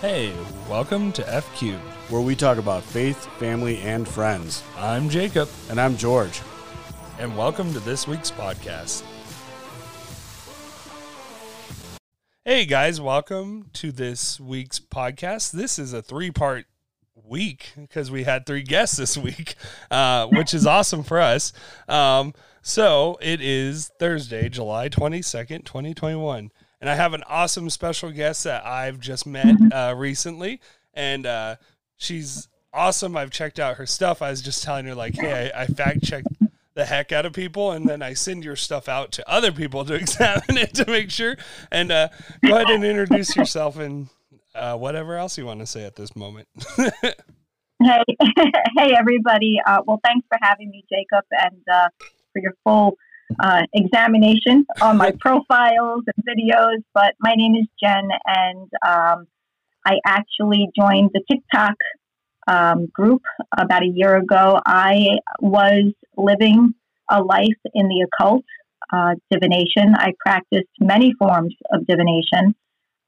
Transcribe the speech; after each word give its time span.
Hey, 0.00 0.32
welcome 0.68 1.12
to 1.12 1.28
F 1.32 1.44
Cubed. 1.56 1.82
where 2.08 2.20
we 2.20 2.34
talk 2.36 2.56
about 2.58 2.82
faith, 2.82 3.26
family, 3.38 3.78
and 3.78 4.06
friends. 4.08 4.62
I'm 4.76 5.08
Jacob, 5.08 5.48
And 5.68 5.80
I'm 5.80 5.96
George. 5.96 6.40
and 7.18 7.36
welcome 7.36 7.72
to 7.72 7.80
this 7.80 8.06
week's 8.06 8.30
podcast. 8.30 9.02
Hey 12.44 12.64
guys, 12.64 13.00
welcome 13.00 13.70
to 13.74 13.90
this 13.92 14.38
week's 14.40 14.78
podcast. 14.78 15.50
This 15.50 15.78
is 15.78 15.92
a 15.92 16.00
three 16.00 16.30
part 16.30 16.66
week 17.14 17.72
because 17.76 18.10
we 18.10 18.22
had 18.24 18.46
three 18.46 18.62
guests 18.62 18.96
this 18.96 19.18
week, 19.18 19.54
uh, 19.90 20.26
which 20.28 20.54
is 20.54 20.66
awesome 20.66 21.02
for 21.02 21.20
us. 21.20 21.52
Um, 21.88 22.32
so 22.62 23.18
it 23.20 23.40
is 23.40 23.90
Thursday, 23.98 24.48
July 24.48 24.88
22nd, 24.88 25.64
2021. 25.64 26.50
And 26.80 26.88
I 26.88 26.94
have 26.94 27.14
an 27.14 27.24
awesome 27.26 27.70
special 27.70 28.10
guest 28.10 28.44
that 28.44 28.64
I've 28.64 29.00
just 29.00 29.26
met 29.26 29.56
uh, 29.72 29.94
recently. 29.96 30.60
And 30.94 31.26
uh, 31.26 31.56
she's 31.96 32.48
awesome. 32.72 33.16
I've 33.16 33.30
checked 33.30 33.58
out 33.58 33.76
her 33.76 33.86
stuff. 33.86 34.22
I 34.22 34.30
was 34.30 34.42
just 34.42 34.62
telling 34.62 34.86
her, 34.86 34.94
like, 34.94 35.14
hey, 35.14 35.50
I, 35.54 35.62
I 35.62 35.66
fact 35.66 36.04
checked 36.04 36.28
the 36.74 36.84
heck 36.84 37.10
out 37.10 37.26
of 37.26 37.32
people 37.32 37.72
and 37.72 37.88
then 37.88 38.02
I 38.02 38.14
send 38.14 38.44
your 38.44 38.54
stuff 38.54 38.88
out 38.88 39.10
to 39.12 39.28
other 39.28 39.50
people 39.50 39.84
to 39.84 39.94
examine 40.02 40.56
it 40.56 40.74
to 40.74 40.86
make 40.86 41.10
sure. 41.10 41.36
And 41.72 41.90
uh, 41.90 42.08
go 42.46 42.54
ahead 42.54 42.70
and 42.70 42.84
introduce 42.84 43.34
yourself 43.34 43.78
and 43.78 44.08
uh, 44.54 44.76
whatever 44.76 45.16
else 45.16 45.36
you 45.36 45.46
want 45.46 45.60
to 45.60 45.66
say 45.66 45.84
at 45.84 45.96
this 45.96 46.14
moment. 46.14 46.46
Hey, 47.80 48.02
hey, 48.76 48.94
everybody. 48.98 49.60
Uh, 49.64 49.82
well, 49.86 50.00
thanks 50.04 50.26
for 50.28 50.36
having 50.42 50.70
me, 50.70 50.84
Jacob, 50.90 51.24
and 51.30 51.62
uh, 51.72 51.88
for 52.32 52.42
your 52.42 52.54
full 52.64 52.96
uh, 53.40 53.62
examination 53.72 54.66
on 54.80 54.96
my 54.96 55.12
profiles 55.20 56.02
and 56.06 56.24
videos. 56.26 56.82
But 56.94 57.14
my 57.20 57.34
name 57.34 57.54
is 57.54 57.66
Jen, 57.82 58.08
and 58.26 58.68
um, 58.86 59.26
I 59.86 59.98
actually 60.06 60.68
joined 60.78 61.10
the 61.12 61.22
TikTok 61.30 61.74
um, 62.46 62.86
group 62.86 63.22
about 63.56 63.82
a 63.82 63.88
year 63.92 64.16
ago. 64.16 64.60
I 64.64 65.18
was 65.40 65.92
living 66.16 66.74
a 67.10 67.22
life 67.22 67.60
in 67.74 67.88
the 67.88 68.06
occult, 68.06 68.44
uh, 68.92 69.14
divination. 69.30 69.94
I 69.96 70.12
practiced 70.24 70.68
many 70.80 71.12
forms 71.18 71.54
of 71.72 71.86
divination, 71.86 72.54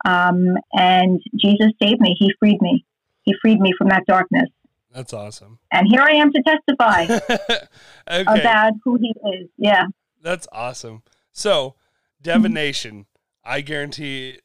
um, 0.05 0.57
and 0.73 1.21
Jesus 1.37 1.69
saved 1.83 2.01
me. 2.01 2.15
He 2.19 2.33
freed 2.39 2.61
me. 2.61 2.85
He 3.23 3.35
freed 3.41 3.61
me 3.61 3.73
from 3.77 3.89
that 3.89 4.05
darkness. 4.07 4.49
That's 4.93 5.13
awesome. 5.13 5.59
And 5.73 5.87
here 5.89 6.03
I 6.03 6.13
am 6.15 6.33
to 6.33 6.43
testify 6.43 7.03
okay. 8.11 8.41
about 8.41 8.73
who 8.85 8.99
he 9.01 9.15
is. 9.37 9.49
Yeah. 9.57 9.85
That's 10.23 10.47
awesome. 10.53 11.03
So, 11.33 11.75
divination, 12.21 13.07
I 13.45 13.61
guarantee 13.61 14.39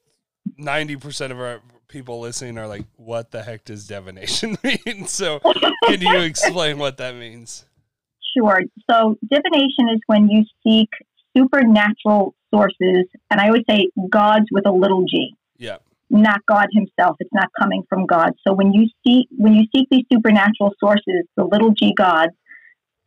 90% 0.60 1.32
of 1.32 1.40
our 1.40 1.62
people 1.88 2.20
listening 2.20 2.58
are 2.58 2.68
like, 2.68 2.86
what 2.96 3.32
the 3.32 3.44
heck 3.44 3.66
does 3.66 3.88
divination 3.88 4.58
mean? 4.64 5.08
So, 5.08 5.40
can 5.86 6.02
you 6.02 6.20
explain 6.22 6.78
what 6.78 6.98
that 6.98 7.16
means? 7.16 7.66
Sure. 8.38 8.60
So 8.90 9.18
divination 9.30 9.90
is 9.94 10.00
when 10.08 10.30
you 10.30 10.44
seek 10.64 10.90
supernatural 11.38 12.36
sources, 12.54 13.06
and 13.32 13.40
I 13.40 13.48
always 13.48 13.64
say 13.70 13.90
gods 14.10 14.46
with 14.52 14.66
a 14.68 14.72
little 14.72 15.04
g, 15.06 15.34
Yeah. 15.58 15.78
not 16.10 16.42
God 16.46 16.68
himself. 16.74 17.16
It's 17.20 17.34
not 17.34 17.48
coming 17.60 17.84
from 17.90 18.06
God. 18.06 18.32
So 18.46 18.54
when 18.54 18.74
you 18.74 18.88
seek 19.06 19.28
when 19.38 19.54
you 19.56 19.64
seek 19.76 19.88
these 19.90 20.04
supernatural 20.12 20.74
sources, 20.80 21.24
the 21.38 21.46
little 21.46 21.72
g 21.72 21.94
gods, 21.96 22.34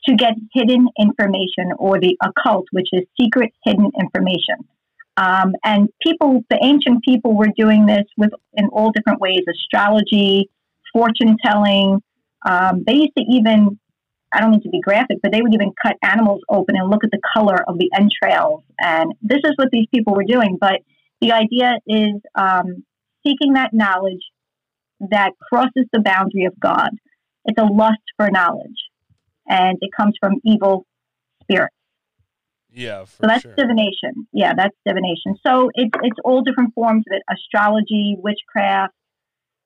to 0.08 0.14
get 0.14 0.34
hidden 0.52 0.88
information 0.98 1.72
or 1.78 2.00
the 2.00 2.16
occult, 2.22 2.66
which 2.72 2.88
is 2.92 3.02
secret 3.20 3.52
hidden 3.64 3.90
information. 4.00 4.56
Um, 5.16 5.54
and 5.64 5.88
people, 6.00 6.44
the 6.48 6.58
ancient 6.62 7.02
people 7.04 7.36
were 7.36 7.50
doing 7.56 7.86
this 7.86 8.04
with 8.16 8.30
in 8.54 8.66
all 8.68 8.92
different 8.92 9.20
ways: 9.20 9.40
astrology, 9.48 10.50
fortune 10.92 11.36
telling. 11.44 12.00
Um, 12.48 12.84
they 12.86 12.94
used 12.94 13.16
to 13.18 13.24
even 13.28 13.78
I 14.32 14.40
don't 14.40 14.50
mean 14.50 14.62
to 14.62 14.68
be 14.68 14.80
graphic, 14.80 15.18
but 15.22 15.32
they 15.32 15.40
would 15.40 15.54
even 15.54 15.72
cut 15.82 15.96
animals 16.02 16.40
open 16.50 16.76
and 16.76 16.90
look 16.90 17.04
at 17.04 17.10
the 17.10 17.20
color 17.34 17.64
of 17.66 17.78
the 17.78 17.90
entrails. 17.96 18.62
And 18.78 19.14
this 19.22 19.38
is 19.44 19.52
what 19.56 19.70
these 19.72 19.86
people 19.92 20.14
were 20.14 20.24
doing. 20.24 20.58
But 20.60 20.80
the 21.20 21.32
idea 21.32 21.74
is 21.86 22.14
um, 22.34 22.84
seeking 23.26 23.54
that 23.54 23.72
knowledge 23.72 24.22
that 25.10 25.32
crosses 25.48 25.86
the 25.92 26.00
boundary 26.00 26.44
of 26.44 26.58
God. 26.60 26.90
It's 27.44 27.58
a 27.58 27.64
lust 27.64 28.02
for 28.16 28.30
knowledge, 28.30 28.76
and 29.48 29.78
it 29.80 29.90
comes 29.96 30.14
from 30.20 30.34
evil 30.44 30.86
spirits. 31.42 31.74
Yeah, 32.70 33.04
for 33.04 33.22
So 33.22 33.26
that's 33.26 33.42
sure. 33.42 33.54
divination. 33.54 34.28
Yeah, 34.32 34.52
that's 34.54 34.76
divination. 34.86 35.36
So 35.44 35.70
it's 35.74 35.90
it's 36.02 36.18
all 36.24 36.42
different 36.42 36.74
forms 36.74 37.04
of 37.10 37.16
it: 37.16 37.22
astrology, 37.30 38.16
witchcraft, 38.18 38.94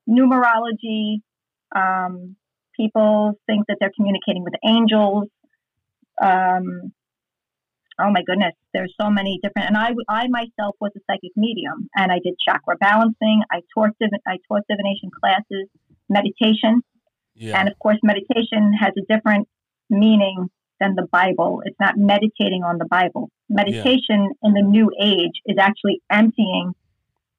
numerology. 0.08 1.20
Um, 1.74 2.36
people 2.76 3.38
think 3.46 3.66
that 3.68 3.78
they're 3.80 3.92
communicating 3.96 4.44
with 4.44 4.54
angels. 4.64 5.28
Um, 6.22 6.92
oh 7.98 8.10
my 8.10 8.22
goodness, 8.26 8.54
there's 8.72 8.94
so 9.00 9.10
many 9.10 9.40
different. 9.42 9.68
And 9.68 9.76
I, 9.76 9.92
I 10.08 10.28
myself 10.28 10.76
was 10.80 10.92
a 10.96 11.00
psychic 11.10 11.32
medium, 11.36 11.88
and 11.96 12.12
I 12.12 12.20
did 12.22 12.34
chakra 12.46 12.76
balancing. 12.80 13.42
I 13.50 13.60
taught 13.74 13.90
div- 14.00 14.10
I 14.26 14.38
taught 14.48 14.62
divination 14.68 15.10
classes, 15.10 15.68
meditation, 16.08 16.82
yeah. 17.34 17.58
and 17.58 17.68
of 17.68 17.78
course, 17.78 17.98
meditation 18.02 18.72
has 18.78 18.92
a 18.96 19.02
different 19.12 19.48
meaning 19.92 20.48
than 20.80 20.96
the 20.96 21.06
Bible. 21.12 21.62
It's 21.64 21.78
not 21.78 21.96
meditating 21.96 22.64
on 22.64 22.78
the 22.78 22.86
Bible. 22.86 23.30
Meditation 23.48 24.30
in 24.42 24.52
the 24.52 24.62
new 24.62 24.90
age 25.00 25.40
is 25.46 25.56
actually 25.60 26.02
emptying 26.10 26.72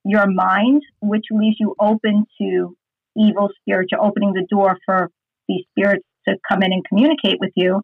your 0.05 0.27
mind, 0.27 0.81
which 1.01 1.25
leaves 1.31 1.57
you 1.59 1.75
open 1.79 2.25
to 2.39 2.77
evil 3.17 3.49
spirits. 3.59 3.89
You're 3.91 4.03
opening 4.03 4.33
the 4.33 4.45
door 4.49 4.77
for 4.85 5.09
these 5.47 5.65
spirits 5.71 6.05
to 6.27 6.35
come 6.49 6.63
in 6.63 6.71
and 6.71 6.85
communicate 6.87 7.37
with 7.39 7.51
you. 7.55 7.81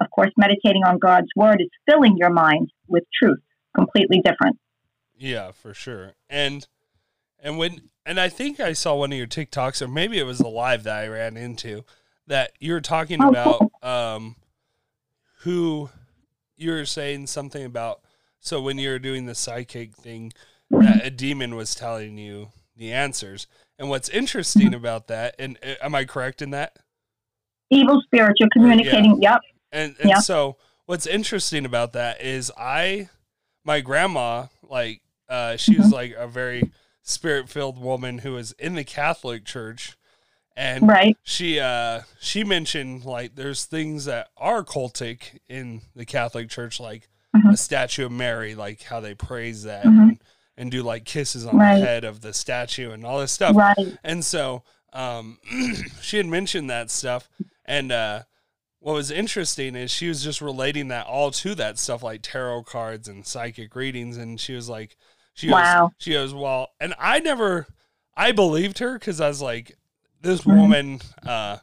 Of 0.00 0.10
course, 0.10 0.30
meditating 0.36 0.82
on 0.84 0.98
God's 0.98 1.28
word 1.36 1.60
is 1.60 1.68
filling 1.88 2.16
your 2.16 2.30
mind 2.30 2.70
with 2.88 3.04
truth, 3.22 3.38
completely 3.76 4.20
different. 4.24 4.58
Yeah, 5.16 5.52
for 5.52 5.74
sure. 5.74 6.14
And 6.28 6.66
and 7.38 7.58
when 7.58 7.82
and 8.04 8.18
I 8.18 8.28
think 8.28 8.58
I 8.58 8.72
saw 8.72 8.96
one 8.96 9.12
of 9.12 9.18
your 9.18 9.26
TikToks 9.26 9.82
or 9.82 9.88
maybe 9.88 10.18
it 10.18 10.24
was 10.24 10.40
a 10.40 10.48
live 10.48 10.82
that 10.84 10.96
I 10.96 11.06
ran 11.06 11.36
into 11.36 11.84
that 12.26 12.52
you 12.58 12.72
were 12.72 12.80
talking 12.80 13.22
Oh, 13.22 13.28
about 13.28 13.71
um 13.82 14.36
who 15.40 15.90
you 16.56 16.70
were 16.70 16.84
saying 16.86 17.26
something 17.26 17.64
about 17.64 18.00
so 18.38 18.60
when 18.60 18.78
you 18.78 18.88
were 18.90 18.98
doing 18.98 19.26
the 19.26 19.34
psychic 19.34 19.96
thing 19.96 20.32
that 20.70 21.04
a 21.04 21.10
demon 21.10 21.54
was 21.54 21.74
telling 21.74 22.16
you 22.16 22.48
the 22.76 22.92
answers. 22.92 23.46
And 23.78 23.88
what's 23.90 24.08
interesting 24.08 24.72
about 24.74 25.08
that 25.08 25.34
and 25.38 25.58
uh, 25.62 25.74
am 25.82 25.94
I 25.94 26.04
correct 26.04 26.40
in 26.42 26.50
that? 26.50 26.78
Evil 27.70 28.00
spirits, 28.02 28.40
you're 28.40 28.48
communicating. 28.52 29.20
Yep. 29.22 29.40
And 29.72 29.96
and 30.00 30.10
Yeah. 30.10 30.18
so 30.20 30.56
what's 30.86 31.06
interesting 31.06 31.64
about 31.64 31.92
that 31.94 32.20
is 32.20 32.50
I 32.56 33.08
my 33.64 33.80
grandma 33.80 34.46
like 34.62 35.02
uh 35.28 35.56
she 35.56 35.76
was 35.78 35.88
Mhm. 35.88 35.92
like 35.92 36.12
a 36.16 36.26
very 36.26 36.70
spirit 37.02 37.48
filled 37.48 37.78
woman 37.80 38.18
who 38.18 38.32
was 38.32 38.52
in 38.52 38.74
the 38.74 38.84
Catholic 38.84 39.44
church 39.44 39.96
and 40.56 40.86
Right. 40.88 41.16
she 41.22 41.58
uh 41.60 42.02
she 42.20 42.44
mentioned 42.44 43.04
like 43.04 43.34
there's 43.34 43.64
things 43.64 44.04
that 44.06 44.28
are 44.36 44.62
cultic 44.64 45.38
in 45.48 45.82
the 45.96 46.04
Catholic 46.04 46.48
church 46.50 46.78
like 46.80 47.08
Mhm. 47.34 47.52
a 47.52 47.56
statue 47.56 48.06
of 48.06 48.12
Mary 48.12 48.54
like 48.54 48.82
how 48.82 49.00
they 49.00 49.14
praise 49.14 49.62
that 49.62 49.84
Mhm. 49.84 50.02
and, 50.02 50.22
and 50.56 50.70
do 50.70 50.82
like 50.82 51.04
kisses 51.04 51.46
on 51.46 51.56
Right. 51.56 51.78
the 51.80 51.86
head 51.86 52.04
of 52.04 52.20
the 52.20 52.34
statue 52.34 52.90
and 52.92 53.04
all 53.06 53.20
this 53.20 53.32
stuff 53.32 53.56
Right. 53.56 53.98
and 54.04 54.24
so 54.24 54.64
um, 54.94 55.38
she 56.02 56.18
had 56.18 56.26
mentioned 56.26 56.68
that 56.68 56.90
stuff. 56.90 57.26
And 57.64 57.90
uh, 57.90 58.24
what 58.80 58.92
was 58.92 59.10
interesting 59.10 59.74
is 59.74 59.90
she 59.90 60.06
was 60.06 60.22
just 60.22 60.42
relating 60.42 60.88
that 60.88 61.06
all 61.06 61.30
to 61.30 61.54
that 61.54 61.78
stuff 61.78 62.02
like 62.02 62.20
tarot 62.20 62.64
cards 62.64 63.08
and 63.08 63.24
psychic 63.26 63.74
readings. 63.74 64.18
And 64.18 64.38
she 64.38 64.52
was 64.52 64.68
like, 64.68 64.98
she 65.32 65.46
goes, 65.46 65.54
Wow. 65.54 65.92
she 65.96 66.12
goes, 66.12 66.34
well, 66.34 66.68
and 66.78 66.92
I 66.98 67.20
never, 67.20 67.66
I 68.14 68.32
believed 68.32 68.80
her 68.80 68.98
because 68.98 69.18
I 69.18 69.28
was 69.28 69.40
like, 69.40 69.78
this 70.22 70.42
Mhm. 70.42 70.56
woman 70.56 71.00
uh, 71.26 71.58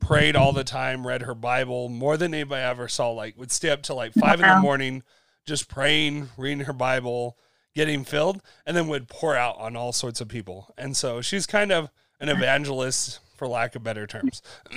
prayed 0.00 0.36
all 0.36 0.52
the 0.52 0.64
time, 0.64 1.06
read 1.06 1.22
her 1.22 1.34
Bible 1.34 1.88
more 1.88 2.16
than 2.16 2.34
anybody 2.34 2.62
I 2.62 2.70
ever 2.70 2.88
saw. 2.88 3.10
Like, 3.10 3.36
would 3.38 3.52
stay 3.52 3.70
up 3.70 3.82
till 3.82 3.96
like 3.96 4.12
five 4.14 4.40
in 4.40 4.48
the 4.48 4.60
morning, 4.60 5.02
just 5.46 5.68
praying, 5.68 6.30
reading 6.36 6.60
her 6.66 6.72
Bible, 6.72 7.36
getting 7.74 8.04
filled, 8.04 8.40
and 8.66 8.76
then 8.76 8.88
would 8.88 9.08
pour 9.08 9.36
out 9.36 9.56
on 9.58 9.76
all 9.76 9.92
sorts 9.92 10.20
of 10.20 10.28
people. 10.28 10.74
And 10.76 10.96
so 10.96 11.20
she's 11.20 11.46
kind 11.46 11.70
of 11.72 11.90
an 12.20 12.28
evangelist, 12.28 13.20
for 13.36 13.46
lack 13.46 13.76
of 13.76 13.84
better 13.84 14.06
terms. 14.06 14.42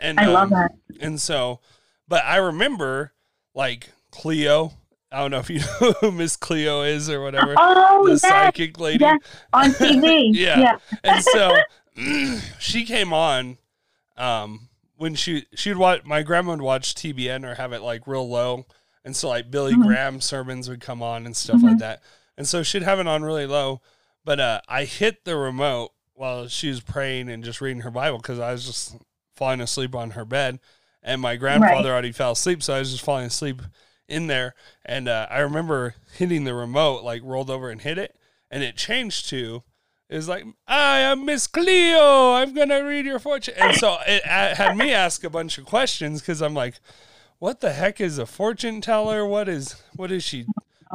and 0.00 0.18
I 0.18 0.26
love 0.26 0.50
um, 0.52 0.58
that. 0.58 0.72
and 1.00 1.20
so, 1.20 1.60
but 2.08 2.24
I 2.24 2.36
remember 2.36 3.12
like 3.54 3.90
Cleo. 4.10 4.72
I 5.12 5.18
don't 5.20 5.30
know 5.32 5.38
if 5.38 5.50
you 5.50 5.60
know 5.80 5.92
who 6.00 6.10
Miss 6.12 6.36
Cleo 6.36 6.82
is 6.82 7.10
or 7.10 7.20
whatever. 7.22 7.54
Oh, 7.56 8.04
the 8.06 8.12
yes. 8.12 8.20
psychic 8.22 8.78
lady. 8.78 9.04
yes. 9.04 9.18
On 9.52 9.70
TV. 9.72 10.30
Yeah. 10.32 10.58
yeah. 10.60 10.78
And 11.04 11.24
so 11.24 11.56
she 12.58 12.84
came 12.84 13.12
on 13.12 13.58
um 14.16 14.68
when 14.96 15.14
she 15.14 15.46
she'd 15.54 15.76
watch 15.76 16.04
my 16.04 16.22
grandma 16.22 16.52
would 16.52 16.62
watch 16.62 16.94
TBN 16.94 17.44
or 17.50 17.54
have 17.56 17.72
it 17.72 17.82
like 17.82 18.06
real 18.06 18.28
low. 18.28 18.66
And 19.04 19.16
so 19.16 19.28
like 19.28 19.50
Billy 19.50 19.72
Mhm. 19.74 19.82
Graham 19.86 20.20
sermons 20.20 20.68
would 20.68 20.80
come 20.80 21.02
on 21.02 21.24
and 21.26 21.36
stuff 21.36 21.62
like 21.62 21.76
Mhm. 21.76 21.80
that. 21.80 22.02
And 22.36 22.46
so 22.46 22.62
she'd 22.62 22.82
have 22.82 23.00
it 23.00 23.06
on 23.06 23.22
really 23.22 23.46
low. 23.46 23.80
But 24.24 24.38
uh 24.40 24.60
I 24.68 24.84
hit 24.84 25.24
the 25.24 25.36
remote 25.36 25.90
while 26.14 26.48
she 26.48 26.68
was 26.68 26.80
praying 26.82 27.30
and 27.30 27.42
just 27.42 27.60
reading 27.62 27.80
her 27.82 27.90
Bible 27.90 28.18
because 28.18 28.38
I 28.38 28.52
was 28.52 28.66
just 28.66 28.96
falling 29.34 29.62
asleep 29.62 29.94
on 29.94 30.10
her 30.10 30.26
bed, 30.26 30.60
and 31.02 31.18
my 31.22 31.36
grandfather 31.36 31.74
Right. 31.76 31.86
already 31.86 32.12
fell 32.12 32.32
asleep, 32.32 32.62
so 32.62 32.74
I 32.74 32.78
was 32.78 32.90
just 32.92 33.02
falling 33.02 33.24
asleep 33.24 33.62
in 34.10 34.26
there. 34.26 34.54
And 34.84 35.08
uh, 35.08 35.26
I 35.30 35.38
remember 35.40 35.94
hitting 36.16 36.44
the 36.44 36.54
remote, 36.54 37.02
like 37.04 37.22
rolled 37.24 37.50
over 37.50 37.70
and 37.70 37.80
hit 37.80 37.98
it, 37.98 38.16
and 38.50 38.62
it 38.62 38.76
changed 38.76 39.28
to. 39.30 39.62
Was 40.10 40.28
like, 40.28 40.44
I 40.66 40.98
am 40.98 41.24
Miss 41.24 41.46
Cleo. 41.46 42.32
I'm 42.32 42.52
gonna 42.52 42.82
read 42.84 43.06
your 43.06 43.20
fortune, 43.20 43.54
and 43.56 43.76
so 43.76 43.96
it 44.08 44.24
had 44.24 44.76
me 44.76 44.92
ask 44.92 45.22
a 45.22 45.30
bunch 45.30 45.56
of 45.56 45.66
questions 45.66 46.20
because 46.20 46.42
I'm 46.42 46.52
like, 46.54 46.80
what 47.38 47.60
the 47.60 47.72
heck 47.72 48.00
is 48.00 48.18
a 48.18 48.26
fortune 48.26 48.80
teller? 48.80 49.24
What 49.24 49.48
is 49.48 49.80
what 49.94 50.10
is 50.10 50.24
she 50.24 50.46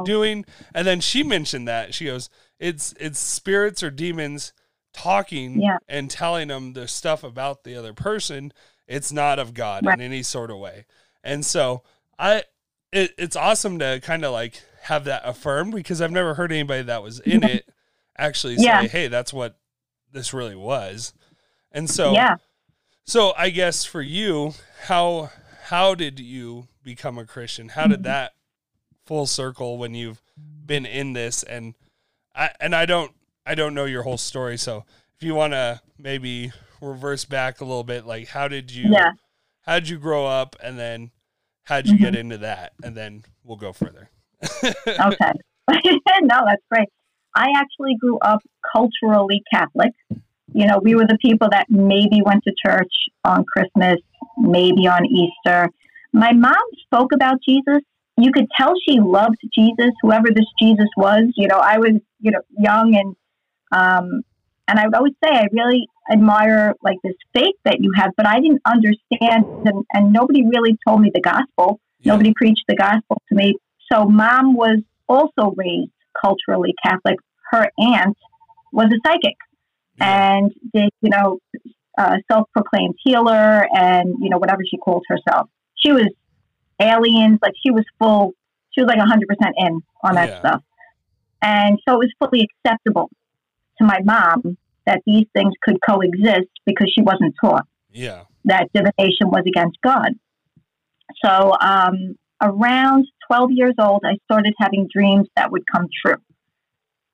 doing? 0.04 0.44
And 0.74 0.86
then 0.86 1.00
she 1.00 1.22
mentioned 1.22 1.66
that 1.66 1.94
she 1.94 2.04
goes, 2.04 2.28
it's 2.60 2.92
it's 3.00 3.18
spirits 3.18 3.82
or 3.82 3.90
demons 3.90 4.52
talking 4.92 5.62
Yeah. 5.62 5.78
and 5.88 6.10
telling 6.10 6.48
them 6.48 6.74
the 6.74 6.86
stuff 6.86 7.24
about 7.24 7.64
the 7.64 7.74
other 7.74 7.94
person. 7.94 8.52
It's 8.86 9.10
not 9.12 9.38
of 9.38 9.54
God 9.54 9.86
Right. 9.86 9.98
in 9.98 10.04
any 10.04 10.22
sort 10.22 10.50
of 10.50 10.58
way. 10.58 10.84
And 11.24 11.44
so 11.44 11.82
I, 12.18 12.44
it, 12.96 13.14
it's 13.18 13.36
awesome 13.36 13.78
to 13.80 14.00
kind 14.02 14.24
of 14.24 14.32
like 14.32 14.62
have 14.82 15.04
that 15.04 15.22
affirmed 15.24 15.74
because 15.74 16.00
I've 16.00 16.10
never 16.10 16.34
heard 16.34 16.50
anybody 16.50 16.82
that 16.84 17.02
was 17.02 17.20
in 17.20 17.44
it 17.44 17.68
actually 18.16 18.56
say, 18.56 18.64
Yeah. 18.64 18.82
"Hey, 18.86 19.08
that's 19.08 19.32
what 19.32 19.58
this 20.12 20.32
really 20.32 20.56
was." 20.56 21.12
And 21.72 21.90
so 21.90 22.12
yeah. 22.12 22.36
so 23.04 23.34
I 23.36 23.50
guess 23.50 23.84
for 23.84 24.00
you, 24.00 24.54
how 24.84 25.30
how 25.64 25.94
did 25.94 26.18
you 26.18 26.68
become 26.82 27.18
a 27.18 27.26
Christian? 27.26 27.68
How 27.68 27.86
did 27.86 27.98
mm-hmm. 27.98 28.02
that 28.04 28.32
full 29.04 29.26
circle 29.26 29.76
when 29.76 29.94
you've 29.94 30.22
been 30.64 30.86
in 30.86 31.12
this 31.12 31.42
and 31.42 31.74
I 32.34 32.50
and 32.60 32.74
I 32.74 32.86
don't 32.86 33.12
I 33.44 33.54
don't 33.54 33.74
know 33.74 33.84
your 33.84 34.04
whole 34.04 34.18
story, 34.18 34.56
so 34.56 34.84
if 35.16 35.22
you 35.22 35.34
want 35.34 35.52
to 35.52 35.82
maybe 35.98 36.52
reverse 36.80 37.26
back 37.26 37.60
a 37.60 37.64
little 37.64 37.84
bit, 37.84 38.06
like 38.06 38.28
how 38.28 38.48
did 38.48 38.70
you 38.70 38.90
Yeah. 38.90 39.12
how 39.62 39.74
did 39.80 39.88
you 39.90 39.98
grow 39.98 40.26
up 40.26 40.56
and 40.62 40.78
then 40.78 41.10
how 41.66 41.80
did 41.80 41.90
you 41.90 41.98
get 41.98 42.14
into 42.14 42.38
that 42.38 42.72
and 42.82 42.96
then 42.96 43.24
we'll 43.44 43.56
go 43.56 43.72
further. 43.72 44.08
Okay. 44.86 45.32
no, 46.22 46.44
that's 46.46 46.62
great. 46.70 46.88
I 47.34 47.48
actually 47.56 47.96
grew 48.00 48.18
up 48.20 48.40
culturally 48.72 49.42
Catholic. 49.52 49.92
You 50.54 50.66
know, 50.66 50.78
we 50.82 50.94
were 50.94 51.06
the 51.06 51.18
people 51.20 51.48
that 51.50 51.66
maybe 51.68 52.22
went 52.24 52.44
to 52.44 52.54
church 52.64 52.92
on 53.24 53.44
Christmas, 53.44 53.96
maybe 54.38 54.86
on 54.86 55.04
Easter. 55.06 55.68
My 56.12 56.32
mom 56.32 56.54
spoke 56.84 57.12
about 57.12 57.38
Jesus. 57.46 57.82
You 58.16 58.30
could 58.32 58.46
tell 58.56 58.72
she 58.88 59.00
loved 59.00 59.36
Jesus, 59.52 59.90
whoever 60.02 60.28
this 60.34 60.46
Jesus 60.60 60.88
was. 60.96 61.24
You 61.36 61.48
know, 61.48 61.58
I 61.58 61.78
was, 61.78 61.92
you 62.20 62.30
know, 62.30 62.40
young 62.58 62.94
and 62.94 63.16
um 63.72 64.22
and 64.68 64.78
I 64.78 64.86
would 64.86 64.94
always 64.94 65.12
say 65.22 65.30
I 65.30 65.46
really 65.52 65.88
admire 66.10 66.74
like 66.82 66.98
this 67.02 67.14
faith 67.34 67.54
that 67.64 67.78
you 67.80 67.92
have, 67.96 68.10
but 68.16 68.26
I 68.26 68.40
didn't 68.40 68.62
understand 68.66 69.44
and, 69.64 69.84
and 69.92 70.12
nobody 70.12 70.44
really 70.44 70.76
told 70.86 71.00
me 71.00 71.10
the 71.12 71.20
gospel. 71.20 71.80
Yeah. 72.00 72.12
Nobody 72.12 72.32
preached 72.34 72.64
the 72.68 72.76
gospel 72.76 73.20
to 73.28 73.34
me. 73.34 73.54
So 73.90 74.04
mom 74.06 74.54
was 74.54 74.78
also 75.08 75.52
raised 75.56 75.92
culturally 76.20 76.74
Catholic. 76.84 77.16
Her 77.50 77.68
aunt 77.78 78.16
was 78.72 78.86
a 78.86 78.98
psychic 79.06 79.36
and 80.00 80.52
did, 80.74 80.90
you 81.00 81.10
know, 81.10 81.38
uh, 81.96 82.16
self-proclaimed 82.30 82.94
healer 83.04 83.66
and, 83.72 84.14
you 84.20 84.28
know, 84.28 84.38
whatever 84.38 84.62
she 84.68 84.76
called 84.76 85.04
herself. 85.08 85.48
She 85.76 85.92
was 85.92 86.08
aliens, 86.80 87.38
like 87.40 87.54
she 87.64 87.70
was 87.70 87.84
full, 87.98 88.32
she 88.72 88.82
was 88.82 88.88
like 88.88 88.98
100% 88.98 89.52
in 89.56 89.80
on 90.04 90.14
that 90.16 90.28
Yeah. 90.28 90.38
stuff. 90.40 90.62
And 91.40 91.78
so 91.88 91.94
it 91.94 91.98
was 91.98 92.12
fully 92.18 92.48
acceptable 92.64 93.10
to 93.78 93.86
my 93.86 94.00
mom 94.04 94.56
that 94.86 95.02
these 95.06 95.26
things 95.34 95.52
could 95.62 95.78
coexist 95.86 96.48
because 96.64 96.90
she 96.94 97.02
wasn't 97.02 97.34
taught 97.42 97.66
Yeah. 97.92 98.24
that 98.44 98.68
divination 98.72 99.30
was 99.30 99.42
against 99.46 99.78
God. 99.82 100.12
So 101.24 101.52
um, 101.60 102.16
around 102.42 103.06
12 103.28 103.50
years 103.52 103.74
old, 103.78 104.02
I 104.04 104.16
started 104.24 104.54
having 104.58 104.88
dreams 104.92 105.28
that 105.36 105.50
would 105.50 105.62
come 105.72 105.88
true. 106.04 106.20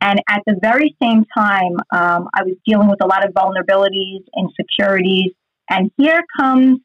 And 0.00 0.20
at 0.29 0.43
the 0.47 0.59
very 0.61 0.97
same 1.00 1.25
time, 1.37 1.76
um, 1.94 2.29
I 2.35 2.43
was 2.43 2.56
dealing 2.67 2.88
with 2.88 2.99
a 3.03 3.06
lot 3.06 3.25
of 3.25 3.32
vulnerabilities, 3.32 4.25
insecurities. 4.37 5.32
And 5.70 5.93
here 5.97 6.23
comes 6.38 6.81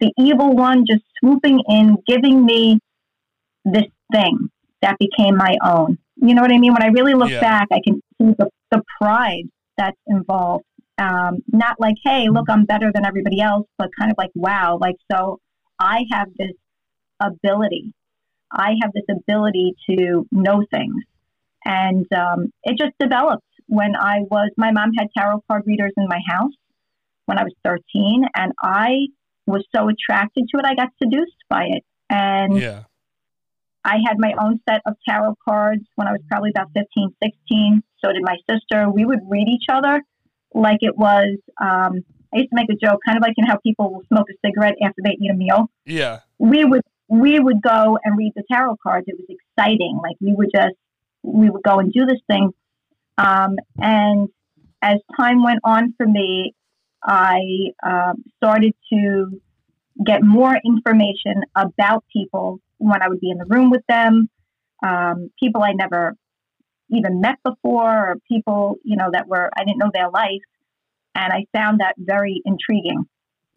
the 0.00 0.12
evil 0.18 0.54
one 0.54 0.84
just 0.86 1.02
swooping 1.18 1.62
in, 1.66 1.96
giving 2.06 2.44
me 2.44 2.78
this 3.64 3.86
thing 4.12 4.50
that 4.82 4.96
became 4.98 5.36
my 5.36 5.56
own. 5.64 5.98
You 6.20 6.34
know 6.34 6.42
what 6.42 6.52
I 6.52 6.58
mean? 6.58 6.72
When 6.72 6.82
I 6.82 6.88
really 6.88 7.14
look 7.14 7.30
Yeah. 7.30 7.40
back, 7.40 7.68
I 7.72 7.80
can 7.86 8.02
see 8.18 8.34
the, 8.38 8.50
the 8.70 8.82
pride 9.00 9.44
that's 9.76 9.96
involved. 10.06 10.64
Um, 10.98 11.38
not 11.52 11.78
like, 11.78 11.94
hey, 12.04 12.28
look, 12.28 12.46
I'm 12.48 12.64
better 12.64 12.90
than 12.92 13.06
everybody 13.06 13.40
else, 13.40 13.66
but 13.78 13.88
kind 13.98 14.10
of 14.10 14.18
like, 14.18 14.30
wow, 14.34 14.78
like, 14.80 14.96
so 15.12 15.38
I 15.78 16.04
have 16.10 16.28
this 16.36 16.52
ability. 17.20 17.92
I 18.50 18.74
have 18.82 18.92
this 18.92 19.04
ability 19.08 19.76
to 19.90 20.26
know 20.32 20.64
things. 20.72 21.04
And 21.64 22.06
um, 22.12 22.52
it 22.64 22.76
just 22.78 22.94
developed 22.98 23.44
when 23.66 23.94
I 23.94 24.20
was, 24.30 24.50
my 24.56 24.72
mom 24.72 24.92
had 24.98 25.08
tarot 25.16 25.42
card 25.48 25.62
readers 25.66 25.92
in 25.96 26.06
my 26.08 26.20
house 26.28 26.52
when 27.26 27.38
I 27.38 27.44
was 27.44 27.52
13, 27.64 28.24
and 28.34 28.52
I 28.62 29.06
was 29.46 29.64
so 29.74 29.88
attracted 29.88 30.48
to 30.48 30.58
it, 30.58 30.64
I 30.64 30.74
got 30.74 30.88
seduced 31.02 31.36
by 31.48 31.64
it. 31.64 31.84
And 32.10 32.56
Yeah. 32.56 32.84
I 33.88 33.96
had 34.06 34.18
my 34.18 34.34
own 34.38 34.60
set 34.68 34.82
of 34.86 34.94
tarot 35.08 35.36
cards 35.42 35.82
when 35.94 36.06
I 36.06 36.12
was 36.12 36.20
probably 36.28 36.50
about 36.50 36.68
15, 36.74 37.14
16. 37.22 37.82
So 38.04 38.12
did 38.12 38.22
my 38.22 38.36
sister. 38.48 38.90
We 38.90 39.06
would 39.06 39.20
read 39.26 39.48
each 39.48 39.64
other 39.72 40.02
like 40.54 40.78
it 40.80 40.96
was, 40.96 41.38
um, 41.60 42.04
I 42.32 42.38
used 42.38 42.50
to 42.50 42.56
make 42.56 42.68
a 42.70 42.74
joke, 42.74 43.00
kind 43.06 43.16
of 43.16 43.22
like 43.22 43.32
you 43.36 43.44
know 43.44 43.52
how 43.52 43.58
people 43.58 43.92
will 43.92 44.02
smoke 44.08 44.26
a 44.30 44.46
cigarette 44.46 44.74
after 44.84 45.00
they 45.02 45.16
eat 45.20 45.30
a 45.30 45.34
meal. 45.34 45.70
Yeah. 45.86 46.20
We 46.38 46.64
would 46.64 46.82
we 47.08 47.40
would 47.40 47.62
go 47.62 47.98
and 48.04 48.18
read 48.18 48.32
the 48.36 48.42
tarot 48.50 48.76
cards. 48.82 49.06
It 49.08 49.16
was 49.16 49.26
exciting. 49.30 49.98
Like 50.02 50.16
we 50.20 50.34
would 50.34 50.50
just 50.54 50.74
we 51.22 51.48
would 51.48 51.62
go 51.62 51.78
and 51.78 51.90
do 51.90 52.04
this 52.04 52.20
thing. 52.30 52.52
Um, 53.16 53.56
and 53.78 54.28
as 54.82 54.98
time 55.18 55.42
went 55.42 55.60
on 55.64 55.94
for 55.96 56.06
me, 56.06 56.54
I 57.02 57.40
um, 57.82 58.24
started 58.36 58.74
to 58.92 59.40
get 60.04 60.22
more 60.22 60.54
information 60.64 61.42
about 61.56 62.04
people 62.12 62.60
when 62.78 63.02
I 63.02 63.08
would 63.08 63.20
be 63.20 63.30
in 63.30 63.38
the 63.38 63.44
room 63.46 63.70
with 63.70 63.82
them, 63.88 64.28
um, 64.84 65.30
people 65.38 65.62
I 65.62 65.72
never 65.72 66.14
even 66.90 67.20
met 67.20 67.36
before, 67.44 68.10
or 68.10 68.16
people 68.28 68.76
you 68.84 68.96
know 68.96 69.10
that 69.12 69.28
were 69.28 69.50
I 69.56 69.64
didn't 69.64 69.78
know 69.78 69.90
their 69.92 70.10
life, 70.10 70.42
and 71.14 71.32
I 71.32 71.44
found 71.52 71.80
that 71.80 71.94
very 71.98 72.40
intriguing. 72.44 73.04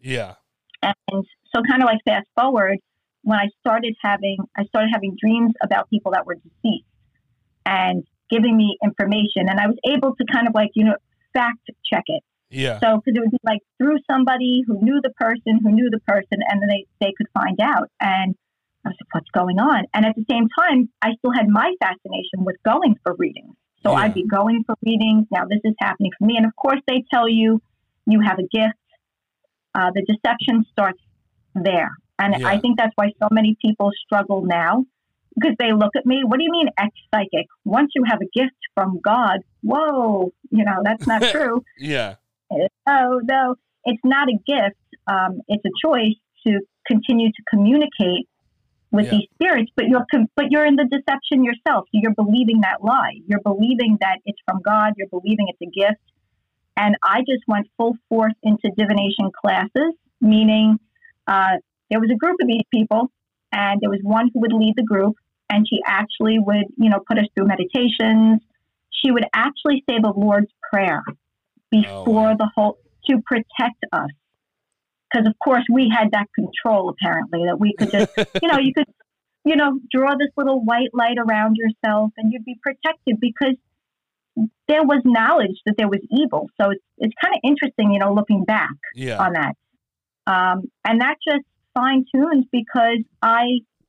Yeah. 0.01 0.35
And 0.81 1.25
so, 1.53 1.61
kind 1.69 1.83
of 1.83 1.85
like 1.85 1.99
fast 2.05 2.27
forward, 2.39 2.79
when 3.23 3.39
I 3.39 3.49
started 3.59 3.95
having, 4.01 4.37
I 4.57 4.65
started 4.65 4.89
having 4.91 5.15
dreams 5.19 5.53
about 5.63 5.89
people 5.89 6.11
that 6.13 6.25
were 6.25 6.35
deceased 6.35 6.85
and 7.65 8.03
giving 8.29 8.57
me 8.57 8.77
information, 8.83 9.47
and 9.47 9.59
I 9.59 9.67
was 9.67 9.77
able 9.85 10.15
to 10.15 10.25
kind 10.31 10.47
of 10.47 10.55
like 10.55 10.71
you 10.73 10.85
know 10.85 10.95
fact 11.33 11.69
check 11.91 12.03
it. 12.07 12.23
Yeah. 12.49 12.79
So, 12.79 12.97
because 12.97 13.17
it 13.17 13.19
would 13.21 13.31
be 13.31 13.37
like 13.43 13.61
through 13.77 13.97
somebody 14.09 14.63
who 14.67 14.81
knew 14.81 14.99
the 15.01 15.11
person, 15.11 15.59
who 15.63 15.71
knew 15.71 15.89
the 15.89 16.01
person, 16.05 16.39
and 16.49 16.61
then 16.61 16.67
they, 16.67 16.85
they 16.99 17.13
could 17.17 17.27
find 17.33 17.59
out. 17.61 17.89
And 18.01 18.35
I 18.85 18.89
was 18.89 18.95
like, 18.99 19.13
what's 19.13 19.29
going 19.31 19.59
on? 19.59 19.85
And 19.93 20.05
at 20.05 20.15
the 20.15 20.25
same 20.29 20.47
time, 20.57 20.89
I 21.01 21.09
still 21.19 21.31
had 21.31 21.47
my 21.47 21.71
fascination 21.81 22.39
with 22.45 22.55
going 22.65 22.95
for 23.03 23.15
readings. 23.17 23.55
So 23.85 23.91
Yeah. 23.91 23.97
I'd 23.99 24.13
be 24.13 24.25
going 24.27 24.63
for 24.65 24.75
readings. 24.85 25.27
Now, 25.31 25.45
this 25.49 25.59
is 25.63 25.73
happening 25.79 26.11
for 26.17 26.25
me. 26.25 26.37
And 26.37 26.45
of 26.45 26.55
course, 26.55 26.79
they 26.87 27.03
tell 27.13 27.27
you 27.27 27.61
you 28.07 28.21
have 28.21 28.39
a 28.39 28.47
gift. 28.51 28.77
Uh, 29.75 29.91
the 29.93 30.03
deception 30.07 30.65
starts 30.71 31.01
there. 31.55 31.91
And 32.19 32.35
Yeah. 32.39 32.47
I 32.47 32.59
think 32.59 32.77
that's 32.77 32.93
why 32.95 33.11
so 33.21 33.27
many 33.31 33.55
people 33.61 33.91
struggle 34.05 34.43
now 34.45 34.85
because 35.35 35.55
they 35.59 35.71
look 35.73 35.95
at 35.95 36.05
me. 36.05 36.23
What 36.23 36.37
do 36.39 36.43
you 36.43 36.51
mean, 36.51 36.67
ex 36.77 36.89
psychic? 37.13 37.47
Once 37.65 37.91
you 37.95 38.03
have 38.07 38.19
a 38.21 38.29
gift 38.39 38.55
from 38.75 38.99
God, 39.03 39.39
whoa, 39.61 40.31
you 40.49 40.65
know, 40.65 40.81
that's 40.83 41.07
not 41.07 41.21
true. 41.31 41.63
Yeah. 41.77 42.15
No, 42.87 43.21
no, 43.23 43.55
it's 43.85 44.01
not 44.03 44.27
a 44.27 44.37
gift. 44.45 44.77
Um, 45.07 45.39
it's 45.47 45.63
a 45.65 45.87
choice 45.87 46.15
to 46.45 46.59
continue 46.85 47.29
to 47.29 47.43
communicate 47.49 48.27
with 48.91 49.05
Yeah. 49.05 49.11
these 49.11 49.27
spirits, 49.33 49.71
but 49.75 49.87
you're 49.87 50.05
but 50.35 50.51
you're 50.51 50.65
in 50.65 50.75
the 50.75 50.85
deception 50.85 51.43
yourself. 51.43 51.87
You're 51.91 52.13
believing 52.13 52.61
that 52.61 52.83
lie. 52.83 53.19
You're 53.25 53.41
believing 53.41 53.97
that 54.01 54.19
it's 54.25 54.39
from 54.45 54.61
God. 54.63 54.93
You're 54.97 55.07
believing 55.09 55.47
it's 55.47 55.61
a 55.61 55.71
gift. 55.71 56.01
And 56.77 56.95
I 57.03 57.19
just 57.19 57.43
went 57.47 57.67
full 57.77 57.95
force 58.09 58.33
into 58.43 58.71
divination 58.77 59.31
classes, 59.41 59.93
meaning 60.19 60.77
uh, 61.27 61.57
there 61.89 61.99
was 61.99 62.09
a 62.09 62.15
group 62.15 62.37
of 62.41 62.47
these 62.47 62.63
people, 62.73 63.11
and 63.51 63.79
there 63.81 63.89
was 63.89 63.99
one 64.03 64.29
who 64.33 64.39
would 64.41 64.53
lead 64.53 64.73
the 64.77 64.83
group, 64.83 65.15
and 65.49 65.67
she 65.67 65.79
actually 65.85 66.39
would, 66.39 66.65
you 66.77 66.89
know, 66.89 66.99
put 67.05 67.17
us 67.17 67.25
through 67.35 67.47
meditations. 67.47 68.41
She 68.89 69.11
would 69.11 69.25
actually 69.33 69.83
say 69.89 69.97
the 70.01 70.13
Lord's 70.15 70.51
Prayer 70.71 71.03
before 71.69 72.29
wow. 72.31 72.35
the 72.35 72.49
whole 72.55 72.77
to 73.09 73.21
protect 73.25 73.83
us. 73.91 74.09
Because 75.11 75.27
of 75.27 75.33
course 75.43 75.63
we 75.71 75.89
had 75.95 76.11
that 76.11 76.27
control 76.33 76.89
apparently 76.89 77.43
that 77.45 77.59
we 77.59 77.73
could 77.77 77.91
just 77.91 78.11
you 78.41 78.47
know 78.47 78.57
you 78.59 78.73
could 78.73 78.87
you 79.43 79.55
know 79.55 79.79
draw 79.91 80.11
this 80.17 80.29
little 80.37 80.63
white 80.63 80.89
light 80.93 81.17
around 81.17 81.57
yourself 81.57 82.11
and 82.17 82.31
you'd 82.31 82.45
be 82.45 82.57
protected 82.61 83.19
because 83.19 83.55
there 84.67 84.83
was 84.83 85.01
knowledge 85.03 85.57
that 85.65 85.75
there 85.77 85.89
was 85.89 85.99
evil. 86.09 86.49
So 86.59 86.71
it's 86.71 86.83
it's 86.97 87.13
kind 87.21 87.35
of 87.35 87.41
interesting, 87.43 87.91
you 87.91 87.99
know, 87.99 88.13
looking 88.13 88.43
back 88.45 88.69
Yeah. 88.95 89.17
on 89.21 89.33
that. 89.33 89.55
Um, 90.27 90.71
and 90.85 91.01
that 91.01 91.17
just 91.27 91.43
fine 91.73 92.05
tuned 92.13 92.45
because 92.51 92.99
I 93.21 93.45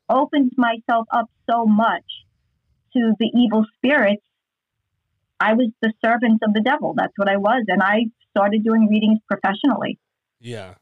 opened 0.09 0.53
myself 0.57 1.07
up 1.13 1.31
so 1.49 1.67
much 1.67 2.05
to 2.95 3.13
the 3.19 3.31
evil 3.35 3.65
spirits. 3.77 4.23
I 5.39 5.55
was 5.55 5.71
the 5.81 5.93
servant 6.05 6.41
of 6.43 6.53
the 6.55 6.61
devil. 6.61 6.95
That's 6.97 7.13
what 7.17 7.29
I 7.29 7.37
was, 7.37 7.65
and 7.69 7.83
I 7.83 8.07
started 8.31 8.65
doing 8.65 8.89
readings 8.89 9.19
professionally. 9.29 9.99
Yeah. 10.41 10.75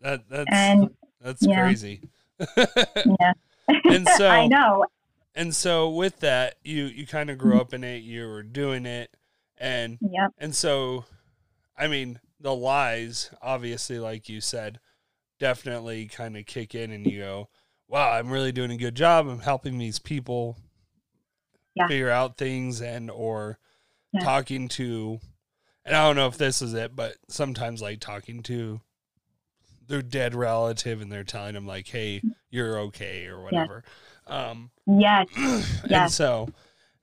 That 0.00 0.28
that's 0.28 0.48
And 0.52 0.90
that's 1.20 1.46
yeah. 1.46 1.62
crazy. 1.62 2.02
yeah, 2.56 3.32
and 3.84 4.06
so 4.16 4.28
I 4.28 4.46
know. 4.46 4.84
and 5.34 5.54
so 5.54 5.90
with 5.90 6.20
that, 6.20 6.56
you 6.62 6.84
you 6.84 7.06
kind 7.06 7.30
of 7.30 7.38
grew 7.38 7.52
mm-hmm. 7.52 7.60
up 7.60 7.74
in 7.74 7.84
it, 7.84 8.02
you 8.02 8.26
were 8.28 8.42
doing 8.42 8.86
it 8.86 9.10
and 9.58 9.98
Yep. 10.00 10.32
and 10.38 10.54
so 10.54 11.04
I 11.78 11.88
mean, 11.88 12.20
the 12.40 12.54
lies 12.54 13.30
obviously 13.42 13.98
like 13.98 14.28
you 14.28 14.40
said 14.40 14.78
definitely 15.38 16.06
kind 16.06 16.36
of 16.36 16.46
kick 16.46 16.74
in 16.74 16.90
and 16.92 17.06
you 17.06 17.18
go, 17.20 17.48
"Wow, 17.88 18.10
I'm 18.12 18.30
really 18.30 18.52
doing 18.52 18.70
a 18.70 18.76
good 18.76 18.94
job. 18.94 19.28
I'm 19.28 19.40
helping 19.40 19.78
these 19.78 19.98
people 19.98 20.56
Yeah. 21.74 21.86
figure 21.88 22.10
out 22.10 22.36
things 22.36 22.80
and 22.82 23.10
or 23.10 23.58
Yeah. 24.12 24.20
talking 24.20 24.68
to 24.68 25.20
and 25.84 25.94
I 25.94 26.04
don't 26.06 26.16
know 26.16 26.26
if 26.26 26.36
this 26.36 26.60
is 26.60 26.74
it, 26.74 26.96
but 26.96 27.16
sometimes 27.28 27.80
like 27.80 28.00
talking 28.00 28.42
to 28.44 28.80
their 29.88 30.02
dead 30.02 30.34
relative 30.34 31.00
and 31.00 31.10
they're 31.10 31.24
telling 31.24 31.54
them 31.54 31.66
like, 31.66 31.88
"Hey, 31.88 32.22
you're 32.50 32.78
okay" 32.80 33.26
or 33.26 33.42
whatever. 33.42 33.84
Um 34.26 34.70
Yes. 34.86 35.26
and 35.36 35.90
Yes. 35.90 36.14
so 36.14 36.48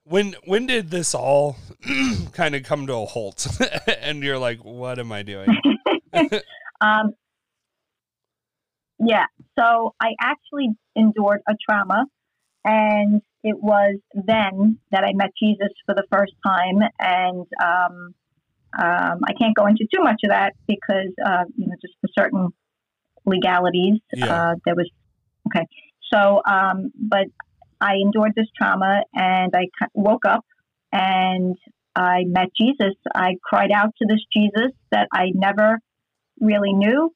when 0.03 0.35
when 0.45 0.65
did 0.65 0.89
this 0.89 1.13
all 1.13 1.57
kind 2.33 2.55
of 2.55 2.63
come 2.63 2.87
to 2.87 2.93
a 2.93 3.05
halt 3.05 3.47
and 4.01 4.23
you're 4.23 4.39
like 4.39 4.63
what 4.63 4.99
am 4.99 5.11
i 5.11 5.21
doing 5.21 5.49
Um, 6.81 7.13
yeah. 8.99 9.25
So 9.57 9.95
I 9.99 10.09
actually 10.21 10.69
endured 10.95 11.41
a 11.47 11.53
trauma, 11.67 12.05
and 12.65 13.21
it 13.43 13.57
was 13.57 13.97
then 14.13 14.79
that 14.91 15.03
I 15.03 15.13
met 15.13 15.31
Jesus 15.41 15.69
for 15.85 15.95
the 15.95 16.03
first 16.11 16.33
time. 16.45 16.79
And 16.99 17.45
um, 17.61 18.15
um, 18.77 19.19
I 19.27 19.33
can't 19.39 19.55
go 19.55 19.65
into 19.65 19.87
too 19.93 20.03
much 20.03 20.21
of 20.23 20.29
that 20.29 20.53
because 20.67 21.13
uh, 21.25 21.45
you 21.57 21.67
know 21.67 21.75
just 21.81 21.93
for 22.01 22.09
certain 22.17 22.49
legalities. 23.25 23.99
Yeah. 24.13 24.33
Uh, 24.33 24.55
there 24.65 24.75
was 24.75 24.89
okay. 25.47 25.65
So, 26.13 26.41
um, 26.45 26.91
but 26.95 27.27
I 27.81 27.95
endured 27.95 28.33
this 28.35 28.47
trauma, 28.57 29.03
and 29.13 29.51
I 29.55 29.67
woke 29.93 30.25
up 30.25 30.45
and 30.91 31.57
I 31.95 32.23
met 32.25 32.49
Jesus. 32.59 32.95
I 33.13 33.35
cried 33.43 33.71
out 33.71 33.89
to 33.97 34.05
this 34.07 34.21
Jesus 34.35 34.71
that 34.91 35.07
I 35.13 35.31
never 35.33 35.79
really 36.39 36.73
knew. 36.73 37.11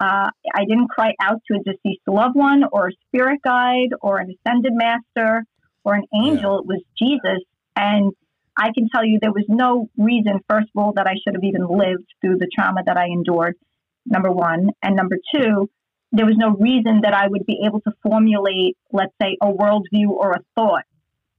Uh, 0.00 0.30
I 0.54 0.64
didn't 0.68 0.88
cry 0.88 1.12
out 1.22 1.40
to 1.48 1.58
a 1.58 1.62
deceased 1.62 2.02
loved 2.06 2.34
one 2.34 2.64
or 2.72 2.88
a 2.88 2.92
spirit 3.06 3.40
guide 3.44 3.90
or 4.00 4.18
an 4.18 4.34
ascended 4.34 4.72
master 4.74 5.44
or 5.84 5.94
an 5.94 6.04
angel. 6.14 6.58
It 6.58 6.66
was 6.66 6.82
Jesus. 6.98 7.42
And 7.76 8.12
I 8.56 8.70
can 8.74 8.88
tell 8.92 9.04
you 9.04 9.18
there 9.20 9.32
was 9.32 9.46
no 9.48 9.88
reason, 9.96 10.40
first 10.48 10.68
of 10.74 10.82
all, 10.82 10.92
that 10.96 11.06
I 11.06 11.14
should 11.22 11.34
have 11.34 11.44
even 11.44 11.66
lived 11.66 12.06
through 12.20 12.38
the 12.38 12.48
trauma 12.54 12.82
that 12.84 12.96
I 12.96 13.06
endured, 13.06 13.54
number 14.06 14.30
one. 14.30 14.70
And 14.82 14.96
number 14.96 15.16
two, 15.34 15.68
there 16.12 16.26
was 16.26 16.36
no 16.36 16.50
reason 16.50 17.00
that 17.02 17.14
I 17.14 17.26
would 17.26 17.46
be 17.46 17.62
able 17.66 17.80
to 17.80 17.92
formulate, 18.02 18.76
let's 18.92 19.14
say, 19.20 19.36
a 19.40 19.46
worldview 19.46 20.10
or 20.10 20.32
a 20.32 20.40
thought, 20.54 20.84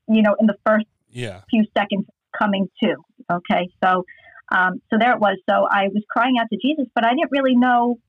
you 0.10 0.22
know, 0.22 0.36
in 0.40 0.48
the 0.48 0.56
first 0.66 0.86
yeah 1.12 1.42
few 1.50 1.64
seconds 1.78 2.06
coming 2.38 2.68
to. 2.84 2.96
Okay, 3.32 3.70
so 3.84 4.04
um, 4.52 4.82
so 4.90 4.98
there 5.00 5.14
it 5.14 5.20
was. 5.20 5.38
So 5.48 5.68
I 5.70 5.88
was 5.90 6.04
crying 6.10 6.36
out 6.40 6.48
to 6.52 6.58
Jesus, 6.58 6.88
but 6.96 7.06
I 7.06 7.10
didn't 7.10 7.32
really 7.32 7.56
know 7.56 8.00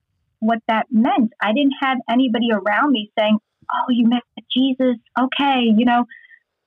what 0.41 0.59
that 0.69 0.87
meant. 0.91 1.33
I 1.41 1.53
didn't 1.53 1.75
have 1.83 1.99
anybody 2.11 2.49
around 2.51 2.93
me 2.93 3.11
saying, 3.19 3.39
"Oh, 3.73 3.91
you 3.91 4.09
met 4.09 4.23
Jesus." 4.51 4.97
Okay, 5.21 5.65
you 5.65 5.85
know, 5.85 6.07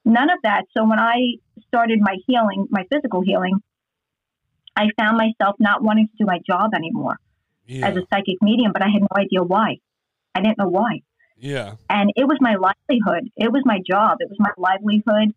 none 0.05 0.29
of 0.29 0.37
that. 0.43 0.65
So 0.77 0.87
when 0.87 0.99
I 0.99 1.15
started 1.67 1.99
my 2.01 2.17
healing, 2.27 2.67
my 2.69 2.83
physical 2.91 3.21
healing, 3.21 3.63
I 4.75 4.89
found 4.99 5.17
myself 5.17 5.55
not 5.59 5.81
wanting 5.81 6.07
to 6.07 6.23
do 6.23 6.25
my 6.27 6.39
job 6.47 6.75
anymore 6.75 7.17
yeah 7.67 7.87
as 7.87 7.95
a 7.95 8.01
psychic 8.09 8.37
medium, 8.41 8.71
but 8.73 8.81
I 8.81 8.87
had 8.87 9.01
no 9.01 9.15
idea 9.15 9.43
why. 9.43 9.77
I 10.33 10.41
didn't 10.41 10.57
know 10.57 10.69
why 10.69 11.01
yeah 11.39 11.75
and 11.89 12.11
it 12.15 12.25
was 12.27 12.37
my 12.41 12.55
livelihood. 12.55 13.29
It 13.35 13.51
was 13.51 13.61
my 13.65 13.79
job. 13.87 14.17
It 14.19 14.29
was 14.29 14.39
my 14.39 14.51
livelihood. 14.57 15.35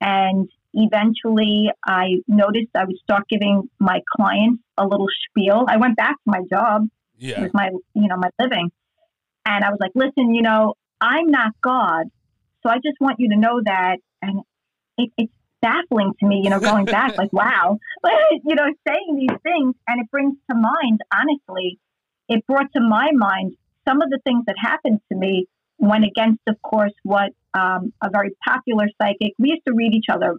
And 0.00 0.48
eventually, 0.74 1.70
I 1.84 2.22
noticed 2.28 2.68
I 2.74 2.84
would 2.84 2.98
start 3.02 3.24
giving 3.28 3.68
my 3.78 4.00
clients 4.16 4.62
a 4.76 4.86
little 4.86 5.08
spiel. 5.28 5.64
I 5.68 5.76
went 5.78 5.96
back 5.96 6.16
to 6.24 6.26
my 6.26 6.40
job. 6.50 6.88
Yeah. 7.16 7.40
It 7.40 7.42
was 7.42 7.50
my, 7.54 7.70
you 7.94 8.08
know, 8.08 8.16
my 8.16 8.30
living. 8.38 8.70
And 9.44 9.64
I 9.64 9.70
was 9.70 9.78
like, 9.80 9.92
listen, 9.94 10.34
you 10.34 10.42
know, 10.42 10.74
I'm 11.00 11.30
not 11.30 11.52
God. 11.62 12.06
So 12.62 12.70
I 12.70 12.76
just 12.76 13.00
want 13.00 13.16
you 13.18 13.30
to 13.30 13.36
know 13.36 13.60
that. 13.64 13.96
And 14.22 14.42
it, 14.98 15.10
it's 15.16 15.32
baffling 15.60 16.12
to 16.20 16.26
me, 16.26 16.40
you 16.44 16.50
know, 16.50 16.60
going 16.60 16.84
back, 16.84 17.16
like, 17.16 17.32
wow, 17.32 17.78
you 18.44 18.54
know, 18.54 18.66
saying 18.86 19.16
these 19.16 19.36
things. 19.42 19.74
And 19.86 20.00
it 20.00 20.10
brings 20.10 20.36
to 20.50 20.56
mind, 20.56 21.00
honestly, 21.12 21.78
it 22.28 22.46
brought 22.46 22.72
to 22.74 22.80
my 22.80 23.10
mind 23.12 23.54
some 23.86 24.02
of 24.02 24.10
the 24.10 24.18
things 24.24 24.44
that 24.46 24.56
happened 24.60 25.00
to 25.10 25.18
me 25.18 25.46
went 25.78 26.04
against, 26.04 26.40
of 26.48 26.60
course, 26.62 26.92
what 27.02 27.30
um, 27.54 27.92
a 28.02 28.10
very 28.10 28.30
popular 28.46 28.86
psychic. 29.00 29.32
We 29.38 29.50
used 29.50 29.62
to 29.66 29.74
read 29.74 29.94
each 29.94 30.06
other. 30.12 30.36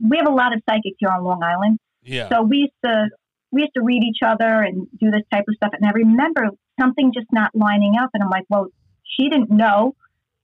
We 0.00 0.16
have 0.16 0.26
a 0.26 0.34
lot 0.34 0.52
of 0.52 0.62
psychics 0.68 0.96
here 0.98 1.10
on 1.10 1.22
Long 1.24 1.42
Island, 1.42 1.78
yeah 2.02 2.28
so 2.28 2.42
we 2.42 2.58
used 2.58 2.72
to 2.84 3.10
we 3.50 3.62
used 3.62 3.74
to 3.74 3.82
read 3.82 4.02
each 4.02 4.18
other 4.24 4.62
and 4.62 4.86
do 5.00 5.10
this 5.10 5.22
type 5.32 5.44
of 5.48 5.54
stuff. 5.56 5.72
And 5.72 5.88
I 5.88 5.92
remember 5.92 6.48
something 6.78 7.12
just 7.14 7.28
not 7.32 7.50
lining 7.54 7.94
up, 8.00 8.10
and 8.12 8.22
I'm 8.22 8.28
like, 8.28 8.44
well, 8.50 8.66
she 9.04 9.28
didn't 9.28 9.50
know 9.50 9.94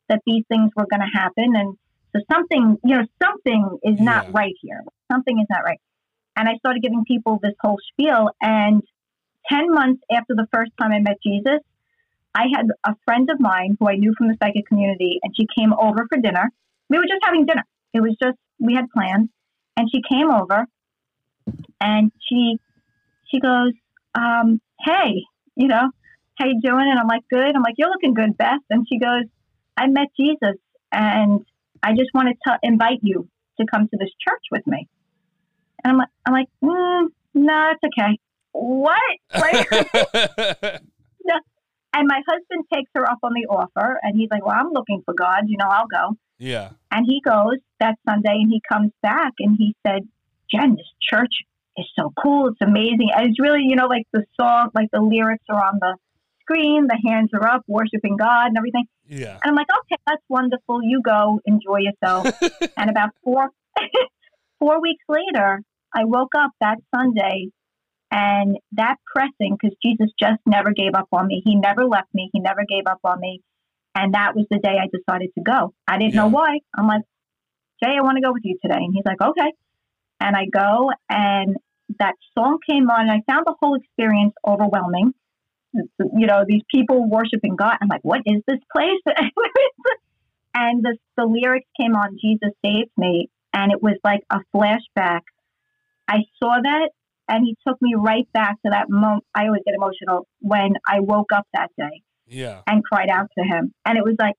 that 0.09 0.21
these 0.27 0.45
things 0.49 0.71
were 0.77 0.87
going 0.91 1.01
to 1.01 1.19
happen, 1.19 1.53
and 1.55 1.77
so 2.15 2.23
something, 2.33 2.77
you 2.85 2.97
know, 2.97 3.07
something 3.23 3.79
is 3.83 3.97
not 3.99 4.27
Yeah. 4.27 4.33
right 4.33 4.55
here. 4.61 4.83
Something 5.11 5.39
is 5.41 5.47
not 5.51 5.65
right. 5.65 5.81
And 6.37 6.49
I 6.49 6.57
started 6.57 6.83
giving 6.83 7.05
people 7.05 7.39
this 7.43 7.55
whole 7.61 7.79
spiel, 7.93 8.31
and 8.41 8.83
ten 9.49 9.73
months 9.73 10.03
after 10.11 10.35
the 10.35 10.47
first 10.53 10.73
time 10.81 10.93
I 10.93 11.01
met 11.01 11.19
Jesus. 11.25 11.61
I 12.35 12.47
had 12.55 12.67
a 12.85 12.97
friend 13.05 13.31
of 13.31 13.39
mine 13.39 13.77
who 13.79 13.89
I 13.89 13.95
knew 13.95 14.13
from 14.19 14.29
the 14.29 14.37
psychic 14.43 14.67
community, 14.67 15.21
and 15.23 15.35
she 15.37 15.47
came 15.57 15.73
over 15.73 16.07
for 16.09 16.19
dinner. 16.19 16.51
We 16.89 16.99
were 16.99 17.05
just 17.05 17.25
having 17.25 17.47
dinner. 17.47 17.63
It 17.93 18.01
was 18.01 18.17
just 18.23 18.37
we 18.59 18.75
had 18.75 18.91
plans, 18.91 19.29
and 19.77 19.89
she 19.91 20.03
came 20.09 20.31
over, 20.31 20.67
and 21.81 22.11
she 22.29 22.59
she 23.31 23.41
goes, 23.41 23.73
um, 24.15 24.61
"Hey, 24.81 25.23
you 25.55 25.69
know, 25.69 25.91
how 26.37 26.47
you 26.47 26.61
doing?" 26.61 26.89
And 26.91 26.99
I'm 26.99 27.07
like, 27.07 27.23
"Good." 27.31 27.55
I'm 27.55 27.63
like, 27.63 27.75
"You're 27.79 27.91
looking 27.91 28.15
good, 28.15 28.37
Beth." 28.37 28.59
And 28.71 28.87
she 28.89 28.99
goes, 28.99 29.25
"I 29.77 29.87
met 29.87 30.09
Jesus, 30.19 30.57
and 30.91 31.45
I 31.85 31.93
just 31.93 32.11
wanted 32.15 32.37
to 32.47 32.59
invite 32.63 33.01
you 33.03 33.29
to 33.61 33.67
come 33.73 33.89
to 33.89 33.97
this 33.99 34.11
church 34.27 34.45
with 34.51 34.67
me." 34.67 34.89
And 35.83 35.93
I'm 35.93 35.99
like, 35.99 36.09
"I'm 36.27 36.33
like, 36.33 36.49
mm, 36.63 37.09
no, 37.35 37.73
it's 37.73 37.85
okay." 37.93 38.19
What? 38.53 39.01
Like, 39.35 39.73
and 41.97 42.09
my 42.09 42.21
husband 42.29 42.65
takes 42.73 42.91
her 42.95 43.09
up 43.09 43.19
on 43.23 43.33
the 43.35 43.47
offer, 43.49 44.01
and 44.03 44.17
he's 44.17 44.31
like, 44.31 44.45
"Well, 44.45 44.57
I'm 44.59 44.73
looking 44.73 45.03
for 45.05 45.15
God. 45.15 45.45
You 45.47 45.57
know, 45.59 45.69
I'll 45.69 45.87
go." 45.87 46.17
yeah 46.39 46.71
And 46.91 47.07
he 47.07 47.21
goes 47.25 47.59
that 47.81 47.97
Sunday, 48.09 48.37
and 48.43 48.51
he 48.51 48.61
comes 48.71 48.93
back, 49.03 49.33
and 49.39 49.57
he 49.57 49.77
said, 49.87 50.09
"Jen, 50.51 50.77
this 50.77 50.91
church 51.01 51.35
is 51.77 51.87
so 51.97 52.13
cool. 52.23 52.49
It's 52.49 52.61
amazing. 52.61 53.11
And 53.15 53.29
it's 53.29 53.41
really, 53.41 53.63
you 53.63 53.77
know, 53.77 53.87
like 53.87 54.07
the 54.13 54.25
song, 54.39 54.71
like 54.75 54.89
the 54.93 55.01
lyrics 55.01 55.45
are 55.49 55.65
on 55.65 55.79
the 55.81 55.97
screen, 56.45 56.87
the 56.87 56.99
hands 57.09 57.31
are 57.35 57.47
up, 57.47 57.63
worshiping 57.67 58.17
God, 58.17 58.49
and 58.49 58.57
everything." 58.57 58.87
yeah 59.09 59.39
And 59.43 59.51
I'm 59.51 59.55
like, 59.55 59.67
"Okay, 59.81 60.01
that's 60.07 60.23
wonderful. 60.29 60.83
You 60.83 61.03
go, 61.03 61.41
enjoy 61.45 61.81
yourself." 61.81 62.27
and 62.77 62.91
about 62.91 63.11
four 63.23 63.51
four 64.61 64.81
weeks 64.81 65.05
later, 65.09 65.61
I 65.95 66.05
woke 66.05 66.35
up 66.37 66.51
that 66.61 66.79
Sunday 66.95 67.51
and 68.11 68.59
that 68.73 68.97
pressing 69.15 69.57
because 69.61 69.77
Jesus 69.85 70.11
just 70.19 70.41
never 70.47 70.73
gave 70.73 70.95
up 70.95 71.09
on 71.13 71.27
me. 71.27 71.43
He 71.45 71.57
never 71.57 71.85
left 71.85 72.09
me. 72.15 72.31
He 72.33 72.41
never 72.41 72.65
gave 72.69 72.87
up 72.87 73.01
on 73.05 73.21
me. 73.21 73.41
And 73.95 74.15
that 74.15 74.35
was 74.35 74.47
the 74.51 74.59
day 74.59 74.77
I 74.81 74.87
decided 74.87 75.31
to 75.37 75.43
go. 75.43 75.73
I 75.87 75.99
didn't 75.99 76.15
know 76.15 76.27
why. 76.29 76.59
I'm 76.77 76.87
like, 76.87 77.03
Jay, 77.83 77.91
I 77.97 78.03
want 78.03 78.17
to 78.17 78.23
go 78.23 78.33
with 78.33 78.43
you 78.45 78.59
today. 78.63 78.79
And 78.79 78.93
he's 78.95 79.05
like, 79.05 79.21
okay. 79.21 79.53
And 80.21 80.37
I 80.37 80.47
go 80.53 80.91
and 81.09 81.57
that 81.99 82.15
song 82.37 82.59
came 82.69 82.89
on 82.89 83.03
and 83.03 83.11
I 83.11 83.33
found 83.33 83.47
the 83.47 83.55
whole 83.61 83.75
experience 83.75 84.33
overwhelming. 84.47 85.13
You 85.99 86.27
know, 86.27 86.45
these 86.47 86.63
people 86.73 87.09
worshiping 87.09 87.57
God. 87.57 87.77
I'm 87.81 87.89
like, 87.89 88.05
what 88.05 88.21
is 88.27 88.43
this 88.47 88.61
place? 88.73 89.01
and 90.55 90.85
the, 90.85 90.97
the 91.17 91.25
lyrics 91.25 91.69
came 91.81 91.95
on, 91.95 92.17
Jesus 92.21 92.51
saved 92.65 92.91
me. 92.97 93.29
And 93.53 93.73
it 93.73 93.83
was 93.83 93.97
like 94.05 94.21
a 94.31 94.39
flashback. 94.55 95.21
I 96.09 96.25
saw 96.43 96.57
that 96.63 96.91
and 97.29 97.45
he 97.45 97.57
took 97.67 97.81
me 97.81 97.95
right 97.97 98.31
back 98.33 98.61
to 98.63 98.71
that 98.71 98.91
moment. 98.91 99.25
I 99.35 99.47
always 99.47 99.63
get 99.65 99.75
emotional 99.75 100.27
when 100.41 100.75
I 100.87 101.01
woke 101.01 101.33
up 101.33 101.47
that 101.55 101.71
day 101.79 102.03
yeah 102.27 102.63
and 102.67 102.83
cried 102.85 103.09
out 103.09 103.29
to 103.39 103.45
him. 103.45 103.73
And 103.85 103.99
it 103.99 104.05
was 104.05 104.17
like, 104.19 104.35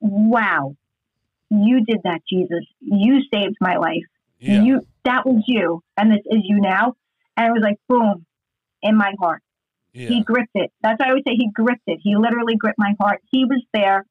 wow, 0.00 0.76
you 1.50 1.84
did 1.84 2.00
that, 2.04 2.20
Jesus. 2.28 2.64
You 2.80 3.20
saved 3.32 3.56
my 3.60 3.76
life. 3.76 4.04
Yeah. 4.38 4.62
You 4.62 4.80
that 5.04 5.26
was 5.26 5.42
you, 5.46 5.82
and 5.96 6.10
this 6.10 6.20
is 6.26 6.40
you 6.44 6.60
now. 6.60 6.94
And 7.36 7.48
it 7.48 7.52
was 7.52 7.62
like 7.62 7.78
boom 7.88 8.26
in 8.82 8.96
my 8.96 9.12
heart. 9.20 9.42
Yeah. 9.94 10.08
He 10.08 10.22
gripped 10.22 10.54
it. 10.54 10.72
That's 10.82 10.98
why 10.98 11.06
I 11.06 11.08
always 11.10 11.22
say 11.26 11.34
he 11.36 11.50
gripped 11.54 11.84
it. 11.86 12.00
He 12.02 12.16
literally 12.16 12.56
gripped 12.56 12.78
my 12.78 12.94
heart. 13.00 13.22
He 13.30 13.44
was 13.44 13.62
there. 13.72 14.04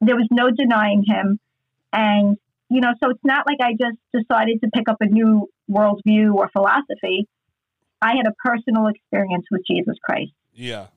There 0.00 0.16
was 0.16 0.26
no 0.30 0.50
denying 0.50 1.04
him. 1.06 1.38
And, 1.92 2.36
you 2.68 2.80
know, 2.80 2.92
so 3.02 3.10
it's 3.10 3.24
not 3.24 3.46
like 3.46 3.58
I 3.62 3.72
just 3.72 3.96
decided 4.12 4.60
to 4.62 4.70
pick 4.74 4.88
up 4.88 4.96
a 5.00 5.06
new 5.06 5.48
worldview 5.70 6.34
or 6.34 6.50
philosophy. 6.50 7.28
I 8.02 8.16
had 8.16 8.26
a 8.26 8.34
personal 8.44 8.88
experience 8.88 9.46
with 9.50 9.62
Jesus 9.66 9.94
Christ. 10.02 10.32
yeah. 10.52 10.88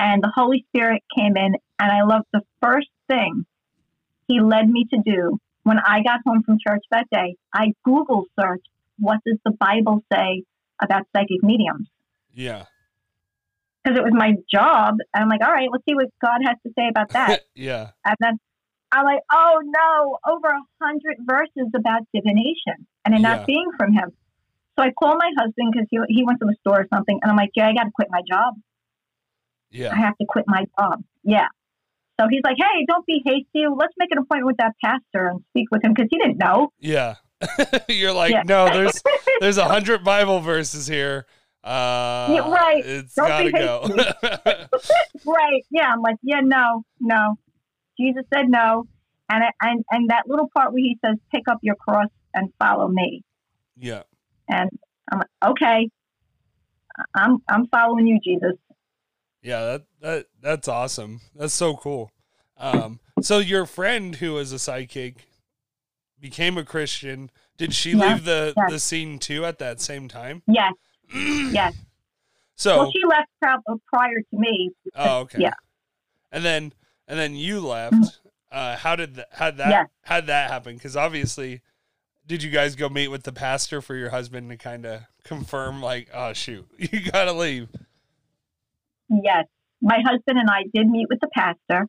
And 0.00 0.22
the 0.22 0.30
Holy 0.32 0.64
Spirit 0.68 1.02
came 1.16 1.36
in, 1.36 1.56
and 1.80 1.90
I 1.90 2.04
love 2.04 2.22
the 2.32 2.42
first 2.62 2.86
thing 3.08 3.44
he 4.28 4.40
led 4.40 4.68
me 4.68 4.86
to 4.94 5.02
do 5.04 5.38
when 5.64 5.78
I 5.80 6.04
got 6.04 6.20
home 6.24 6.44
from 6.44 6.58
church 6.64 6.84
that 6.92 7.08
day. 7.10 7.34
I 7.52 7.72
Google 7.84 8.26
searched, 8.40 8.68
what 9.00 9.18
does 9.26 9.38
the 9.44 9.50
Bible 9.50 10.04
say 10.12 10.44
about 10.80 11.02
psychic 11.12 11.42
mediums? 11.42 11.88
Yeah. 12.32 12.66
Because 13.84 13.98
it 13.98 14.02
was 14.04 14.12
my 14.14 14.34
job. 14.52 14.94
And 15.14 15.22
I'm 15.24 15.28
like, 15.28 15.40
all 15.42 15.52
right, 15.52 15.68
let's 15.70 15.84
see 15.88 15.94
what 15.94 16.08
God 16.22 16.40
has 16.44 16.56
to 16.66 16.72
say 16.78 16.88
about 16.88 17.10
that. 17.10 17.42
yeah. 17.54 17.90
and 18.04 18.16
then 18.20 18.38
I'm 18.92 19.04
like, 19.04 19.20
oh 19.32 19.60
no, 19.64 20.18
over 20.32 20.48
a 20.48 20.60
hundred 20.84 21.16
verses 21.20 21.70
about 21.76 22.02
divination 22.14 22.86
and 23.04 23.14
it 23.14 23.20
Yeah. 23.20 23.36
not 23.36 23.46
being 23.46 23.70
from 23.76 23.92
him. 23.92 24.12
So 24.78 24.84
I 24.84 24.90
call 24.92 25.16
my 25.16 25.30
husband 25.36 25.72
because 25.72 25.86
he, 25.90 25.98
he 26.08 26.24
went 26.24 26.38
to 26.40 26.46
the 26.46 26.54
store 26.60 26.80
or 26.82 26.86
something. 26.92 27.18
And 27.22 27.30
I'm 27.30 27.36
like, 27.36 27.50
Jay, 27.54 27.62
I 27.64 27.72
got 27.74 27.84
to 27.84 27.90
quit 27.94 28.08
my 28.10 28.22
job. 28.30 28.54
Yeah. 29.70 29.92
I 29.92 29.96
have 29.96 30.16
to 30.18 30.26
quit 30.26 30.44
my 30.46 30.64
job. 30.78 31.02
Yeah. 31.24 31.48
So 32.20 32.26
he's 32.30 32.40
like, 32.44 32.56
hey, 32.58 32.84
don't 32.88 33.04
be 33.06 33.20
hasty. 33.24 33.66
Let's 33.76 33.92
make 33.98 34.10
an 34.12 34.18
appointment 34.18 34.46
with 34.46 34.56
that 34.58 34.74
pastor 34.82 35.26
and 35.28 35.40
speak 35.50 35.66
with 35.70 35.84
him 35.84 35.92
because 35.94 36.08
he 36.10 36.18
didn't 36.18 36.38
know. 36.38 36.72
Yeah. 36.80 37.16
You're 37.88 38.12
like, 38.12 38.32
Yeah. 38.32 38.42
no, 38.46 38.64
there's 38.72 39.02
there's 39.40 39.58
a 39.58 39.64
hundred 39.66 40.02
Bible 40.04 40.40
verses 40.40 40.86
here. 40.86 41.26
Uh 41.64 42.28
Yeah, 42.30 42.50
right. 42.50 42.84
It's 42.84 43.14
Don't 43.14 43.28
gotta 43.28 43.52
go. 43.52 43.84
right. 45.26 45.64
Yeah. 45.70 45.92
I'm 45.92 46.00
like, 46.00 46.16
yeah, 46.22 46.40
no, 46.42 46.82
no. 47.00 47.36
Jesus 47.98 48.24
said 48.32 48.48
no. 48.48 48.86
And, 49.30 49.44
I, 49.44 49.50
and, 49.60 49.84
and 49.90 50.10
that 50.10 50.22
little 50.26 50.48
part 50.56 50.72
where 50.72 50.80
he 50.80 50.96
says, 51.04 51.16
pick 51.34 51.42
up 51.50 51.58
your 51.62 51.74
cross 51.74 52.08
and 52.32 52.50
follow 52.58 52.88
me. 52.88 53.22
yeah. 53.76 54.02
And 54.48 54.70
I'm 55.12 55.18
like, 55.18 55.50
okay, 55.50 55.90
I'm 57.14 57.38
I'm 57.48 57.66
following 57.68 58.06
you, 58.06 58.18
Jesus. 58.24 58.54
Yeah, 59.42 59.64
that 59.64 59.84
that 60.00 60.26
that's 60.40 60.68
awesome. 60.68 61.20
That's 61.34 61.54
so 61.54 61.76
cool. 61.76 62.10
Um 62.56 63.00
so 63.20 63.38
your 63.38 63.66
friend 63.66 64.16
who 64.16 64.32
was 64.32 64.52
a 64.52 64.58
psychic 64.58 65.28
became 66.18 66.58
a 66.58 66.64
Christian. 66.64 67.30
Did 67.56 67.74
she 67.74 67.94
leave 67.94 68.24
the 68.24 68.54
the 68.68 68.78
scene 68.78 69.18
too 69.18 69.44
at 69.44 69.58
that 69.58 69.80
same 69.80 70.08
time? 70.08 70.42
Yes, 70.46 70.72
yes. 71.12 71.74
So 72.54 72.78
Well, 72.78 72.92
she 72.92 73.04
left 73.04 73.28
prior 73.86 74.20
to 74.30 74.38
me. 74.38 74.70
Oh, 74.94 75.20
okay. 75.20 75.42
Yeah. 75.42 75.54
And 76.32 76.44
then 76.44 76.72
and 77.06 77.18
then 77.18 77.34
you 77.34 77.60
left. 77.60 78.20
Uh, 78.50 78.76
how 78.76 78.96
did 78.96 79.16
that? 79.16 79.28
How 79.32 79.50
that? 79.50 79.90
How 80.02 80.20
that 80.20 80.50
happen? 80.50 80.74
Because 80.74 80.96
obviously, 80.96 81.60
did 82.26 82.42
you 82.42 82.50
guys 82.50 82.76
go 82.76 82.88
meet 82.88 83.08
with 83.08 83.22
the 83.22 83.32
pastor 83.32 83.80
for 83.80 83.94
your 83.94 84.10
husband 84.10 84.50
to 84.50 84.56
kind 84.56 84.86
of 84.86 85.02
confirm, 85.24 85.82
like, 85.82 86.08
oh 86.14 86.32
shoot, 86.32 86.66
you 86.78 87.10
gotta 87.10 87.32
leave? 87.32 87.68
Yes, 89.08 89.46
my 89.80 89.98
husband 90.04 90.38
and 90.38 90.50
I 90.50 90.64
did 90.74 90.88
meet 90.88 91.08
with 91.08 91.20
the 91.20 91.28
pastor, 91.34 91.86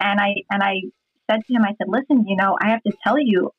and 0.00 0.20
I 0.20 0.34
and 0.50 0.62
I 0.62 0.82
said 1.30 1.40
to 1.46 1.54
him, 1.54 1.62
I 1.62 1.74
said, 1.78 1.88
listen, 1.88 2.26
you 2.26 2.36
know, 2.36 2.56
I 2.60 2.70
have 2.70 2.82
to 2.82 2.92
tell 3.04 3.18
you, 3.18 3.50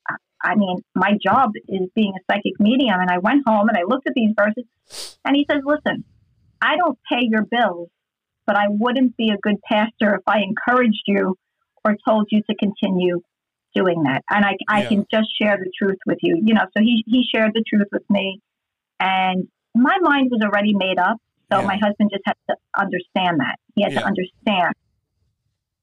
I- 0.44 0.54
mean, 0.56 0.76
my 0.94 1.12
job 1.22 1.50
is 1.68 1.88
being 1.94 2.12
a 2.18 2.22
psychic 2.32 2.52
medium, 2.60 3.00
and 3.00 3.10
I 3.10 3.18
went 3.18 3.42
home 3.46 3.68
and 3.68 3.76
I 3.76 3.82
looked 3.88 4.06
at 4.06 4.14
these 4.14 4.32
verses, 4.36 4.64
and 5.24 5.34
he 5.34 5.46
says, 5.50 5.62
listen, 5.64 6.04
I 6.60 6.76
don't 6.76 6.98
pay 7.10 7.20
your 7.22 7.44
bills, 7.44 7.88
but 8.46 8.56
I 8.56 8.66
wouldn't 8.68 9.16
be 9.16 9.30
a 9.30 9.38
good 9.38 9.56
pastor 9.68 10.16
if 10.16 10.22
I 10.26 10.40
encouraged 10.42 11.02
you 11.06 11.36
or 11.84 11.96
told 12.06 12.28
you 12.30 12.42
to 12.48 12.56
continue 12.56 13.20
doing 13.74 14.04
that. 14.04 14.22
And 14.30 14.44
I, 14.44 14.56
I 14.68 14.82
Yeah. 14.82 14.88
can 14.88 15.06
just 15.10 15.28
share 15.40 15.56
the 15.56 15.70
truth 15.78 15.98
with 16.06 16.18
you, 16.22 16.40
you 16.44 16.54
know. 16.54 16.66
So 16.76 16.82
he 16.82 17.02
he 17.06 17.24
shared 17.34 17.52
the 17.54 17.64
truth 17.68 17.88
with 17.90 18.08
me, 18.08 18.40
and 19.00 19.48
my 19.74 19.96
mind 20.00 20.30
was 20.30 20.40
already 20.44 20.74
made 20.74 20.98
up. 20.98 21.16
So 21.52 21.60
Yeah. 21.60 21.66
my 21.66 21.78
husband 21.82 22.10
just 22.12 22.22
had 22.24 22.36
to 22.50 22.56
understand 22.78 23.40
that. 23.40 23.56
He 23.74 23.82
had 23.82 23.92
Yeah. 23.92 24.00
to 24.00 24.06
understand. 24.06 24.74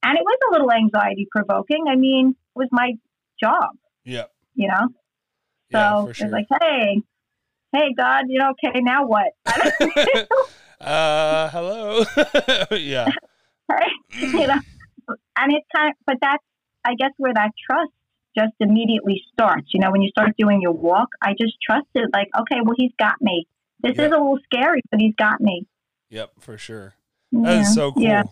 And 0.04 0.18
it 0.18 0.24
was 0.24 0.38
a 0.48 0.52
little 0.54 0.72
anxiety 0.72 1.28
provoking. 1.30 1.86
I 1.90 1.96
mean, 1.96 2.30
it 2.30 2.60
was 2.60 2.70
my 2.72 2.94
job, 3.44 3.72
Yeah. 4.06 4.26
You 4.62 4.68
know? 4.68 4.88
So 5.72 5.78
Yeah, 5.78 6.02
for 6.04 6.10
it's 6.12 6.32
like, 6.32 6.46
hey, 6.62 7.02
hey, 7.74 7.94
God, 7.98 8.26
you 8.28 8.40
know, 8.40 8.52
okay, 8.52 8.80
now 8.82 9.06
what? 9.08 9.34
uh, 10.82 11.50
hello. 11.50 12.04
yeah. 12.78 13.08
Right, 13.70 13.92
you 14.22 14.48
know? 14.48 14.60
And 15.38 15.54
it's 15.54 15.66
kind 15.76 15.90
of, 15.90 15.96
but 16.06 16.18
that's, 16.22 16.44
I 16.86 16.94
guess, 16.96 17.12
where 17.18 17.34
that 17.34 17.52
trust 17.70 17.92
just 18.38 18.54
immediately 18.60 19.22
starts. 19.34 19.68
You 19.74 19.80
know, 19.82 19.92
when 19.92 20.02
you 20.02 20.10
start 20.10 20.32
doing 20.38 20.62
your 20.62 20.72
walk, 20.74 21.10
I 21.22 21.32
just 21.40 21.56
trusted, 21.68 22.10
like, 22.14 22.28
okay, 22.40 22.58
well, 22.64 22.76
he's 22.78 22.92
got 23.00 23.16
me. 23.22 23.48
This 23.82 23.94
Yeah. 23.98 24.06
is 24.06 24.12
a 24.12 24.18
little 24.18 24.40
scary, 24.46 24.82
but 24.92 25.00
he's 25.00 25.16
got 25.16 25.42
me. 25.42 25.66
Yep. 26.10 26.32
For 26.40 26.58
sure. 26.58 26.94
That 27.32 27.54
is 27.54 27.68
Yeah. 27.68 27.74
so 27.74 27.92
cool. 27.94 28.04
Yeah. 28.04 28.24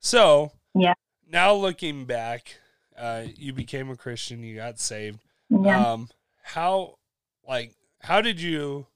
So 0.00 0.52
Yeah. 0.74 0.94
Now 1.28 1.54
looking 1.54 2.04
back, 2.06 2.56
uh, 2.96 3.24
you 3.36 3.52
became 3.52 3.88
a 3.90 3.96
Christian. 3.96 4.42
You 4.42 4.56
got 4.56 4.78
saved. 4.80 5.20
Yeah. 5.50 5.92
Um, 5.92 6.08
how, 6.42 6.96
like, 7.46 7.74
how 8.00 8.20
did 8.20 8.40
you? 8.40 8.86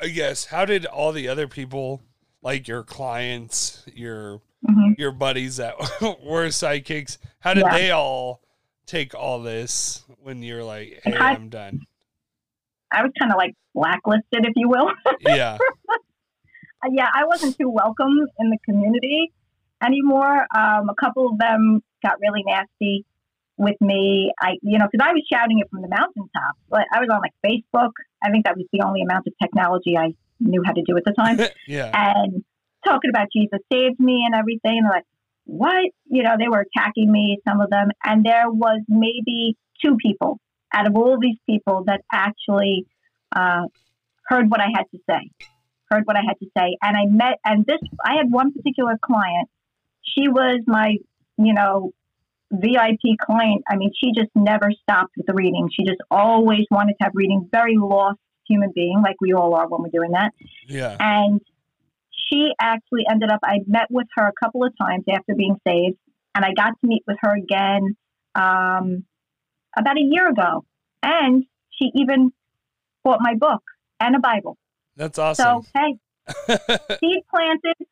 I 0.00 0.08
guess 0.08 0.44
how 0.46 0.64
did 0.66 0.84
all 0.84 1.12
the 1.12 1.28
other 1.28 1.48
people, 1.48 2.02
like 2.42 2.68
your 2.68 2.82
clients, 2.82 3.82
your 3.94 4.40
hmm 4.66 4.92
your 4.98 5.12
buddies 5.12 5.56
that 5.58 5.74
were 6.24 6.50
psychics, 6.50 7.18
how 7.40 7.54
did 7.54 7.64
Yeah. 7.64 7.72
they 7.72 7.90
all 7.92 8.40
take 8.86 9.14
all 9.14 9.40
this 9.42 10.04
when 10.22 10.42
you're 10.42 10.64
like, 10.64 11.00
"Hey, 11.04 11.16
I- 11.18 11.32
I'm 11.34 11.48
done"? 11.48 11.86
I 12.92 13.02
was 13.02 13.10
kind 13.18 13.32
of 13.32 13.36
like 13.36 13.54
blacklisted, 13.74 14.44
if 14.46 14.52
you 14.56 14.68
will. 14.68 14.90
Yeah, 15.20 15.58
Uh, 16.84 16.88
yeah, 16.92 17.08
I 17.14 17.24
wasn't 17.24 17.56
too 17.58 17.70
welcome 17.70 18.26
in 18.38 18.50
the 18.50 18.58
community 18.64 19.32
anymore. 19.82 20.46
Um, 20.56 20.88
a 20.90 20.94
couple 21.00 21.28
of 21.28 21.38
them 21.38 21.82
got 22.02 22.20
really 22.20 22.42
nasty 22.46 23.04
with 23.56 23.76
me. 23.80 24.32
I, 24.40 24.52
you 24.62 24.78
know, 24.78 24.86
because 24.90 25.06
I 25.06 25.12
was 25.12 25.22
shouting 25.30 25.58
it 25.60 25.68
from 25.70 25.82
the 25.82 25.88
mountaintops. 25.88 26.58
Like 26.70 26.86
I 26.94 27.00
was 27.00 27.08
on 27.10 27.20
like 27.20 27.34
Facebook. 27.44 27.92
I 28.22 28.30
think 28.30 28.44
that 28.44 28.56
was 28.56 28.66
the 28.72 28.82
only 28.84 29.02
amount 29.02 29.26
of 29.26 29.32
technology 29.42 29.96
I 29.96 30.14
knew 30.40 30.62
how 30.64 30.72
to 30.72 30.82
do 30.86 30.96
at 30.96 31.04
the 31.04 31.12
time, 31.12 31.38
yeah, 31.66 31.90
and 31.94 32.44
talking 32.84 33.10
about 33.10 33.28
Jesus 33.34 33.58
saved 33.72 33.98
me 33.98 34.24
and 34.26 34.34
everything. 34.34 34.78
And 34.78 34.88
like, 34.88 35.04
what? 35.44 35.90
You 36.06 36.22
know, 36.22 36.36
they 36.38 36.48
were 36.48 36.64
attacking 36.64 37.10
me, 37.10 37.38
some 37.48 37.60
of 37.60 37.70
them, 37.70 37.88
and 38.04 38.24
there 38.24 38.50
was 38.50 38.80
maybe 38.88 39.56
two 39.84 39.96
people 39.96 40.38
out 40.74 40.86
of 40.86 40.96
all 40.96 41.18
these 41.20 41.38
people 41.48 41.84
that 41.86 42.02
actually 42.12 42.86
uh, 43.34 43.62
heard 44.26 44.50
what 44.50 44.60
I 44.60 44.68
had 44.74 44.84
to 44.92 44.98
say 45.08 45.30
heard 45.90 46.04
what 46.04 46.16
I 46.16 46.22
had 46.26 46.38
to 46.40 46.46
say. 46.56 46.76
And 46.82 46.96
I 46.96 47.06
met, 47.06 47.38
and 47.44 47.64
this, 47.64 47.78
I 48.04 48.16
had 48.16 48.30
one 48.30 48.52
particular 48.52 48.98
client. 49.00 49.48
She 50.02 50.28
was 50.28 50.60
my, 50.66 50.96
you 51.38 51.54
know, 51.54 51.92
VIP 52.52 53.18
client. 53.20 53.62
I 53.68 53.76
mean, 53.76 53.92
she 54.00 54.12
just 54.14 54.30
never 54.34 54.70
stopped 54.82 55.14
with 55.16 55.26
the 55.26 55.34
reading. 55.34 55.68
She 55.74 55.84
just 55.84 56.00
always 56.10 56.64
wanted 56.70 56.94
to 56.98 57.04
have 57.04 57.12
reading. 57.14 57.48
Very 57.50 57.76
lost 57.76 58.18
human 58.48 58.72
being, 58.74 59.02
like 59.02 59.16
we 59.20 59.32
all 59.32 59.54
are 59.54 59.68
when 59.68 59.82
we're 59.82 59.90
doing 59.90 60.12
that. 60.12 60.32
yeah, 60.68 60.96
And 61.00 61.40
she 62.28 62.52
actually 62.60 63.04
ended 63.10 63.30
up, 63.30 63.40
I 63.44 63.58
met 63.66 63.90
with 63.90 64.06
her 64.16 64.26
a 64.26 64.32
couple 64.42 64.64
of 64.64 64.72
times 64.80 65.04
after 65.10 65.34
being 65.34 65.56
saved, 65.66 65.96
and 66.34 66.44
I 66.44 66.52
got 66.54 66.70
to 66.80 66.86
meet 66.86 67.02
with 67.06 67.16
her 67.20 67.34
again 67.34 67.96
um, 68.34 69.04
about 69.76 69.96
a 69.96 70.02
year 70.02 70.28
ago. 70.28 70.64
And 71.02 71.44
she 71.70 71.90
even 71.94 72.32
bought 73.04 73.18
my 73.20 73.34
book 73.34 73.62
and 74.00 74.16
a 74.16 74.18
Bible. 74.18 74.56
That's 74.96 75.18
awesome. 75.18 75.62
So, 75.62 75.66
hey, 75.74 75.98
seed 77.00 77.22
planted. 77.30 77.86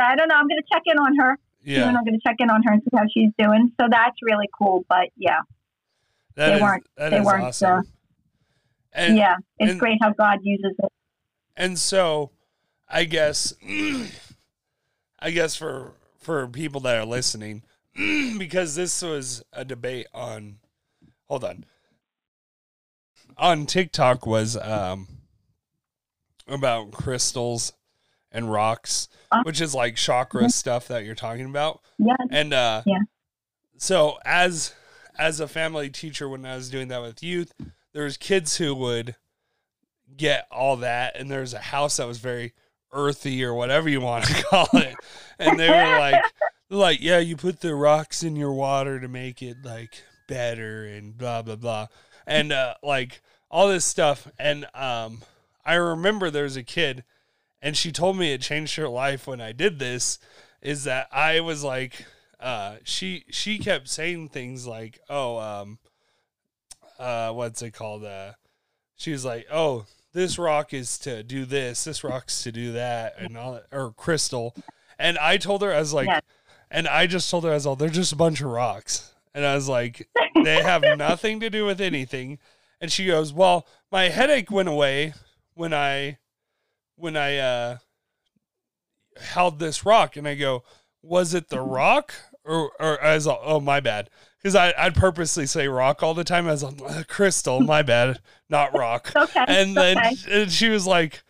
I 0.00 0.14
don't 0.16 0.28
know. 0.28 0.34
I'm 0.36 0.46
going 0.46 0.60
to 0.60 0.68
check 0.72 0.82
in 0.86 0.98
on 0.98 1.16
her. 1.16 1.38
Yeah, 1.62 1.88
And 1.88 1.96
I'm 1.96 2.04
going 2.04 2.18
to 2.18 2.20
check 2.26 2.36
in 2.38 2.50
on 2.50 2.62
her 2.64 2.72
and 2.72 2.82
see 2.82 2.96
how 2.96 3.04
she's 3.12 3.30
doing. 3.38 3.72
So 3.80 3.86
that's 3.90 4.16
really 4.22 4.48
cool. 4.56 4.84
But 4.88 5.08
yeah, 5.16 5.40
that 6.36 6.48
they 6.50 6.54
is- 6.56 6.62
weren't- 6.62 6.86
that 6.96 7.10
they 7.10 7.18
is 7.18 7.24
weren't, 7.26 7.44
awesome. 7.44 7.78
uh, 7.78 7.82
and 8.92 9.16
yeah, 9.16 9.36
it's 9.58 9.72
and- 9.72 9.80
great 9.80 9.98
how 10.02 10.12
God 10.12 10.38
uses 10.42 10.74
it. 10.78 10.92
and 11.56 11.78
so, 11.78 12.30
I 12.88 13.04
guess, 13.04 13.52
I 15.20 15.30
guess 15.30 15.54
for 15.56 15.92
for 16.18 16.46
people 16.48 16.80
that 16.82 16.96
are 16.98 17.04
listening, 17.06 17.62
because 17.94 18.74
this 18.74 19.00
was 19.02 19.42
a 19.52 19.64
debate 19.64 20.06
on, 20.12 20.56
hold 21.28 21.44
on, 21.44 21.64
on 23.36 23.66
TikTok 23.66 24.26
was 24.26 24.56
um 24.56 25.06
about 26.48 26.90
crystals 26.90 27.72
and 28.32 28.50
rocks, 28.52 29.08
Uh, 29.32 29.42
which 29.42 29.60
is 29.60 29.74
like 29.74 29.96
chakra 29.96 30.48
stuff 30.50 30.88
that 30.88 31.04
you're 31.04 31.14
talking 31.14 31.46
about. 31.46 31.80
Yeah, 31.98 32.14
And 32.30 32.52
uh 32.52 32.82
Yeah. 32.86 32.98
so 33.76 34.18
as 34.24 34.74
as 35.18 35.40
a 35.40 35.48
family 35.48 35.90
teacher 35.90 36.28
when 36.28 36.46
I 36.46 36.54
was 36.56 36.70
doing 36.70 36.88
that 36.88 37.02
with 37.02 37.22
youth, 37.22 37.52
there's 37.92 38.16
kids 38.16 38.56
who 38.56 38.74
would 38.74 39.16
get 40.16 40.46
all 40.50 40.76
that, 40.76 41.16
and 41.16 41.30
there's 41.30 41.54
a 41.54 41.58
house 41.58 41.96
that 41.98 42.06
was 42.06 42.18
very 42.18 42.52
earthy 42.92 43.44
or 43.44 43.54
whatever 43.54 43.88
you 43.88 44.00
want 44.00 44.24
to 44.24 44.42
call 44.50 44.68
it, 44.74 44.98
and 45.38 45.58
they 45.58 45.70
were 45.70 45.96
like, 45.98 46.20
like, 46.70 47.00
yeah, 47.00 47.18
you 47.18 47.36
put 47.36 47.60
the 47.60 47.74
rocks 47.74 48.22
in 48.22 48.36
your 48.36 48.52
water 48.52 48.98
to 49.00 49.08
make 49.08 49.42
it 49.42 49.58
like 49.64 50.02
better 50.26 50.84
and 50.86 51.16
blah 51.18 51.42
blah 51.42 51.56
blah, 51.56 51.86
and 52.26 52.52
uh, 52.52 52.74
like 52.82 53.20
all 53.50 53.68
this 53.68 53.84
stuff, 53.84 54.28
and 54.38 54.66
um, 54.74 55.20
I 55.64 55.74
remember 55.74 56.30
there 56.30 56.44
was 56.44 56.56
a 56.56 56.62
kid, 56.62 57.04
and 57.62 57.76
she 57.76 57.92
told 57.92 58.16
me 58.16 58.32
it 58.32 58.40
changed 58.40 58.76
her 58.76 58.88
life 58.88 59.26
when 59.26 59.40
I 59.40 59.52
did 59.52 59.78
this, 59.78 60.18
is 60.62 60.84
that 60.84 61.08
I 61.12 61.40
was 61.40 61.62
like, 61.64 62.04
uh, 62.38 62.76
she 62.84 63.24
she 63.30 63.58
kept 63.58 63.88
saying 63.88 64.28
things 64.30 64.66
like, 64.66 64.98
oh, 65.08 65.38
um, 65.38 65.78
uh, 66.98 67.32
what's 67.32 67.62
it 67.62 67.72
called? 67.72 68.04
Uh, 68.04 68.32
she 68.96 69.12
was 69.12 69.24
like, 69.24 69.46
oh, 69.50 69.86
this 70.12 70.38
rock 70.38 70.74
is 70.74 70.98
to 71.00 71.22
do 71.22 71.44
this, 71.44 71.84
this 71.84 72.02
rock's 72.04 72.42
to 72.42 72.52
do 72.52 72.72
that, 72.72 73.14
and 73.18 73.36
all 73.36 73.52
that, 73.54 73.66
or 73.72 73.92
crystal. 73.92 74.54
And 74.98 75.16
I 75.18 75.36
told 75.38 75.62
her, 75.62 75.72
I 75.72 75.78
was 75.78 75.94
like, 75.94 76.08
Yes. 76.08 76.22
and 76.70 76.86
I 76.86 77.06
just 77.06 77.30
told 77.30 77.44
her, 77.44 77.50
I 77.50 77.54
was 77.54 77.66
like, 77.66 77.78
they're 77.78 77.88
just 77.88 78.12
a 78.12 78.16
bunch 78.16 78.40
of 78.40 78.48
rocks. 78.50 79.14
And 79.34 79.46
I 79.46 79.54
was 79.54 79.68
like, 79.68 80.08
they 80.44 80.62
have 80.62 80.82
nothing 80.98 81.40
to 81.40 81.48
do 81.48 81.64
with 81.64 81.80
anything. 81.80 82.38
And 82.80 82.90
she 82.92 83.06
goes, 83.06 83.32
well, 83.32 83.66
my 83.90 84.08
headache 84.08 84.50
went 84.50 84.68
away 84.68 85.14
when 85.54 85.72
I, 85.72 86.18
when 87.00 87.16
I, 87.16 87.36
uh, 87.38 87.78
held 89.20 89.58
this 89.58 89.84
rock. 89.84 90.16
And 90.16 90.26
I 90.26 90.34
go, 90.34 90.64
was 91.02 91.34
it 91.34 91.48
the 91.48 91.60
rock 91.60 92.14
or, 92.44 92.70
or 92.80 93.00
as, 93.00 93.26
oh, 93.26 93.60
my 93.60 93.80
bad. 93.80 94.10
Cause 94.42 94.54
I, 94.56 94.72
I'd 94.78 94.94
purposely 94.94 95.44
say 95.44 95.68
rock 95.68 96.02
all 96.02 96.14
the 96.14 96.24
time. 96.24 96.48
as 96.48 96.62
a 96.62 96.68
"Uh, 96.68 97.02
crystal, 97.06 97.60
my 97.60 97.82
bad, 97.94 98.20
not 98.48 98.74
rock 98.74 99.12
okay. 99.16 99.44
and 99.46 99.76
then 99.76 99.98
okay. 99.98 100.14
and 100.42 100.50
she 100.50 100.70
was 100.70 100.86
like 100.86 101.22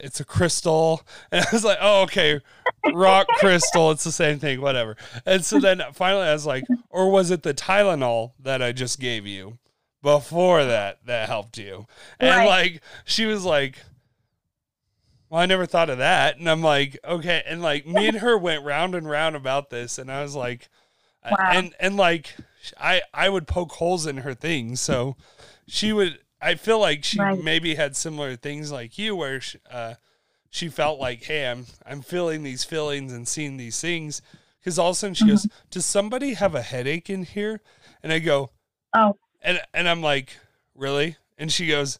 it's 0.00 0.18
a 0.18 0.24
crystal 0.24 1.02
and 1.32 1.44
i 1.44 1.48
was 1.52 1.64
like 1.64 1.78
oh 1.80 2.02
okay 2.02 2.40
rock 2.92 3.26
crystal 3.38 3.90
it's 3.92 4.02
the 4.04 4.10
same 4.12 4.38
thing 4.40 4.60
whatever 4.60 4.96
and 5.26 5.44
so 5.44 5.60
then 5.60 5.80
finally 5.92 6.26
i 6.26 6.32
was 6.32 6.44
like 6.46 6.64
or 6.90 7.08
was 7.10 7.30
it 7.30 7.42
the 7.44 7.54
tylenol 7.54 8.32
that 8.40 8.60
i 8.60 8.72
just 8.72 8.98
gave 9.00 9.26
you 9.26 9.58
before 10.02 10.64
that 10.64 10.98
that 11.06 11.28
helped 11.28 11.56
you 11.56 11.86
and 12.18 12.30
Right. 12.30 12.46
like 12.48 12.82
she 13.04 13.26
was 13.26 13.44
like 13.44 13.78
well 15.32 15.40
i 15.40 15.46
never 15.46 15.64
thought 15.64 15.88
of 15.88 15.96
that. 15.96 16.36
And 16.36 16.48
i'm 16.48 16.60
like 16.62 16.98
okay. 17.02 17.42
And 17.46 17.62
like 17.62 17.86
me 17.86 18.06
and 18.06 18.18
her 18.18 18.36
went 18.36 18.64
round 18.64 18.94
and 18.94 19.08
round 19.08 19.34
about 19.34 19.70
this. 19.70 19.96
And 19.98 20.12
i 20.12 20.22
was 20.22 20.36
like 20.36 20.68
Wow. 21.24 21.36
and 21.52 21.74
and 21.80 21.96
like 21.96 22.34
i 22.78 23.00
i 23.14 23.28
would 23.28 23.46
poke 23.46 23.72
holes 23.72 24.06
in 24.06 24.18
her 24.18 24.34
things. 24.34 24.80
So 24.80 25.16
she 25.66 25.92
would 25.92 26.18
i 26.40 26.54
feel 26.54 26.78
like 26.78 27.02
she 27.02 27.18
Right. 27.18 27.42
maybe 27.42 27.74
had 27.76 27.96
similar 27.96 28.36
things 28.36 28.70
like 28.70 28.98
you 28.98 29.16
where 29.16 29.40
she, 29.40 29.58
uh 29.70 29.94
she 30.50 30.68
felt 30.68 31.00
like 31.00 31.22
hey 31.24 31.48
i'm 31.48 31.64
i'm 31.86 32.02
feeling 32.02 32.42
these 32.42 32.62
feelings 32.64 33.10
and 33.12 33.26
seeing 33.26 33.56
these 33.56 33.80
things. 33.80 34.20
Because 34.60 34.78
all 34.78 34.90
of 34.90 34.96
a 34.96 34.96
sudden 34.96 35.14
she 35.14 35.26
goes 35.26 35.48
does 35.70 35.86
somebody 35.86 36.34
have 36.34 36.54
a 36.54 36.62
headache 36.62 37.08
in 37.08 37.24
here? 37.24 37.60
And 38.02 38.12
i 38.12 38.18
go 38.18 38.50
Oh, 38.94 39.16
and 39.40 39.62
and 39.72 39.88
i'm 39.88 40.02
like 40.02 40.36
really? 40.74 41.16
And 41.38 41.50
she 41.50 41.68
goes 41.68 41.98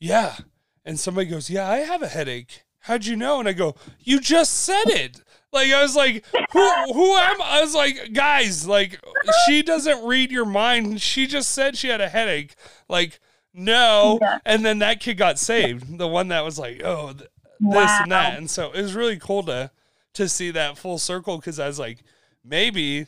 yeah 0.00 0.36
and 0.86 0.98
somebody 0.98 1.28
goes 1.28 1.50
yeah 1.50 1.68
i 1.68 1.78
have 1.78 2.00
a 2.02 2.08
headache. 2.08 2.62
How'd 2.80 3.04
you 3.04 3.16
know? 3.16 3.40
And 3.40 3.48
i 3.48 3.52
go 3.52 3.74
you 4.00 4.20
just 4.20 4.52
said 4.54 4.86
it. 4.86 5.20
Like 5.52 5.70
i 5.72 5.82
was 5.82 5.96
like 5.96 6.24
who 6.52 6.92
who 6.94 7.16
am 7.16 7.42
i? 7.42 7.60
Was 7.60 7.74
like 7.74 8.12
guys 8.14 8.66
like 8.66 8.98
she 9.44 9.62
doesn't 9.62 10.06
read 10.06 10.30
your 10.30 10.44
mind. 10.46 11.00
She 11.02 11.26
just 11.26 11.50
said 11.50 11.76
she 11.76 11.88
had 11.88 12.00
a 12.00 12.08
headache. 12.08 12.54
Like 12.88 13.20
no. 13.52 14.18
Yeah. 14.22 14.38
and 14.46 14.64
then 14.64 14.78
that 14.78 15.00
kid 15.00 15.14
got 15.18 15.38
saved 15.38 15.98
the 15.98 16.06
one 16.08 16.28
that 16.28 16.44
was 16.44 16.58
like 16.58 16.80
oh 16.84 17.12
th- 17.12 17.28
this 17.58 17.74
wow. 17.74 17.98
and 18.02 18.12
that. 18.12 18.38
And 18.38 18.50
so 18.50 18.70
it 18.72 18.80
was 18.82 18.94
really 18.94 19.18
cool 19.18 19.42
to 19.44 19.70
to 20.14 20.28
see 20.28 20.50
that 20.52 20.78
full 20.78 20.98
circle 20.98 21.36
because 21.36 21.58
i 21.58 21.66
was 21.66 21.78
like 21.78 21.98
maybe 22.44 23.06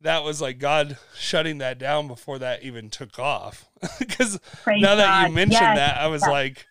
that 0.00 0.24
was 0.24 0.40
like 0.40 0.58
god 0.58 0.98
shutting 1.16 1.58
that 1.58 1.78
down 1.78 2.08
before 2.08 2.38
that 2.38 2.62
even 2.62 2.90
took 2.90 3.18
off. 3.18 3.68
Because 3.98 4.38
now 4.66 4.94
that 4.96 5.28
you 5.28 5.34
mentioned 5.34 5.60
Yes, 5.60 5.76
that 5.78 5.96
i 5.98 6.06
was 6.06 6.22
yes. 6.22 6.30
like 6.30 6.66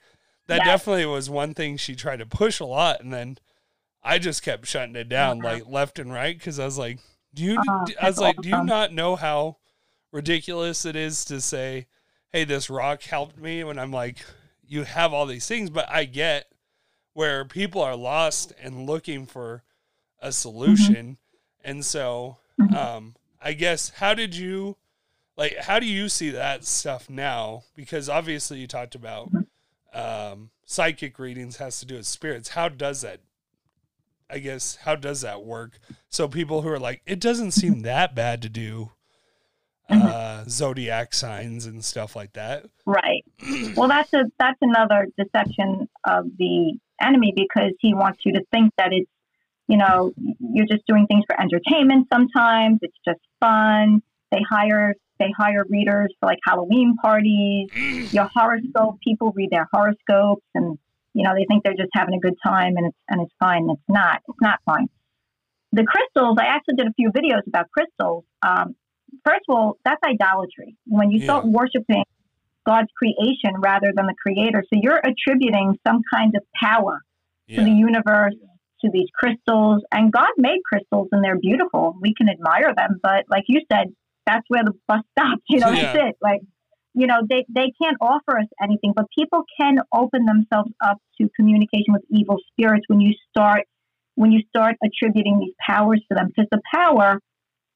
that 0.50 0.58
Yes. 0.58 0.66
definitely 0.66 1.06
was 1.06 1.30
one 1.30 1.54
thing 1.54 1.78
she 1.78 1.96
tried 1.96 2.20
to 2.20 2.26
push 2.26 2.60
a 2.60 2.66
lot 2.66 3.02
and 3.02 3.14
then 3.14 3.38
i 4.04 4.18
just 4.20 4.44
kept 4.44 4.66
shutting 4.68 4.96
it 4.96 5.08
down 5.10 5.40
Uh-huh. 5.40 5.48
like 5.54 5.68
left 5.68 6.00
and 6.00 6.12
right 6.12 6.38
because 6.38 6.60
i 6.60 6.66
was 6.66 6.78
like 6.78 7.00
do 7.34 7.44
you 7.44 7.60
Oh, 7.68 7.88
i 8.02 8.08
was 8.08 8.20
like 8.20 8.42
do 8.42 8.50
you 8.50 8.62
not 8.62 8.92
know 8.94 9.16
how 9.16 9.58
ridiculous 10.12 10.86
it 10.86 10.96
is 10.96 11.24
to 11.26 11.40
say 11.40 11.86
hey 12.32 12.44
this 12.44 12.70
rock 12.70 13.02
helped 13.04 13.38
me 13.38 13.64
when 13.64 13.78
i'm 13.80 13.92
like 13.92 14.18
you 14.68 14.84
have 14.84 15.14
all 15.14 15.26
these 15.26 15.48
things 15.48 15.70
but 15.70 15.90
i 15.90 16.04
get 16.06 16.52
where 17.14 17.44
people 17.46 17.82
are 17.82 17.96
lost 17.96 18.54
and 18.62 18.86
looking 18.86 19.26
for 19.26 19.64
a 20.22 20.32
solution 20.32 21.18
and 21.64 21.86
so 21.86 22.38
Mhm. 22.60 22.74
um 22.76 23.16
i 23.42 23.54
guess 23.54 23.90
how 23.90 24.14
did 24.14 24.36
you 24.36 24.76
like 25.38 25.56
how 25.58 25.80
do 25.80 25.86
you 25.86 26.10
see 26.10 26.30
that 26.32 26.66
stuff 26.66 27.10
now 27.10 27.64
because 27.76 28.10
obviously 28.10 28.60
you 28.60 28.68
talked 28.68 28.96
about 28.96 29.30
um 29.94 30.50
psychic 30.66 31.18
readings 31.20 31.58
has 31.58 31.80
to 31.80 31.86
do 31.86 31.96
with 31.96 32.06
spirits 32.06 32.50
how 32.50 32.70
does 32.70 33.02
that 33.02 33.22
i 34.30 34.38
guess 34.38 34.78
how 34.84 34.96
does 34.96 35.22
that 35.22 35.44
work 35.44 35.80
so 36.10 36.28
people 36.28 36.62
who 36.62 36.70
are 36.70 36.80
like 36.80 37.02
it 37.06 37.20
doesn't 37.20 37.52
seem 37.52 37.82
that 37.82 38.14
bad 38.16 38.42
to 38.42 38.50
do 38.50 38.92
uh 39.90 40.44
zodiac 40.48 41.14
signs 41.16 41.66
and 41.66 41.84
stuff 41.84 42.16
like 42.16 42.34
that 42.34 42.66
Right. 42.86 43.24
Well, 43.76 43.88
that's 43.88 44.12
a 44.14 44.24
that's 44.40 44.58
another 44.62 45.08
deception 45.18 45.88
of 46.06 46.26
the 46.38 46.78
enemy 47.02 47.34
because 47.36 47.74
he 47.80 47.94
wants 47.94 48.20
you 48.26 48.34
to 48.34 48.44
think 48.52 48.74
that 48.78 48.92
it's 48.92 49.10
you 49.68 49.78
know 49.78 50.12
you're 50.40 50.66
just 50.66 50.86
doing 50.88 51.06
things 51.08 51.24
for 51.28 51.40
entertainment. 51.40 52.08
Sometimes 52.12 52.80
it's 52.82 52.98
just 53.06 53.20
fun. 53.40 54.02
They 54.32 54.42
hire 54.50 54.96
they 55.20 55.32
hire 55.38 55.66
readers 55.70 56.14
for 56.20 56.28
like 56.28 56.40
Halloween 56.46 56.96
parties. 57.02 57.70
Your 58.14 58.30
horoscope 58.34 59.00
people 59.04 59.32
read 59.36 59.50
their 59.52 59.68
horoscopes 59.72 60.46
and 60.56 60.78
you 61.14 61.24
know 61.24 61.34
they 61.36 61.46
think 61.46 61.64
they're 61.64 61.74
just 61.74 61.92
having 61.94 62.16
a 62.16 62.20
good 62.20 62.36
time 62.46 62.78
and 62.78 62.88
it's 62.88 62.98
and 63.10 63.22
it's 63.22 63.34
fine. 63.40 63.64
And 63.64 63.72
it's 63.72 63.90
not. 63.90 64.22
It's 64.28 64.42
not 64.42 64.60
fine. 64.66 64.88
The 65.72 65.86
crystals. 65.86 66.38
I 66.40 66.46
actually 66.46 66.76
did 66.76 66.88
a 66.88 66.94
few 66.94 67.12
videos 67.12 67.46
about 67.48 67.70
crystals. 67.72 68.24
Um, 68.42 68.76
first 69.24 69.42
of 69.48 69.56
all, 69.56 69.78
that's 69.86 70.02
idolatry. 70.04 70.76
When 70.88 71.12
you 71.12 71.24
start 71.24 71.46
worshiping 71.46 72.04
God's 72.66 72.90
creation 72.96 73.60
rather 73.60 73.92
than 73.96 74.06
the 74.06 74.14
creator. 74.22 74.64
So 74.72 74.80
you're 74.82 75.00
attributing 75.00 75.78
some 75.88 76.02
kind 76.14 76.36
of 76.36 76.44
power 76.60 77.02
to 77.56 77.64
the 77.64 77.72
universe, 77.72 78.36
to 78.82 78.90
these 78.94 79.08
crystals. 79.20 79.82
And 79.92 80.12
God 80.12 80.30
made 80.38 80.60
crystals 80.64 81.08
and 81.12 81.24
they're 81.24 81.40
beautiful. 81.40 81.96
We 82.00 82.14
can 82.14 82.30
admire 82.30 82.74
them. 82.76 83.00
But 83.02 83.26
like 83.30 83.46
you 83.48 83.62
said, 83.72 83.88
that's 84.30 84.46
where 84.48 84.64
the 84.64 84.74
bus 84.88 85.02
stops. 85.18 85.42
You 85.50 85.60
know, 85.60 85.72
Yeah. 85.72 85.94
that's 85.94 86.10
it. 86.10 86.16
Like, 86.22 86.42
you 86.94 87.08
know, 87.08 87.20
they, 87.30 87.46
they 87.50 87.72
can't 87.82 87.98
offer 88.02 88.38
us 88.40 88.48
anything, 88.62 88.94
but 88.96 89.06
people 89.18 89.44
can 89.60 89.78
open 89.94 90.26
themselves 90.26 90.72
up 90.84 90.98
to 91.20 91.30
communication 91.36 91.94
with 91.94 92.04
evil 92.10 92.38
spirits 92.52 92.86
when 92.88 93.00
you 93.02 93.14
start 93.30 93.64
when 94.16 94.32
you 94.34 94.42
start 94.50 94.76
attributing 94.84 95.40
these 95.40 95.54
powers 95.66 96.02
to 96.10 96.16
them. 96.16 96.28
Because 96.28 96.50
the 96.52 96.60
power, 96.76 97.20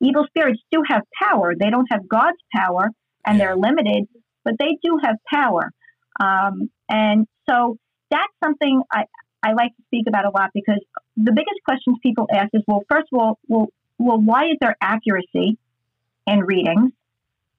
evil 0.01 0.25
spirits 0.27 0.61
do 0.73 0.83
have 0.89 1.03
power. 1.21 1.53
They 1.57 1.69
don't 1.69 1.87
have 1.89 2.03
God's 2.07 2.41
power 2.53 2.89
and 3.25 3.37
Yeah. 3.37 3.45
they're 3.45 3.55
limited, 3.55 4.01
but 4.43 4.55
they 4.59 4.77
do 4.83 4.99
have 5.05 5.15
power. 5.33 5.71
Um, 6.19 6.69
and 6.89 7.27
so 7.49 7.77
that's 8.11 8.33
something 8.43 8.81
I, 8.91 9.05
I 9.41 9.53
like 9.53 9.73
to 9.77 9.83
speak 9.87 10.05
about 10.07 10.25
a 10.25 10.31
lot 10.37 10.49
because 10.53 10.81
the 11.15 11.31
biggest 11.31 11.59
questions 11.63 11.97
people 12.03 12.27
ask 12.33 12.49
is, 12.53 12.61
well, 12.67 12.81
first 12.89 13.07
of 13.13 13.19
all, 13.21 13.39
well, 13.47 13.67
well, 13.97 14.19
why 14.19 14.41
is 14.51 14.57
there 14.59 14.75
accuracy 14.81 15.57
in 16.27 16.39
readings, 16.41 16.91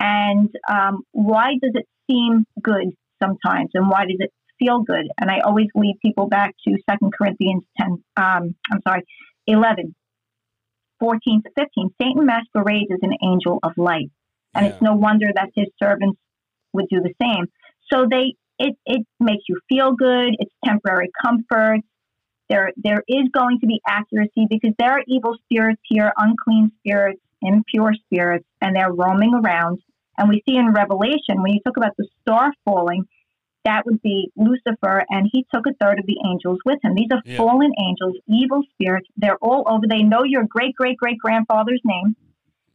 and 0.00 0.50
um, 0.70 1.02
why 1.12 1.52
does 1.62 1.72
it 1.74 1.86
seem 2.10 2.44
good 2.62 2.90
sometimes, 3.22 3.70
and 3.74 3.88
why 3.88 4.04
does 4.04 4.16
it 4.18 4.32
feel 4.58 4.80
good? 4.82 5.06
And 5.20 5.30
I 5.30 5.40
always 5.40 5.68
lead 5.74 5.96
people 6.02 6.26
back 6.28 6.54
to 6.66 6.76
Second 6.88 7.12
Corinthians 7.16 7.64
ten. 7.78 8.02
Um, 8.16 8.54
I'm 8.72 8.80
sorry, 8.86 9.02
11, 9.46 9.94
14 11.00 11.42
to 11.42 11.50
fifteen. 11.56 11.90
Satan 12.00 12.24
masquerades 12.26 12.90
as 12.92 13.00
an 13.02 13.14
angel 13.22 13.58
of 13.62 13.72
light, 13.76 14.10
and 14.54 14.64
Yeah. 14.66 14.72
it's 14.72 14.82
no 14.82 14.94
wonder 14.94 15.26
that 15.34 15.50
his 15.54 15.66
servants 15.82 16.18
would 16.72 16.86
do 16.90 17.00
the 17.00 17.14
same. 17.20 17.46
So 17.92 18.06
they 18.10 18.34
it, 18.58 18.76
it 18.86 19.04
makes 19.18 19.44
you 19.48 19.58
feel 19.68 19.92
good. 19.92 20.36
It's 20.38 20.52
temporary 20.64 21.10
comfort. 21.22 21.80
There 22.48 22.70
there 22.76 23.02
is 23.08 23.28
going 23.32 23.58
to 23.60 23.66
be 23.66 23.80
accuracy 23.86 24.46
because 24.48 24.72
there 24.78 24.92
are 24.92 25.02
evil 25.06 25.36
spirits 25.44 25.80
here, 25.84 26.12
unclean 26.16 26.70
spirits, 26.78 27.20
impure 27.44 27.92
spirits, 28.06 28.46
and 28.60 28.74
they're 28.74 28.92
roaming 28.92 29.34
around. 29.34 29.80
And 30.18 30.28
we 30.28 30.42
see 30.48 30.56
in 30.56 30.72
Revelation 30.72 31.42
when 31.42 31.52
you 31.52 31.60
talk 31.64 31.76
about 31.76 31.96
the 31.98 32.06
star 32.22 32.52
falling, 32.64 33.04
that 33.64 33.86
would 33.86 34.00
be 34.02 34.30
Lucifer, 34.36 35.04
and 35.08 35.28
he 35.32 35.46
took 35.52 35.66
a 35.66 35.72
third 35.80 35.98
of 35.98 36.06
the 36.06 36.18
angels 36.28 36.58
with 36.64 36.78
him. 36.84 36.94
These 36.94 37.08
are 37.12 37.22
Yeah. 37.24 37.38
fallen 37.38 37.72
angels, 37.78 38.16
evil 38.28 38.62
spirits. 38.72 39.08
They're 39.16 39.38
all 39.40 39.64
over. 39.66 39.86
They 39.88 40.02
know 40.02 40.22
your 40.24 40.44
great 40.44 40.74
great 40.76 40.98
great 40.98 41.18
grandfather's 41.18 41.80
name. 41.84 42.14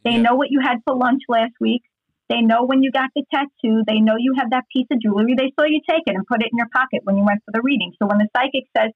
They 0.04 0.16
Yeah. 0.16 0.22
know 0.24 0.36
what 0.36 0.50
you 0.50 0.60
had 0.62 0.80
for 0.86 0.96
lunch 0.96 1.22
last 1.30 1.54
week. 1.60 1.84
They 2.28 2.42
know 2.42 2.64
when 2.64 2.84
you 2.84 2.92
got 2.92 3.10
the 3.16 3.24
tattoo. 3.34 3.84
They 3.88 4.00
know 4.00 4.16
you 4.18 4.34
have 4.38 4.50
that 4.52 4.66
piece 4.74 4.88
of 4.92 5.00
jewelry. 5.00 5.36
They 5.36 5.52
saw 5.60 5.66
you 5.66 5.82
take 5.88 6.04
it 6.06 6.16
and 6.16 6.26
put 6.28 6.42
it 6.42 6.50
in 6.52 6.58
your 6.58 6.70
pocket 6.74 7.02
when 7.04 7.18
you 7.18 7.24
went 7.24 7.44
for 7.44 7.52
the 7.52 7.62
reading. 7.62 7.94
So 8.00 8.08
when 8.08 8.18
the 8.20 8.28
psychic 8.36 8.66
says, 8.76 8.92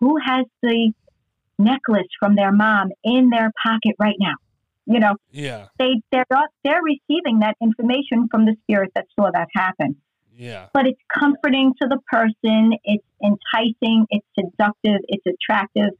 Who 0.00 0.16
has 0.18 0.44
the 0.62 0.92
necklace 1.58 2.08
from 2.18 2.34
their 2.34 2.52
mom 2.52 2.90
in 3.04 3.30
their 3.30 3.52
pocket 3.62 3.96
right 3.98 4.16
now? 4.18 4.34
You 4.86 5.00
know, 5.00 5.14
Yeah. 5.30 5.66
they 5.78 6.00
they're 6.12 6.26
not, 6.30 6.48
they're 6.62 6.82
receiving 6.82 7.38
that 7.40 7.56
information 7.62 8.28
from 8.30 8.44
the 8.44 8.56
spirit 8.62 8.92
that 8.94 9.06
saw 9.18 9.30
that 9.32 9.48
happen. 9.54 9.96
Yeah. 10.36 10.66
But 10.74 10.86
it's 10.86 11.00
comforting 11.16 11.72
to 11.80 11.88
the 11.88 11.98
person. 12.10 12.72
It's 12.84 13.04
enticing. 13.22 14.06
It's 14.10 14.26
seductive. 14.38 15.00
It's 15.08 15.24
attractive. 15.26 15.90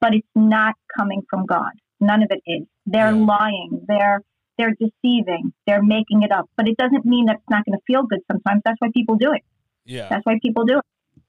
But 0.00 0.14
it's 0.14 0.28
not 0.34 0.74
coming 0.98 1.22
from 1.30 1.46
God. 1.46 1.70
None 2.00 2.22
of 2.22 2.28
it 2.30 2.42
is. 2.46 2.66
They're 2.84 3.14
Yeah. 3.14 3.24
lying. 3.24 3.84
They're 3.88 4.22
they're 4.58 4.74
deceiving. 4.80 5.52
They're 5.66 5.82
making 5.82 6.22
it 6.22 6.32
up. 6.32 6.48
But 6.56 6.66
it 6.66 6.78
doesn't 6.78 7.04
mean 7.04 7.26
that 7.26 7.36
it's 7.36 7.50
not 7.50 7.62
going 7.66 7.78
to 7.78 7.82
feel 7.86 8.04
good. 8.04 8.20
Sometimes 8.32 8.62
that's 8.64 8.80
why 8.80 8.88
people 8.94 9.16
do 9.16 9.32
it. 9.32 9.42
Yeah. 9.84 10.08
That's 10.08 10.24
why 10.24 10.38
people 10.42 10.64
do 10.64 10.78
it, 10.78 10.84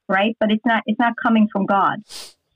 right? 0.08 0.36
But 0.39 0.50
it's 0.52 0.65
not 0.65 0.82
it's 0.86 1.00
not 1.00 1.13
coming 1.22 1.48
from 1.52 1.65
God. 1.65 2.00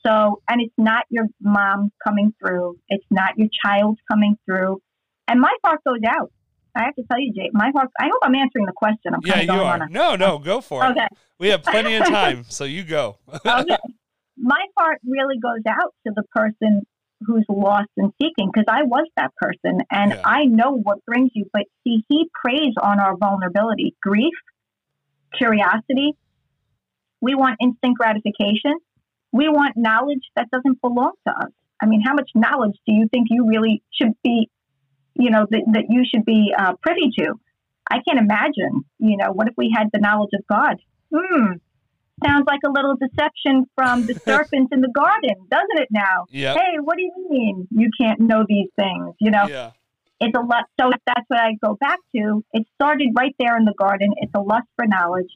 So, 0.05 0.41
and 0.49 0.61
it's 0.61 0.73
not 0.77 1.03
your 1.09 1.25
mom 1.41 1.91
coming 2.03 2.33
through. 2.39 2.77
It's 2.89 3.05
not 3.11 3.37
your 3.37 3.49
child 3.63 3.99
coming 4.11 4.35
through. 4.45 4.81
And 5.27 5.39
my 5.39 5.53
heart 5.63 5.79
goes 5.85 5.99
out. 6.07 6.31
I 6.75 6.83
have 6.85 6.95
to 6.95 7.03
tell 7.11 7.19
you, 7.19 7.33
Jay, 7.33 7.49
my 7.53 7.69
heart. 7.75 7.89
I 7.99 8.05
hope 8.05 8.19
I'm 8.23 8.33
answering 8.35 8.65
the 8.65 8.73
question. 8.75 9.13
I'm 9.13 9.19
Yeah, 9.23 9.41
you 9.41 9.51
are. 9.61 9.81
on 9.83 9.91
No, 9.91 10.15
no, 10.15 10.39
go 10.39 10.61
for 10.61 10.83
a, 10.83 10.87
it. 10.89 10.91
okay. 10.91 11.07
We 11.37 11.49
have 11.49 11.63
plenty 11.63 11.95
of 11.95 12.05
time, 12.07 12.45
so 12.49 12.63
you 12.63 12.83
go. 12.83 13.17
okay. 13.45 13.77
My 14.37 14.61
heart 14.77 14.99
really 15.05 15.35
goes 15.39 15.61
out 15.67 15.93
to 16.07 16.13
the 16.15 16.23
person 16.33 16.83
who's 17.27 17.45
lost 17.49 17.89
and 17.97 18.11
seeking 18.19 18.49
because 18.51 18.65
I 18.67 18.83
was 18.83 19.05
that 19.17 19.31
person 19.35 19.81
and 19.91 20.11
Yeah. 20.13 20.21
I 20.25 20.45
know 20.45 20.71
what 20.77 21.05
brings 21.05 21.29
you. 21.35 21.45
But 21.53 21.63
see, 21.83 22.03
he 22.07 22.27
preys 22.43 22.73
on 22.81 22.99
our 22.99 23.15
vulnerability, 23.17 23.95
grief, 24.01 24.33
curiosity. 25.37 26.13
We 27.21 27.35
want 27.35 27.57
instant 27.61 27.97
gratification. 27.97 28.73
We 29.31 29.49
want 29.49 29.77
knowledge 29.77 30.23
that 30.35 30.49
doesn't 30.51 30.81
belong 30.81 31.13
to 31.27 31.33
us. 31.33 31.51
I 31.81 31.85
mean, 31.85 32.01
how 32.05 32.13
much 32.13 32.29
knowledge 32.35 32.77
do 32.85 32.93
you 32.93 33.07
think 33.11 33.27
you 33.29 33.47
really 33.47 33.81
should 33.91 34.13
be, 34.23 34.49
you 35.15 35.29
know, 35.29 35.47
that, 35.49 35.61
that 35.73 35.85
you 35.89 36.03
should 36.05 36.25
be 36.25 36.53
uh, 36.57 36.73
privy 36.81 37.09
to? 37.19 37.39
I 37.89 37.99
can't 38.07 38.19
imagine, 38.19 38.83
you 38.99 39.17
know, 39.17 39.31
what 39.31 39.47
if 39.47 39.53
we 39.57 39.73
had 39.75 39.87
the 39.91 39.99
knowledge 39.99 40.29
of 40.33 40.45
God? 40.47 40.77
Hmm, 41.13 41.53
sounds 42.25 42.45
like 42.47 42.59
a 42.65 42.69
little 42.69 42.95
deception 42.95 43.65
from 43.75 44.05
the 44.05 44.15
serpent 44.27 44.69
in 44.71 44.81
the 44.81 44.91
garden, 44.93 45.35
doesn't 45.49 45.79
it 45.79 45.87
now? 45.91 46.25
Yep. 46.29 46.57
Hey, 46.57 46.73
what 46.81 46.97
do 46.97 47.03
you 47.03 47.27
mean 47.29 47.67
you 47.71 47.89
can't 47.99 48.19
know 48.19 48.45
these 48.47 48.69
things? 48.77 49.15
You 49.19 49.31
know, 49.31 49.47
Yeah. 49.47 49.71
it's 50.19 50.37
a 50.37 50.41
lot. 50.41 50.65
So 50.79 50.91
that's 51.07 51.25
what 51.27 51.39
I 51.39 51.53
go 51.63 51.75
back 51.75 51.99
to. 52.15 52.43
It 52.53 52.67
started 52.75 53.09
right 53.15 53.35
there 53.39 53.57
in 53.57 53.65
the 53.65 53.73
garden. 53.77 54.11
It's 54.17 54.31
a 54.35 54.41
lust 54.41 54.67
for 54.75 54.85
knowledge. 54.85 55.31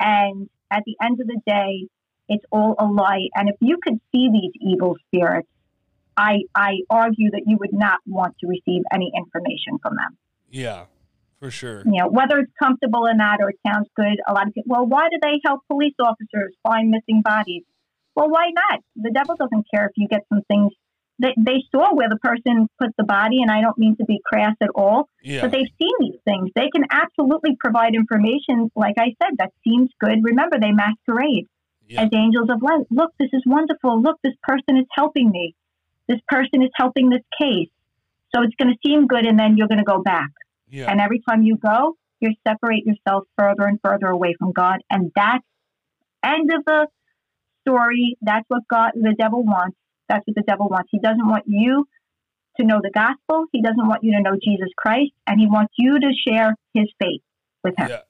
And 0.00 0.48
at 0.70 0.82
the 0.84 0.96
end 1.02 1.20
of 1.20 1.26
the 1.26 1.40
day, 1.46 1.86
it's 2.28 2.44
all 2.50 2.74
a 2.78 2.84
lie. 2.84 3.28
And 3.34 3.48
if 3.48 3.56
you 3.60 3.78
could 3.82 4.00
see 4.12 4.28
these 4.32 4.52
evil 4.60 4.96
spirits, 5.06 5.48
I, 6.16 6.38
I 6.54 6.76
argue 6.88 7.30
that 7.32 7.42
you 7.46 7.56
would 7.60 7.72
not 7.72 8.00
want 8.06 8.36
to 8.40 8.46
receive 8.46 8.82
any 8.92 9.12
information 9.16 9.78
from 9.82 9.96
them. 9.96 10.16
Yeah. 10.50 10.84
For 11.40 11.50
sure. 11.50 11.82
You 11.84 12.00
know, 12.00 12.08
whether 12.08 12.38
it's 12.38 12.52
comfortable 12.58 13.06
or 13.06 13.14
not, 13.14 13.40
or 13.42 13.50
it 13.50 13.58
sounds 13.66 13.88
good. 13.94 14.16
A 14.26 14.32
lot 14.32 14.46
of 14.48 14.54
people, 14.54 14.74
well, 14.74 14.86
why 14.86 15.08
do 15.10 15.18
they 15.22 15.40
help 15.44 15.60
police 15.68 15.94
officers 16.00 16.54
find 16.62 16.90
missing 16.90 17.20
bodies? 17.22 17.62
Well, 18.14 18.30
why 18.30 18.48
not? 18.54 18.80
The 18.96 19.10
devil 19.10 19.36
doesn't 19.36 19.66
care 19.72 19.86
if 19.86 19.92
you 19.96 20.08
get 20.08 20.22
some 20.32 20.40
things. 20.48 20.72
They, 21.18 21.34
they 21.36 21.62
saw 21.70 21.94
where 21.94 22.08
the 22.08 22.16
person 22.16 22.68
put 22.80 22.90
the 22.96 23.04
body, 23.04 23.42
and 23.42 23.50
I 23.50 23.60
don't 23.60 23.76
mean 23.76 23.96
to 23.96 24.04
be 24.04 24.20
crass 24.24 24.54
at 24.62 24.68
all, 24.74 25.08
Yeah. 25.22 25.42
but 25.42 25.50
they've 25.50 25.68
seen 25.78 25.92
these 26.00 26.20
things. 26.24 26.50
They 26.54 26.68
can 26.74 26.84
absolutely 26.90 27.56
provide 27.62 27.94
information, 27.94 28.70
like 28.74 28.96
I 28.98 29.14
said, 29.22 29.36
that 29.38 29.52
seems 29.66 29.90
good. 30.00 30.18
Remember, 30.22 30.58
they 30.58 30.72
masquerade 30.72 31.48
Yeah. 31.88 32.02
as 32.02 32.08
angels 32.12 32.48
of 32.50 32.62
light. 32.62 32.86
Look, 32.90 33.12
this 33.18 33.30
is 33.32 33.42
wonderful. 33.46 34.02
Look, 34.02 34.18
this 34.22 34.34
person 34.42 34.76
is 34.76 34.86
helping 34.92 35.30
me. 35.30 35.54
This 36.08 36.20
person 36.28 36.62
is 36.62 36.70
helping 36.74 37.10
this 37.10 37.22
case. 37.40 37.68
So 38.34 38.42
it's 38.42 38.54
going 38.56 38.72
to 38.72 38.78
seem 38.84 39.06
good, 39.06 39.24
and 39.24 39.38
then 39.38 39.56
you're 39.56 39.68
going 39.68 39.78
to 39.78 39.84
go 39.84 40.02
back. 40.02 40.30
Yeah. 40.68 40.90
And 40.90 41.00
every 41.00 41.22
time 41.28 41.42
you 41.42 41.56
go, 41.56 41.96
you 42.20 42.34
separate 42.46 42.84
yourself 42.86 43.24
further 43.38 43.64
and 43.64 43.78
further 43.82 44.06
away 44.06 44.34
from 44.38 44.52
God. 44.52 44.78
And 44.90 45.12
that's 45.14 45.44
end 46.24 46.50
of 46.52 46.64
the 46.64 46.86
story. 47.62 48.16
That's 48.20 48.44
what 48.48 48.62
God, 48.68 48.92
the 48.94 49.14
devil 49.18 49.44
wants. 49.44 49.76
That's 50.08 50.26
what 50.26 50.34
the 50.34 50.42
devil 50.42 50.68
wants. 50.68 50.88
He 50.90 50.98
doesn't 50.98 51.26
want 51.26 51.44
you 51.46 51.86
to 52.58 52.66
know 52.66 52.80
the 52.82 52.90
gospel. 52.90 53.46
He 53.52 53.62
doesn't 53.62 53.86
want 53.86 54.02
you 54.02 54.12
to 54.12 54.20
know 54.20 54.36
Jesus 54.42 54.68
Christ, 54.76 55.12
and 55.26 55.38
he 55.38 55.46
wants 55.46 55.74
you 55.76 55.98
to 55.98 56.10
share 56.26 56.54
his 56.74 56.86
faith 57.00 57.22
with 57.62 57.74
him. 57.78 57.88
Yeah. 57.90 58.00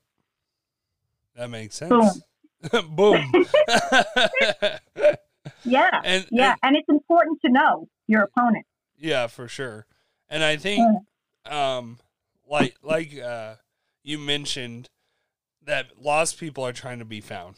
That 1.37 1.51
makes 1.51 1.77
sense. 1.77 1.91
Boom. 1.91 2.11
Boom. 2.90 3.33
Yeah, 5.64 5.88
and 6.05 6.27
yeah, 6.31 6.51
and- 6.53 6.59
and 6.62 6.77
it's 6.77 6.88
important 6.88 7.40
to 7.42 7.49
know 7.51 7.88
your 8.09 8.23
opponent. 8.23 8.66
yeah, 8.99 9.27
for 9.29 9.47
sure. 9.49 9.87
And 10.29 10.42
I 10.42 10.57
think 10.57 10.85
um 11.45 11.99
like 12.49 12.75
like 12.83 13.16
uh 13.19 13.55
you 14.03 14.19
mentioned 14.19 14.88
that 15.62 16.01
lost 16.01 16.38
people 16.40 16.64
are 16.66 16.73
trying 16.73 16.99
to 16.99 17.05
be 17.05 17.21
found 17.21 17.57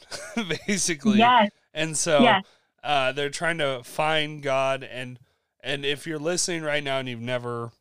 basically. 0.66 1.18
Yes, 1.18 1.50
And 1.72 1.96
so 1.96 2.20
yes, 2.22 2.44
uh, 2.82 3.12
they're 3.12 3.30
trying 3.30 3.58
to 3.58 3.82
find 3.84 4.42
God 4.42 4.82
and 4.84 5.18
and 5.60 5.84
if 5.86 6.06
you're 6.06 6.18
listening 6.18 6.62
right 6.62 6.84
now 6.84 6.98
and 6.98 7.08
you've 7.08 7.20
never 7.20 7.72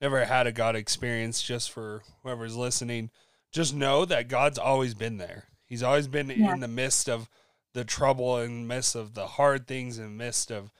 never 0.00 0.24
had 0.24 0.46
a 0.46 0.52
God 0.52 0.76
experience 0.76 1.42
just 1.42 1.70
for 1.72 2.02
whoever's 2.22 2.56
listening, 2.56 3.10
just 3.50 3.74
know 3.74 4.04
that 4.04 4.28
God's 4.28 4.58
always 4.58 4.94
been 4.94 5.18
there. 5.18 5.47
He's 5.68 5.82
always 5.82 6.08
been 6.08 6.30
Yeah. 6.30 6.52
in 6.54 6.60
the 6.60 6.68
midst 6.68 7.08
of 7.08 7.28
the 7.74 7.84
trouble 7.84 8.36
and 8.38 8.66
midst 8.66 8.94
of 8.94 9.14
the 9.14 9.26
hard 9.26 9.66
things 9.66 9.98
and 9.98 10.16
midst 10.18 10.50
of 10.50 10.72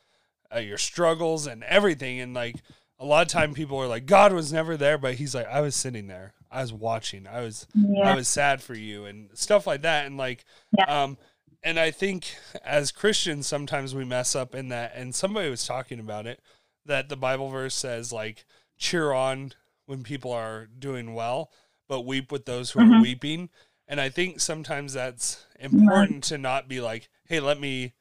uh, 0.54 0.58
your 0.58 0.78
struggles 0.78 1.46
and 1.46 1.62
everything 1.64 2.18
and 2.20 2.32
like 2.34 2.56
a 2.98 3.04
lot 3.04 3.20
of 3.22 3.28
time 3.28 3.52
people 3.54 3.78
are 3.78 3.86
like 3.86 4.06
God 4.06 4.32
was 4.32 4.52
never 4.52 4.76
there 4.76 4.96
but 4.98 5.14
he's 5.16 5.34
like 5.34 5.46
I 5.46 5.60
was 5.60 5.76
sitting 5.76 6.06
there. 6.06 6.32
I 6.50 6.62
was 6.62 6.72
watching. 6.72 7.26
I 7.26 7.42
was 7.42 7.66
I 8.02 8.14
was 8.14 8.26
sad 8.28 8.62
for 8.62 8.74
you 8.74 9.04
and 9.04 9.28
stuff 9.34 9.66
like 9.66 9.82
that 9.82 10.06
and 10.06 10.16
like 10.16 10.44
Yeah. 10.76 11.02
um 11.04 11.18
and 11.62 11.78
I 11.78 11.90
think 11.90 12.34
as 12.64 12.90
Christians 12.90 13.46
sometimes 13.46 13.94
we 13.94 14.04
mess 14.06 14.34
up 14.34 14.54
in 14.54 14.70
that 14.70 14.92
and 14.94 15.14
somebody 15.14 15.50
was 15.50 15.66
talking 15.66 16.00
about 16.00 16.26
it 16.26 16.40
that 16.86 17.10
the 17.10 17.16
Bible 17.16 17.50
verse 17.50 17.74
says 17.74 18.10
like 18.12 18.46
cheer 18.78 19.12
on 19.12 19.52
when 19.84 20.02
people 20.02 20.32
are 20.32 20.66
doing 20.78 21.12
well 21.14 21.50
but 21.88 22.00
weep 22.06 22.32
with 22.32 22.46
those 22.46 22.70
who 22.70 22.80
are 22.80 22.84
Mhm. 22.84 23.02
weeping 23.02 23.50
and 23.88 24.00
I 24.00 24.08
think 24.10 24.40
sometimes 24.40 24.92
that's 24.92 25.44
important 25.58 26.22
to 26.24 26.38
not 26.38 26.68
be 26.68 26.80
like 26.80 27.08
hey 27.24 27.40
let 27.40 27.58
me 27.60 27.92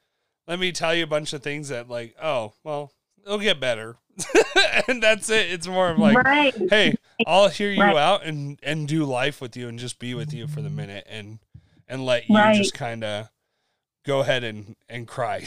let 0.47 0.60
me 0.60 0.71
tell 0.71 0.93
you 0.93 1.04
a 1.04 1.08
bunch 1.08 1.34
of 1.34 1.41
things 1.41 1.69
that 1.69 1.89
like 1.89 2.15
oh 2.21 2.54
well 2.63 2.91
it'll 3.26 3.39
get 3.39 3.60
better 3.60 3.97
and 4.88 5.02
that's 5.02 5.30
it 5.30 5.52
it's 5.52 5.67
more 5.67 5.89
of 5.89 5.97
like 5.97 6.23
right. 6.23 6.54
hey 6.69 6.95
i'll 7.26 7.50
hear 7.50 7.71
you 7.71 7.82
Right. 7.82 7.95
out 7.97 8.23
and 8.26 8.60
and 8.63 8.88
do 8.88 9.04
life 9.06 9.41
with 9.41 9.58
you 9.58 9.67
and 9.67 9.80
just 9.80 9.97
be 10.00 10.13
with 10.13 10.34
you 10.34 10.47
for 10.47 10.62
the 10.62 10.69
minute 10.69 11.06
and 11.10 11.39
and 11.88 12.06
let 12.06 12.30
you 12.30 12.36
Right. 12.36 12.56
just 12.56 12.73
kind 12.76 13.04
of 13.04 13.30
go 14.06 14.19
ahead 14.19 14.43
and 14.43 14.76
and 14.88 15.08
cry 15.08 15.43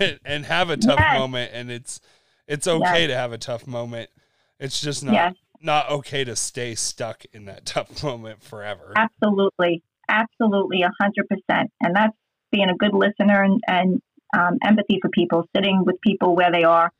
and, 0.00 0.18
and 0.24 0.46
have 0.46 0.70
a 0.70 0.76
tough 0.76 0.98
Yes. 0.98 1.14
moment 1.14 1.50
and 1.54 1.70
it's 1.70 2.00
it's 2.48 2.66
okay 2.66 3.06
to 3.06 3.14
have 3.14 3.32
a 3.32 3.38
tough 3.38 3.66
moment 3.66 4.10
it's 4.58 4.80
just 4.80 5.04
not 5.04 5.14
Yes. 5.14 5.34
Not 5.60 5.90
okay 5.90 6.24
to 6.24 6.36
stay 6.36 6.74
stuck 6.74 7.24
in 7.32 7.44
that 7.46 7.64
tough 7.66 8.02
moment 8.02 8.42
forever 8.42 8.92
Absolutely, 8.96 9.82
absolutely, 10.08 10.82
a 10.82 10.90
hundred 11.00 11.26
percent, 11.28 11.70
and 11.80 11.94
that's 11.94 12.16
being 12.50 12.70
a 12.70 12.76
good 12.76 12.94
listener 12.94 13.42
and, 13.42 13.60
and 13.66 14.02
um, 14.36 14.58
empathy 14.64 14.98
for 15.00 15.08
people, 15.10 15.44
sitting 15.54 15.84
with 15.84 16.00
people 16.00 16.34
where 16.34 16.50
they 16.50 16.64
are 16.64 16.90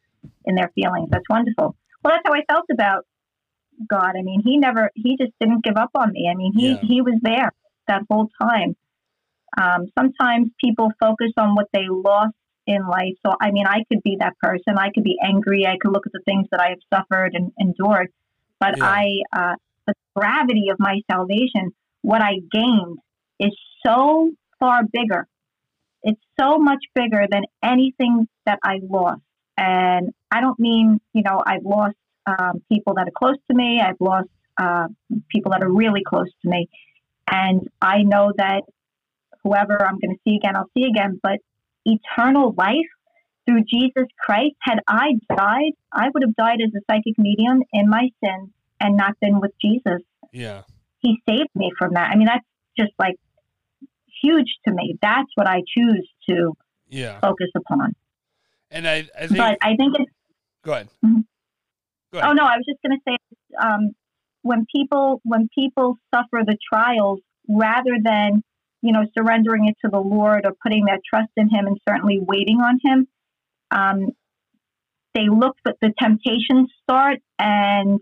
in 0.45 0.55
their 0.55 0.71
feelings. 0.75 1.09
That's 1.11 1.29
wonderful. 1.29 1.75
Well, 2.03 2.15
that's 2.15 2.23
how 2.27 2.35
I 2.35 2.43
felt 2.51 2.67
about 2.73 3.05
God. 3.89 4.15
I 4.19 4.23
mean, 4.23 4.43
he 4.45 4.59
never, 4.59 4.91
he 4.95 5.17
just 5.17 5.33
didn't 5.41 5.65
give 5.65 5.77
up 5.77 5.91
on 5.95 6.13
me. 6.13 6.29
I 6.31 6.37
mean, 6.37 6.53
he 6.55 6.71
Yeah. 6.71 6.81
he 6.83 7.01
was 7.01 7.19
there 7.23 7.53
that 7.87 8.03
whole 8.11 8.29
time. 8.41 8.77
Um, 9.57 9.87
sometimes 9.99 10.51
people 10.63 10.91
focus 11.01 11.33
on 11.37 11.55
what 11.55 11.69
they 11.73 11.87
lost 11.89 12.35
in 12.67 12.87
life. 12.87 13.15
So, 13.25 13.33
I 13.41 13.51
mean, 13.51 13.67
I 13.67 13.85
could 13.91 14.03
be 14.03 14.17
that 14.21 14.35
person. 14.41 14.77
I 14.77 14.91
could 14.95 15.05
be 15.05 15.17
angry. 15.25 15.67
I 15.67 15.77
could 15.81 15.93
look 15.93 16.07
at 16.07 16.13
the 16.13 16.21
things 16.27 16.47
that 16.51 16.61
I 16.61 16.69
have 16.69 16.79
suffered 16.93 17.35
and 17.35 17.51
endured. 17.59 18.09
But 18.61 18.79
Yeah. 18.79 18.85
I, 18.85 19.23
uh, 19.33 19.55
the 19.87 19.95
gravity 20.15 20.69
of 20.71 20.79
my 20.79 21.01
salvation, 21.11 21.73
what 22.03 22.23
I 22.23 22.41
gained 22.53 22.99
is 23.39 23.57
so 23.85 24.31
far 24.59 24.83
bigger. 24.93 25.27
It's 26.03 26.21
so 26.39 26.59
much 26.59 26.85
bigger 26.95 27.27
than 27.31 27.45
anything 27.63 28.29
that 28.47 28.59
I 28.63 28.81
lost. 28.83 29.23
And 29.57 30.13
I 30.31 30.41
don't 30.41 30.59
mean, 30.59 31.01
you 31.13 31.23
know, 31.23 31.43
I've 31.45 31.65
lost 31.65 31.97
um, 32.27 32.63
people 32.71 32.95
that 32.95 33.09
are 33.09 33.17
close 33.17 33.37
to 33.51 33.57
me. 33.57 33.81
I've 33.81 34.01
lost 34.01 34.29
uh, 34.61 34.89
people 35.31 35.53
that 35.53 35.63
are 35.63 35.73
really 35.73 36.03
close 36.07 36.31
to 36.43 36.49
me. 36.49 36.69
And 37.31 37.69
I 37.81 38.03
know 38.03 38.33
that 38.37 38.63
whoever 39.43 39.81
I'm 39.83 39.99
going 39.99 40.15
to 40.15 40.21
see 40.25 40.37
again, 40.37 40.57
I'll 40.57 40.71
see 40.77 40.85
again. 40.85 41.19
But 41.23 41.39
eternal 41.85 42.55
life 42.57 42.91
through 43.49 43.63
Jesus 43.65 44.07
Christ, 44.21 44.55
had 44.61 44.81
I 44.87 45.13
died, 45.35 45.73
I 45.93 46.09
would 46.13 46.23
have 46.23 46.37
died 46.37 46.59
as 46.63 46.71
a 46.75 46.81
psychic 46.91 47.15
medium 47.19 47.63
in 47.73 47.89
my 47.89 48.11
sins 48.23 48.51
and 48.81 48.97
not 48.97 49.19
been 49.21 49.41
with 49.41 49.53
Jesus. 49.65 50.03
Yeah. 50.33 50.63
He 51.01 51.17
saved 51.29 51.49
me 51.55 51.71
from 51.79 51.95
that. 51.95 52.11
I 52.11 52.17
mean, 52.17 52.27
that's 52.27 52.45
just 52.79 52.93
like 52.99 53.15
huge 54.23 54.49
to 54.67 54.75
me. 54.75 54.99
That's 55.01 55.29
what 55.35 55.47
I 55.47 55.63
choose 55.77 56.09
to 56.29 56.53
Yeah. 56.89 57.21
focus 57.21 57.49
upon. 57.57 57.95
And 58.71 58.87
I, 58.87 59.09
I 59.19 59.27
think, 59.27 59.39
But 59.39 59.59
I 59.63 59.77
think 59.77 59.99
it's 59.99 60.13
go 60.63 60.73
ahead. 60.73 60.89
Mhm. 61.05 61.25
Go 62.13 62.19
ahead. 62.19 62.31
Oh 62.31 62.33
no, 62.35 62.43
I 62.45 62.57
was 62.57 62.67
just 62.69 62.83
going 62.83 62.99
to 62.99 63.03
say, 63.11 63.17
um, 63.63 63.91
when 64.43 64.67
people 64.75 65.21
when 65.25 65.49
people 65.55 65.97
suffer 66.15 66.43
the 66.45 66.57
trials, 66.71 67.21
rather 67.49 67.97
than 68.03 68.43
you 68.83 68.93
know 68.93 69.07
surrendering 69.17 69.69
it 69.69 69.77
to 69.85 69.91
the 69.91 69.99
Lord 70.01 70.45
or 70.45 70.53
putting 70.63 70.85
their 70.85 70.99
trust 71.09 71.31
in 71.37 71.49
Him, 71.49 71.67
and 71.67 71.79
certainly 71.89 72.19
waiting 72.21 72.59
on 72.61 72.79
Him, 72.85 73.09
um, 73.71 74.09
they 75.15 75.29
look 75.29 75.57
for 75.63 75.75
the 75.81 75.93
temptations 76.01 76.71
start 76.83 77.19
and 77.39 78.01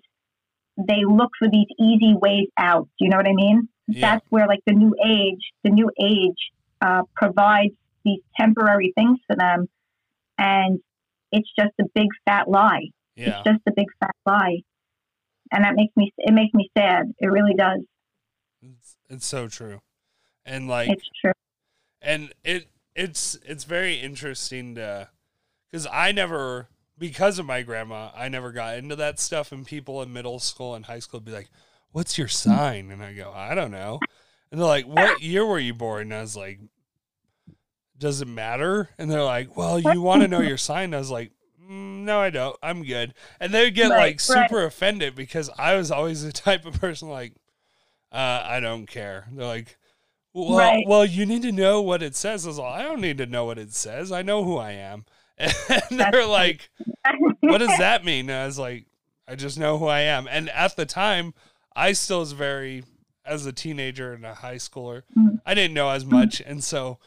they 0.76 1.04
look 1.08 1.30
for 1.38 1.48
these 1.48 1.66
easy 1.80 2.14
ways 2.14 2.48
out. 2.58 2.88
Do 2.98 3.04
you 3.04 3.10
know 3.10 3.16
what 3.16 3.28
I 3.28 3.32
mean? 3.34 3.68
Yeah. 3.88 4.12
That's 4.12 4.26
where 4.30 4.46
like 4.46 4.60
the 4.66 4.72
new 4.74 4.94
age, 5.04 5.40
the 5.64 5.70
new 5.70 5.90
age 6.00 6.36
uh, 6.80 7.02
provides 7.14 7.74
these 8.04 8.20
temporary 8.38 8.92
things 8.96 9.18
for 9.26 9.36
them, 9.36 9.68
and 10.38 10.80
it's 11.32 11.48
just 11.58 11.72
a 11.80 11.84
big 11.94 12.08
fat 12.24 12.48
lie. 12.48 12.90
Yeah. 13.14 13.38
It's 13.40 13.44
just 13.44 13.60
a 13.68 13.72
big 13.74 13.86
fat 14.00 14.14
lie, 14.26 14.58
and 15.52 15.64
that 15.64 15.74
makes 15.74 15.96
me 15.96 16.12
it 16.18 16.32
makes 16.34 16.52
me 16.52 16.70
sad. 16.76 17.12
It 17.18 17.28
really 17.28 17.54
does. 17.54 17.80
It's, 18.60 18.96
it's 19.08 19.26
so 19.26 19.48
true. 19.48 19.80
And 20.44 20.68
like, 20.68 20.90
It's 20.90 21.08
true. 21.20 21.32
and 22.02 22.32
it 22.44 22.68
it's 22.94 23.38
it's 23.44 23.64
very 23.64 23.94
interesting 23.94 24.74
to 24.74 25.08
because 25.76 25.92
I 25.92 26.12
never 26.12 26.68
because 26.98 27.38
of 27.38 27.44
my 27.44 27.60
grandma 27.60 28.10
I 28.16 28.28
never 28.30 28.50
got 28.50 28.78
into 28.78 28.96
that 28.96 29.20
stuff 29.20 29.52
and 29.52 29.66
people 29.66 30.00
in 30.02 30.10
middle 30.12 30.38
school 30.38 30.74
and 30.74 30.86
high 30.86 31.00
school 31.00 31.18
would 31.20 31.26
be 31.26 31.32
like 31.32 31.50
what's 31.92 32.16
your 32.16 32.28
sign? 32.28 32.90
And 32.90 33.02
I 33.02 33.12
go 33.12 33.30
I 33.34 33.54
don't 33.54 33.70
know. 33.70 34.00
And 34.50 34.58
they're 34.58 34.66
like 34.66 34.86
what 34.86 35.20
year 35.20 35.44
were 35.44 35.58
you 35.58 35.74
born? 35.74 36.02
And 36.04 36.14
I 36.14 36.20
was 36.22 36.36
like 36.36 36.60
does 37.98 38.20
it 38.20 38.28
matter? 38.28 38.88
And 38.98 39.10
they're 39.10 39.22
like 39.22 39.54
well 39.56 39.78
you 39.78 40.00
want 40.00 40.22
to 40.22 40.28
know 40.28 40.40
your 40.40 40.56
sign? 40.56 40.84
And 40.84 40.94
I 40.94 40.98
was 40.98 41.10
like 41.10 41.32
mm, 41.62 42.04
no 42.04 42.20
I 42.20 42.30
don't. 42.30 42.56
I'm 42.62 42.82
good. 42.82 43.12
And 43.38 43.52
they 43.52 43.64
would 43.64 43.74
get 43.74 43.90
Right, 43.90 43.98
like 43.98 44.20
super 44.20 44.64
offended 44.64 45.14
because 45.14 45.50
I 45.58 45.76
was 45.76 45.90
always 45.90 46.24
the 46.24 46.32
type 46.46 46.64
of 46.64 46.80
person 46.80 47.10
like 47.10 47.34
uh, 48.10 48.42
I 48.46 48.60
don't 48.60 48.86
care. 48.86 49.26
They're 49.30 49.46
like 49.46 49.76
well, 50.32 50.58
Right. 50.58 50.84
well, 50.86 51.04
you 51.04 51.24
need 51.24 51.42
to 51.42 51.52
know 51.52 51.80
what 51.80 52.02
it 52.02 52.14
says. 52.14 52.44
I 52.44 52.48
was 52.48 52.58
like, 52.58 52.78
I 52.78 52.82
don't 52.82 53.00
need 53.00 53.16
to 53.18 53.26
know 53.26 53.46
what 53.46 53.58
it 53.58 53.72
says. 53.72 54.12
I 54.12 54.20
know 54.20 54.44
who 54.44 54.58
I 54.58 54.72
am. 54.72 55.06
And 55.90 56.00
they're 56.00 56.26
like, 56.26 56.70
what 57.40 57.58
does 57.58 57.76
that 57.78 58.04
mean? 58.04 58.30
And 58.30 58.38
I 58.42 58.46
was 58.46 58.58
like, 58.58 58.86
I 59.28 59.34
just 59.34 59.58
know 59.58 59.78
who 59.78 59.86
I 59.86 60.00
am. 60.00 60.26
And 60.30 60.48
at 60.50 60.76
the 60.76 60.86
time, 60.86 61.34
I 61.74 61.92
still 61.92 62.20
was 62.20 62.32
very, 62.32 62.84
as 63.24 63.44
a 63.44 63.52
teenager 63.52 64.12
and 64.12 64.24
a 64.24 64.34
high 64.34 64.54
schooler, 64.56 65.02
Mhm. 65.16 65.40
I 65.44 65.54
didn't 65.54 65.74
know 65.74 65.90
as 65.90 66.04
much. 66.04 66.40
And 66.40 66.62
so 66.64 66.98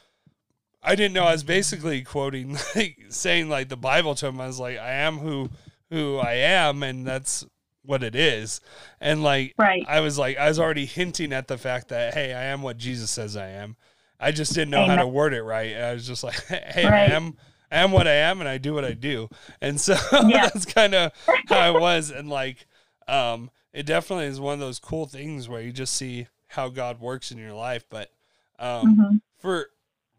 I 0.83 0.95
didn't 0.95 1.13
know. 1.13 1.23
I 1.25 1.31
was 1.33 1.43
basically 1.43 2.01
quoting, 2.03 2.57
like 2.75 2.97
saying 3.09 3.49
like 3.49 3.69
the 3.69 3.77
Bible 3.77 4.15
to 4.15 4.27
him. 4.27 4.39
I 4.39 4.47
was 4.47 4.59
like, 4.59 4.77
I 4.77 4.91
am 4.91 5.17
who, 5.17 5.49
who 5.89 6.17
I 6.17 6.33
am. 6.33 6.83
And 6.83 7.05
that's 7.07 7.45
what 7.83 8.03
it 8.03 8.15
is. 8.15 8.61
And 9.01 9.23
like, 9.23 9.55
right. 9.57 9.83
I 9.87 10.01
was 10.01 10.17
like, 10.19 10.37
I 10.37 10.47
was 10.47 10.59
already 10.59 10.85
hinting 10.85 11.33
at 11.33 11.47
the 11.47 11.57
fact 11.57 11.87
that, 11.89 12.13
hey, 12.13 12.33
I 12.33 12.43
am 12.43 12.61
what 12.61 12.77
Jesus 12.77 13.09
says 13.09 13.35
I 13.35 13.49
am. 13.49 13.75
I 14.19 14.31
just 14.31 14.53
didn't 14.53 14.69
know 14.71 14.85
how 14.85 14.97
to 14.97 15.07
word 15.07 15.33
it 15.33 15.43
right. 15.43 15.71
And 15.73 15.85
I 15.85 15.93
was 15.93 16.05
just 16.05 16.23
like, 16.23 16.41
hey, 16.47 16.83
Right. 16.85 17.09
I 17.09 17.13
am, 17.15 17.37
I 17.71 17.77
am 17.79 17.91
what 17.91 18.07
I 18.07 18.13
am, 18.13 18.39
and 18.39 18.49
I 18.49 18.57
do 18.57 18.73
what 18.73 18.85
I 18.85 18.93
do. 18.93 19.29
And 19.61 19.79
so 19.79 19.95
Yeah. 20.21 20.49
that's 20.51 20.65
kind 20.65 20.93
of 20.95 21.11
how 21.45 21.59
I 21.59 21.71
was. 21.71 22.09
And 22.11 22.29
like, 22.29 22.67
um, 23.07 23.51
it 23.73 23.85
definitely 23.85 24.25
is 24.25 24.39
one 24.39 24.53
of 24.53 24.59
those 24.59 24.79
cool 24.79 25.05
things 25.05 25.47
where 25.47 25.61
you 25.61 25.71
just 25.71 25.93
see 25.95 26.27
how 26.47 26.69
God 26.69 26.99
works 26.99 27.31
in 27.31 27.37
your 27.37 27.53
life. 27.53 27.85
But 27.89 28.11
um, 28.57 28.99
hmm 28.99 29.17
for 29.37 29.67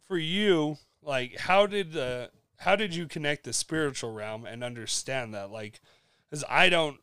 for 0.06 0.16
you, 0.18 0.78
like, 1.02 1.36
how 1.38 1.66
did 1.66 1.92
the 1.92 2.30
how 2.58 2.76
did 2.76 2.94
you 2.94 3.06
connect 3.06 3.44
the 3.44 3.52
spiritual 3.52 4.12
realm 4.12 4.44
and 4.44 4.62
understand 4.62 5.34
that? 5.34 5.50
Like, 5.50 5.80
because 6.28 6.44
I 6.48 6.68
don't, 6.68 6.98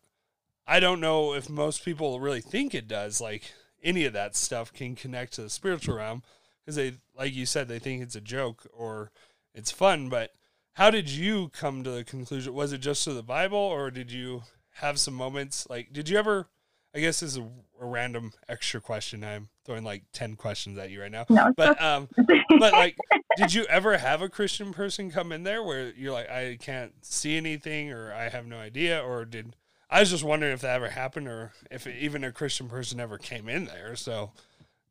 I 0.67 0.79
don't 0.79 0.99
know 1.01 1.33
if 1.33 1.49
most 1.49 1.83
people 1.83 2.19
really 2.19 2.41
think 2.41 2.73
it 2.75 2.88
does. 2.88 3.21
Like 3.21 3.53
any 3.83 4.05
of 4.05 4.13
that 4.13 4.36
stuff 4.36 4.73
can 4.73 4.95
connect 4.95 5.33
to 5.33 5.41
the 5.41 5.49
spiritual 5.49 5.95
realm 5.95 6.23
because 6.63 6.75
they, 6.75 6.93
like 7.17 7.33
you 7.33 7.45
said, 7.45 7.67
they 7.67 7.79
think 7.79 8.01
it's 8.03 8.15
a 8.15 8.21
joke 8.21 8.67
or 8.73 9.12
it's 9.53 9.71
fun. 9.71 10.10
But 10.10 10.31
how 10.78 10.92
did 10.92 11.10
you 11.10 11.50
come 11.50 11.84
to 11.84 11.90
the 11.90 12.04
conclusion? 12.04 12.54
Was 12.54 12.72
it 12.72 12.78
just 12.78 13.04
to 13.06 13.13
the 13.13 13.24
Bible, 13.24 13.58
or 13.58 13.90
did 13.90 14.12
you 14.12 14.44
have 14.76 15.00
some 15.00 15.16
moments? 15.16 15.68
Like, 15.68 15.92
did 15.92 16.08
you 16.08 16.20
ever? 16.20 16.48
I 16.94 17.00
guess 17.00 17.20
this 17.20 17.32
is 17.32 17.38
a, 17.38 17.50
a 17.82 17.86
random 17.86 18.32
extra 18.48 18.80
question. 18.80 19.24
I'm 19.24 19.50
throwing 19.66 19.84
like 19.84 20.04
ten 20.13 20.36
questions 20.36 20.78
at 20.78 20.92
you 20.92 21.02
right 21.02 21.12
now. 21.12 21.26
No, 21.30 21.52
But 21.58 21.82
um, 21.82 22.08
but 22.60 22.74
like, 22.74 22.96
did 23.38 23.56
you 23.56 23.63
ever 23.63 23.98
have 23.98 24.22
a 24.22 24.30
Christian 24.30 24.72
person 24.72 25.10
come 25.10 25.32
in 25.32 25.42
there 25.42 25.63
where 25.63 25.92
you're 25.98 26.13
like, 26.13 26.30
I 26.30 26.58
can't 26.62 26.94
see 27.04 27.38
anything, 27.38 27.92
or 27.92 28.13
I 28.13 28.30
have 28.30 28.46
no 28.46 28.60
idea, 28.60 29.02
or 29.02 29.26
did 29.26 29.56
I 29.90 30.02
was 30.02 30.12
just 30.12 30.24
wondering 30.24 30.54
if 30.54 30.62
that 30.62 30.76
ever 30.76 30.90
happened, 30.90 31.28
or 31.28 31.54
if 31.72 31.88
even 31.88 32.24
a 32.24 32.32
Christian 32.32 32.70
person 32.70 33.00
ever 33.00 33.18
came 33.18 33.50
in 33.50 33.66
there, 33.66 33.96
so 33.96 34.30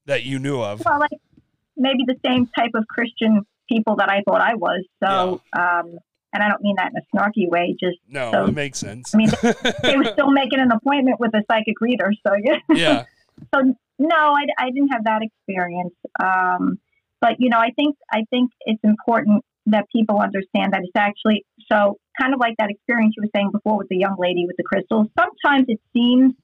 that 0.05 0.25
you 0.25 0.41
knew 0.41 0.61
of. 0.61 0.83
well, 0.85 0.99
like 0.99 1.21
maybe 1.77 2.03
the 2.05 2.19
same 2.27 2.49
type 2.59 2.73
of 2.75 2.89
Christian 2.89 3.47
people 3.69 3.97
that 3.97 4.11
I 4.11 4.23
thought 4.29 4.41
I 4.41 4.55
was. 4.55 4.85
So, 5.03 5.41
um, 5.59 5.99
and 6.33 6.43
I 6.43 6.49
don't 6.49 6.61
mean 6.63 6.77
that 6.77 6.93
in 6.93 6.99
a 6.99 7.17
snarky 7.17 7.49
way. 7.49 7.75
Just 7.79 7.99
No, 8.09 8.31
So- 8.33 8.47
it 8.47 8.55
makes 8.55 8.79
sense. 8.79 9.15
I 9.15 9.19
mean, 9.19 9.31
they 9.83 9.97
were 9.97 10.05
still 10.13 10.31
making 10.31 10.61
an 10.61 10.71
appointment 10.71 11.19
with 11.21 11.35
a 11.35 11.43
psychic 11.51 11.81
reader. 11.81 12.13
So 12.27 12.35
yeah. 12.43 12.59
yeah, 12.69 13.05
So 13.55 13.75
no, 13.99 14.17
I, 14.17 14.47
I 14.59 14.71
didn't 14.71 14.89
have 14.89 15.05
that 15.05 15.23
experience. 15.23 15.95
Um, 16.23 16.79
but 17.21 17.37
you 17.39 17.49
know, 17.49 17.59
I 17.59 17.71
think 17.77 17.97
I 18.13 18.25
think 18.31 18.51
it's 18.67 18.83
important 18.85 19.45
that 19.67 19.87
people 19.95 20.21
understand 20.21 20.73
that 20.73 20.83
it's 20.83 20.93
actually 20.97 21.45
so 21.71 21.99
kind 22.21 22.33
of 22.35 22.41
like 22.41 22.55
that 22.59 22.71
experience 22.71 23.15
you 23.17 23.23
were 23.23 23.31
saying 23.35 23.51
before 23.53 23.79
with 23.79 23.89
the 23.89 23.97
young 23.97 24.17
lady 24.19 24.45
with 24.47 24.57
the 24.57 24.63
crystals. 24.63 25.09
Sometimes 25.19 25.65
it 25.69 25.81
seems 25.93 26.35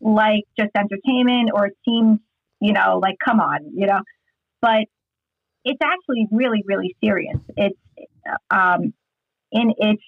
like 0.00 0.44
just 0.58 0.70
entertainment, 0.76 1.50
or 1.54 1.66
it 1.66 1.76
seems 1.84 2.18
you 2.60 2.72
know 2.72 2.98
like 3.02 3.16
come 3.24 3.40
on, 3.40 3.58
you 3.74 3.86
know, 3.86 4.00
but 4.62 4.84
it's 5.64 5.80
actually 5.82 6.26
really 6.30 6.62
really 6.66 6.96
serious. 7.02 7.38
It's 7.56 7.78
um, 8.50 8.92
in 9.52 9.72
its 9.78 10.02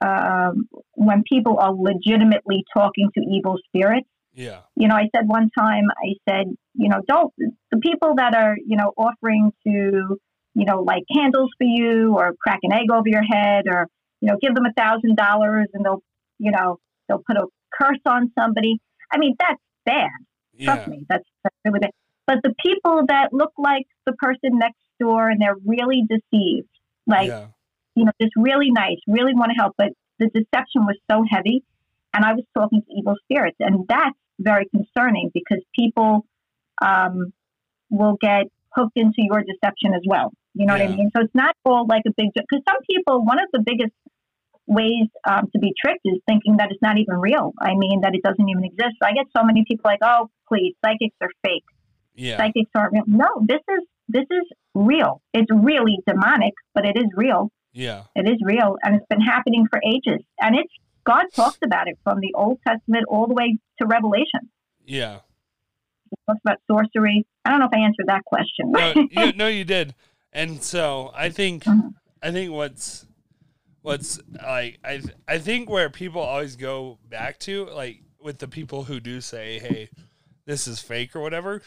um, 0.00 0.68
when 0.94 1.22
people 1.28 1.58
are 1.58 1.74
legitimately 1.74 2.64
talking 2.74 3.10
to 3.14 3.20
evil 3.20 3.56
spirits 3.68 4.08
yeah, 4.38 4.60
you 4.76 4.86
know, 4.86 4.94
I 4.94 5.08
said 5.14 5.26
one 5.26 5.50
time, 5.58 5.84
I 5.90 6.14
said, 6.28 6.46
you 6.74 6.88
know, 6.88 7.02
don't 7.08 7.34
the 7.72 7.78
people 7.78 8.14
that 8.18 8.36
are, 8.36 8.56
you 8.64 8.76
know, 8.76 8.92
offering 8.96 9.52
to, 9.66 10.16
you 10.54 10.64
know, 10.64 10.82
light 10.82 11.02
candles 11.12 11.50
for 11.58 11.64
you 11.64 12.14
or 12.16 12.34
crack 12.40 12.60
an 12.62 12.72
egg 12.72 12.88
over 12.92 13.08
your 13.08 13.24
head 13.24 13.64
or, 13.66 13.88
you 14.20 14.28
know, 14.28 14.36
give 14.40 14.54
them 14.54 14.64
a 14.64 14.72
thousand 14.74 15.16
dollars 15.16 15.66
and 15.74 15.84
they'll, 15.84 16.04
you 16.38 16.52
know, 16.52 16.78
they'll 17.08 17.22
put 17.26 17.36
a 17.36 17.46
curse 17.76 17.98
on 18.06 18.30
somebody. 18.38 18.78
I 19.10 19.18
mean, 19.18 19.34
that's 19.40 19.60
bad. 19.84 20.10
Trust 20.62 20.88
me, 20.88 21.04
that's, 21.08 21.24
that's 21.42 21.56
really 21.64 21.80
bad. 21.80 21.90
But 22.28 22.38
the 22.44 22.54
people 22.64 23.06
that 23.08 23.32
look 23.32 23.52
like 23.58 23.86
the 24.06 24.12
person 24.12 24.58
next 24.58 24.78
door 25.00 25.28
and 25.28 25.40
they're 25.40 25.56
really 25.64 26.04
deceived, 26.08 26.68
like, 27.06 27.28
yeah, 27.28 27.46
you 27.94 28.04
know, 28.04 28.12
just 28.20 28.32
really 28.36 28.70
nice, 28.70 28.98
really 29.06 29.34
want 29.34 29.50
to 29.50 29.60
help, 29.60 29.74
but 29.76 29.88
the 30.18 30.26
deception 30.26 30.86
was 30.86 30.96
so 31.10 31.24
heavy. 31.28 31.64
And 32.14 32.24
I 32.24 32.32
was 32.32 32.44
talking 32.56 32.80
to 32.80 32.86
evil 32.96 33.16
spirits, 33.24 33.56
and 33.60 33.86
that's 33.88 34.16
very 34.38 34.66
concerning 34.74 35.30
because 35.34 35.62
people 35.78 36.24
um, 36.80 37.32
will 37.90 38.16
get 38.20 38.44
hooked 38.74 38.96
into 38.96 39.18
your 39.18 39.42
deception 39.42 39.94
as 39.94 40.02
well. 40.06 40.32
You 40.54 40.66
know 40.66 40.72
what 40.72 40.82
I 40.82 40.88
mean? 40.88 41.10
So 41.14 41.22
it's 41.22 41.34
not 41.34 41.54
all 41.64 41.86
like 41.86 42.02
a 42.06 42.12
big 42.16 42.30
because 42.34 42.62
some 42.68 42.78
people, 42.90 43.24
one 43.24 43.38
of 43.38 43.48
the 43.52 43.62
biggest 43.64 43.92
ways 44.66 45.08
um, 45.28 45.48
to 45.52 45.58
be 45.58 45.72
tricked 45.80 46.00
is 46.04 46.18
thinking 46.26 46.56
that 46.58 46.68
it's 46.70 46.82
not 46.82 46.98
even 46.98 47.16
real. 47.16 47.52
I 47.60 47.74
mean, 47.74 48.00
that 48.02 48.14
it 48.14 48.22
doesn't 48.22 48.48
even 48.48 48.64
exist. 48.64 48.96
I 49.02 49.12
get 49.12 49.26
so 49.36 49.44
many 49.44 49.64
people 49.66 49.82
like, 49.84 50.00
oh, 50.02 50.30
please, 50.48 50.74
psychics 50.84 51.16
are 51.20 51.30
fake. 51.44 51.64
yeah, 52.14 52.36
Psychics 52.36 52.70
aren't 52.74 52.92
real. 52.92 53.04
No, 53.06 53.28
this 53.46 53.60
is 53.68 53.84
this 54.08 54.24
is 54.30 54.44
real. 54.74 55.20
It's 55.34 55.50
really 55.52 55.98
demonic, 56.06 56.54
but 56.74 56.84
it 56.86 56.96
is 56.96 57.06
real. 57.14 57.50
yeah, 57.72 58.04
It 58.16 58.28
is 58.28 58.38
real, 58.42 58.76
and 58.82 58.96
it's 58.96 59.06
been 59.08 59.20
happening 59.20 59.66
for 59.70 59.80
ages. 59.86 60.24
And 60.40 60.56
it's 60.56 60.72
God 61.04 61.24
talks 61.36 61.58
about 61.64 61.88
it 61.88 61.98
from 62.04 62.20
the 62.20 62.32
Old 62.34 62.58
Testament 62.66 63.04
all 63.08 63.26
the 63.26 63.34
way 63.34 63.58
to 63.80 63.86
Revelation. 63.86 64.50
yeah. 64.84 65.20
He 66.10 66.16
talks 66.26 66.40
about 66.44 66.58
sorcery. 66.70 67.26
I 67.44 67.50
don't 67.50 67.60
know 67.60 67.66
if 67.66 67.74
I 67.74 67.80
answered 67.84 68.06
that 68.06 68.24
question. 68.24 68.72
No, 68.72 68.94
you, 69.10 69.32
no, 69.34 69.46
you 69.46 69.64
did. 69.64 69.94
And 70.32 70.62
so 70.62 71.10
I 71.14 71.28
think, 71.28 71.64
Mhm. 71.64 71.92
I 72.22 72.30
think 72.30 72.50
what's, 72.52 73.06
what's 73.82 74.18
like, 74.42 74.78
I, 74.84 75.02
I 75.26 75.38
think 75.38 75.68
where 75.68 75.90
people 75.90 76.22
always 76.22 76.56
go 76.56 76.98
back 77.08 77.38
to, 77.40 77.66
like 77.66 78.02
with 78.20 78.38
the 78.38 78.48
people 78.48 78.84
who 78.84 79.00
do 79.00 79.20
say, 79.20 79.58
"Hey, 79.58 79.90
this 80.46 80.66
is 80.66 80.80
fake" 80.80 81.14
or 81.14 81.20
whatever. 81.20 81.62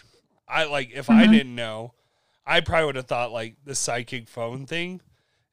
I 0.47 0.65
like 0.65 0.91
if 0.93 1.09
I 1.09 1.25
Mhm. 1.25 1.31
didn't 1.31 1.55
know, 1.55 1.93
I 2.45 2.61
probably 2.61 2.85
would 2.87 2.95
have 2.95 3.07
thought 3.07 3.31
like 3.31 3.55
the 3.65 3.75
psychic 3.75 4.27
phone 4.27 4.65
thing 4.65 5.01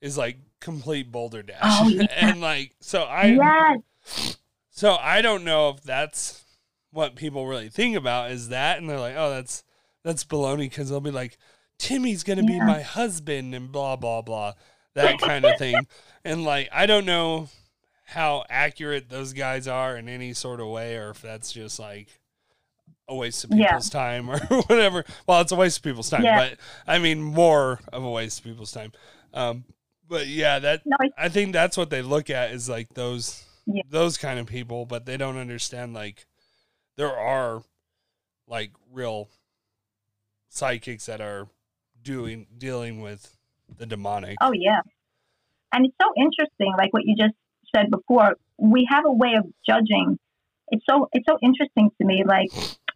is 0.01 0.17
like 0.19 0.39
complete 0.61 1.11
boulder 1.13 1.43
dash, 1.43 1.59
Oh, 1.63 1.89
yeah. 1.89 2.07
and 2.17 2.41
like 2.41 2.75
so 2.81 3.03
I 3.03 3.27
yes, 3.27 4.37
so 4.71 4.97
I 5.01 5.23
don't 5.23 5.45
know 5.45 5.71
if 5.71 5.83
that's 5.83 6.45
what 6.91 7.17
people 7.17 7.47
really 7.47 7.69
think 7.69 7.97
about 7.97 8.31
is 8.31 8.49
that, 8.49 8.79
and 8.79 8.89
they're 8.89 8.99
like, 8.99 9.15
oh, 9.17 9.31
that's 9.31 9.65
that's 10.05 10.25
baloney 10.25 10.61
because 10.71 10.89
they'll 10.89 11.01
be 11.01 11.11
like, 11.11 11.37
Timmy's 11.79 12.23
gonna 12.25 12.45
be 12.45 12.59
my 12.59 12.81
husband 12.81 13.55
and 13.55 13.71
blah 13.71 13.97
blah 13.97 14.23
blah, 14.23 14.55
that 14.95 15.21
kind 15.21 15.45
of 15.45 15.59
thing, 15.59 15.87
and 16.25 16.45
like 16.45 16.69
I 16.73 16.87
don't 16.87 17.05
know 17.07 17.49
how 18.05 18.45
accurate 18.49 19.11
those 19.11 19.35
guys 19.35 19.69
are 19.69 19.97
in 19.97 20.09
any 20.09 20.33
sort 20.33 20.61
of 20.61 20.69
way, 20.69 20.97
or 20.97 21.11
if 21.11 21.21
that's 21.21 21.53
just 21.53 21.79
like 21.79 22.09
a 23.09 23.15
waste 23.15 23.45
of 23.45 23.51
Yeah. 23.53 23.67
people's 23.69 23.91
time 23.91 24.29
or 24.31 24.39
whatever. 24.69 25.05
Well, 25.27 25.41
it's 25.41 25.53
a 25.53 25.57
waste 25.57 25.79
of 25.79 25.83
people's 25.83 26.11
time, 26.11 26.23
Yeah. 26.25 26.37
but 26.51 26.59
I 26.87 26.99
mean 26.99 27.23
more 27.23 27.81
of 27.93 28.05
a 28.05 28.11
waste 28.11 28.39
of 28.41 28.45
people's 28.45 28.73
time. 28.73 28.93
Um, 29.33 29.65
but 30.09 30.27
yeah, 30.27 30.59
that 30.59 30.83
No, 30.87 30.97
I- 31.01 31.25
I 31.27 31.29
think 31.29 31.53
that's 31.53 31.77
what 31.77 31.91
they 31.91 32.03
look 32.03 32.31
at 32.31 32.51
is 32.51 32.69
like 32.69 32.95
those 32.95 33.45
Yeah. 33.67 33.83
those 33.89 34.17
kind 34.19 34.39
of 34.39 34.47
people, 34.47 34.85
but 34.87 35.07
they 35.07 35.17
don't 35.17 35.37
understand 35.39 35.95
like 35.95 36.27
there 36.97 37.17
are 37.17 37.63
like 38.47 38.73
real 38.93 39.29
psychics 40.49 41.07
that 41.07 41.21
are 41.21 41.49
doing 42.03 42.47
dealing 42.57 43.01
with 43.01 43.37
the 43.79 43.87
demonic. 43.87 44.37
Oh 44.41 44.53
yeah, 44.55 44.81
and 45.73 45.87
it's 45.87 45.95
so 46.01 46.13
interesting. 46.17 46.73
Like 46.77 46.93
what 46.93 47.05
you 47.05 47.15
just 47.17 47.35
said 47.75 47.91
before, 47.91 48.37
we 48.57 48.87
have 48.91 49.05
a 49.05 49.13
way 49.13 49.35
of 49.37 49.45
judging. 49.67 50.19
It's 50.71 50.85
so 50.89 51.09
it's 51.13 51.27
so 51.29 51.39
interesting 51.43 51.91
to 52.01 52.07
me. 52.07 52.25
Like 52.25 52.49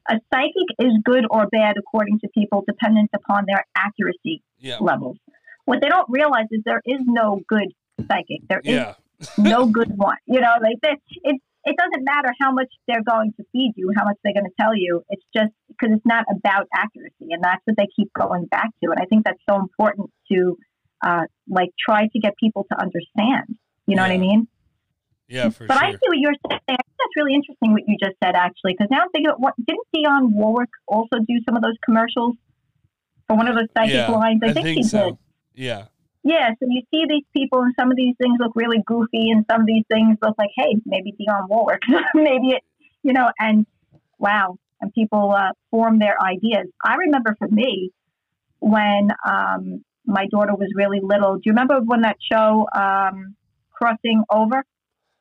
a 0.08 0.18
psychic 0.32 0.68
is 0.78 0.92
good 1.04 1.24
or 1.30 1.46
bad 1.46 1.76
according 1.78 2.18
to 2.20 2.28
people, 2.34 2.64
dependent 2.66 3.10
upon 3.14 3.44
their 3.46 3.64
accuracy 3.76 4.42
Yeah. 4.58 4.78
levels. 4.80 5.16
What 5.64 5.80
they 5.80 5.88
don't 5.88 6.08
realize 6.08 6.46
is 6.50 6.62
there 6.64 6.82
is 6.84 7.00
no 7.06 7.40
good 7.48 7.72
psychic. 8.08 8.40
There 8.48 8.60
is 8.64 8.74
Yeah. 8.74 8.94
no 9.38 9.66
good 9.66 9.96
one. 9.96 10.16
You 10.26 10.40
know, 10.40 10.54
like 10.60 10.78
that. 10.82 10.98
It 11.22 11.40
it 11.64 11.76
doesn't 11.76 12.04
matter 12.04 12.34
how 12.40 12.50
much 12.52 12.66
they're 12.88 13.04
going 13.04 13.32
to 13.36 13.44
feed 13.52 13.74
you, 13.76 13.92
how 13.96 14.04
much 14.04 14.16
they're 14.24 14.32
going 14.34 14.46
to 14.46 14.56
tell 14.60 14.74
you. 14.74 15.02
It's 15.10 15.22
just 15.32 15.52
because 15.68 15.94
it's 15.96 16.04
not 16.04 16.24
about 16.28 16.66
accuracy, 16.74 17.28
and 17.30 17.42
that's 17.42 17.62
what 17.64 17.76
they 17.76 17.86
keep 17.94 18.12
going 18.14 18.46
back 18.46 18.70
to. 18.82 18.90
And 18.90 18.98
I 19.00 19.04
think 19.04 19.24
that's 19.24 19.38
so 19.48 19.60
important 19.60 20.10
to 20.32 20.56
uh, 21.06 21.22
like 21.48 21.70
try 21.78 22.08
to 22.12 22.18
get 22.18 22.34
people 22.36 22.66
to 22.72 22.80
understand. 22.80 23.56
You 23.86 23.94
know 23.96 24.02
what 24.02 24.10
I 24.10 24.18
mean? 24.18 24.48
Yeah, 25.32 25.48
for 25.48 25.66
but 25.66 25.78
I 25.78 25.92
see 25.92 26.08
what 26.08 26.18
you're 26.18 26.34
saying. 26.46 26.60
I 26.68 26.76
think 26.76 26.96
that's 26.98 27.16
really 27.16 27.34
interesting 27.34 27.72
what 27.72 27.82
you 27.86 27.96
just 27.98 28.16
said, 28.22 28.34
actually, 28.34 28.74
because 28.76 28.88
now 28.90 29.00
I'm 29.00 29.10
thinking, 29.12 29.32
what 29.38 29.54
didn't 29.66 29.86
Dionne 29.96 30.32
Warwick 30.32 30.68
also 30.86 31.24
do 31.26 31.40
some 31.48 31.56
of 31.56 31.62
those 31.62 31.76
commercials 31.86 32.36
for 33.26 33.36
one 33.36 33.48
of 33.48 33.54
those 33.54 33.68
psychic 33.74 33.94
Yeah, 33.94 34.10
lines? 34.10 34.40
I, 34.44 34.48
I 34.48 34.52
think, 34.52 34.66
think 34.66 34.78
she 34.78 34.82
so. 34.84 35.04
did. 35.04 35.18
Yeah. 35.54 35.86
Yeah, 36.22 36.50
so 36.60 36.66
you 36.68 36.82
see 36.90 37.06
these 37.08 37.24
people, 37.34 37.62
and 37.62 37.72
some 37.80 37.90
of 37.90 37.96
these 37.96 38.14
things 38.20 38.36
look 38.38 38.52
really 38.54 38.82
goofy, 38.86 39.30
and 39.30 39.46
some 39.50 39.62
of 39.62 39.66
these 39.66 39.84
things 39.90 40.18
look 40.20 40.36
like, 40.36 40.50
hey, 40.54 40.76
maybe 40.84 41.12
Dionne 41.12 41.48
Warwick, 41.48 41.80
maybe 42.14 42.48
it, 42.48 42.62
you 43.02 43.14
know, 43.14 43.30
and 43.40 43.66
wow, 44.18 44.56
and 44.82 44.92
people 44.92 45.32
uh, 45.32 45.52
form 45.70 45.98
their 45.98 46.16
ideas. 46.22 46.66
I 46.84 46.96
remember 46.96 47.34
for 47.38 47.48
me 47.48 47.90
when 48.60 49.08
um, 49.26 49.82
my 50.04 50.26
daughter 50.30 50.54
was 50.54 50.68
really 50.76 51.00
little. 51.02 51.36
Do 51.36 51.42
you 51.46 51.52
remember 51.52 51.80
when 51.80 52.02
that 52.02 52.18
show 52.30 52.66
um, 52.74 53.34
Crossing 53.72 54.22
Over? 54.30 54.62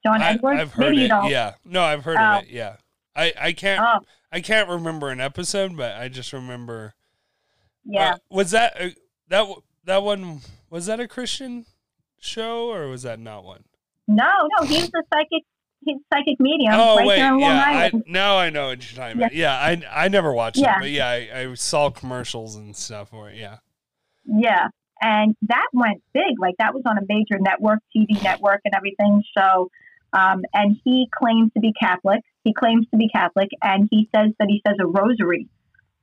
John 0.06 0.22
I, 0.22 0.32
Edwards. 0.32 0.60
I've 0.62 0.72
heard 0.74 0.82
maybe 0.86 0.98
you 0.98 1.06
it. 1.06 1.08
don't. 1.10 1.30
Yeah. 1.30 1.54
No, 1.66 1.82
I've 1.84 2.04
heard 2.04 2.18
Oh. 2.20 2.38
of 2.40 2.44
it. 2.44 2.50
Yeah. 2.50 2.76
I, 3.16 3.34
I 3.40 3.52
can't 3.54 3.82
Oh, 3.82 4.00
I 4.32 4.40
can't 4.42 4.70
remember 4.70 5.10
an 5.10 5.20
episode, 5.20 5.76
but 5.76 5.96
I 5.96 6.08
just 6.08 6.32
remember 6.34 6.94
yeah. 7.84 8.14
Uh, 8.14 8.18
was 8.30 8.52
that 8.52 8.80
uh, 8.80 8.90
that 9.30 9.48
that 9.86 10.04
one 10.04 10.40
was 10.70 10.86
that 10.86 11.00
a 11.00 11.08
Christian 11.08 11.66
show 12.20 12.72
or 12.72 12.88
was 12.88 13.04
that 13.04 13.20
not 13.20 13.44
one? 13.44 13.64
no, 14.08 14.30
no, 14.60 14.66
he's 14.66 14.86
a 14.90 15.04
psychic. 15.14 15.44
He's 15.84 15.98
psychic 16.14 16.40
medium 16.40 16.74
oh 16.76 16.98
right 16.98 17.08
wait, 17.08 17.18
here 17.18 17.28
in 17.34 17.40
Long 17.40 17.56
yeah. 17.56 17.90
I, 17.92 17.92
now 18.06 18.38
I 18.38 18.52
know 18.52 18.68
what 18.68 18.92
you're 18.92 19.02
talking 19.04 19.18
about. 19.20 19.34
Yeah, 19.34 19.54
I 19.54 19.82
I 19.92 20.08
never 20.10 20.32
watched 20.32 20.58
Yeah. 20.58 20.78
it, 20.78 20.82
but 20.82 20.90
yeah, 20.92 21.08
I, 21.08 21.40
I 21.50 21.54
saw 21.56 21.90
commercials 21.90 22.56
and 22.56 22.76
stuff 22.76 23.10
for 23.10 23.30
it. 23.32 23.38
Yeah. 23.38 23.58
Yeah. 24.26 24.68
And 25.02 25.36
that 25.48 25.66
went 25.74 26.04
big. 26.14 26.40
Like 26.40 26.54
that 26.60 26.76
was 26.76 26.84
on 26.86 27.00
a 27.00 27.02
major 27.10 27.40
network, 27.40 27.80
TV 27.96 28.22
network 28.24 28.62
and 28.66 28.76
everything. 28.76 29.24
So, 29.36 29.70
um, 30.14 30.42
and 30.54 30.78
he 30.84 31.08
claims 31.18 31.52
to 31.54 31.60
be 31.60 31.74
Catholic. 31.80 32.22
He 32.44 32.54
claims 32.54 32.86
to 32.92 32.98
be 32.98 33.08
Catholic. 33.10 33.50
And 33.62 33.88
he 33.92 34.10
says 34.16 34.32
that 34.40 34.48
he 34.50 34.62
says 34.68 34.76
a 34.80 34.86
rosary 34.88 35.48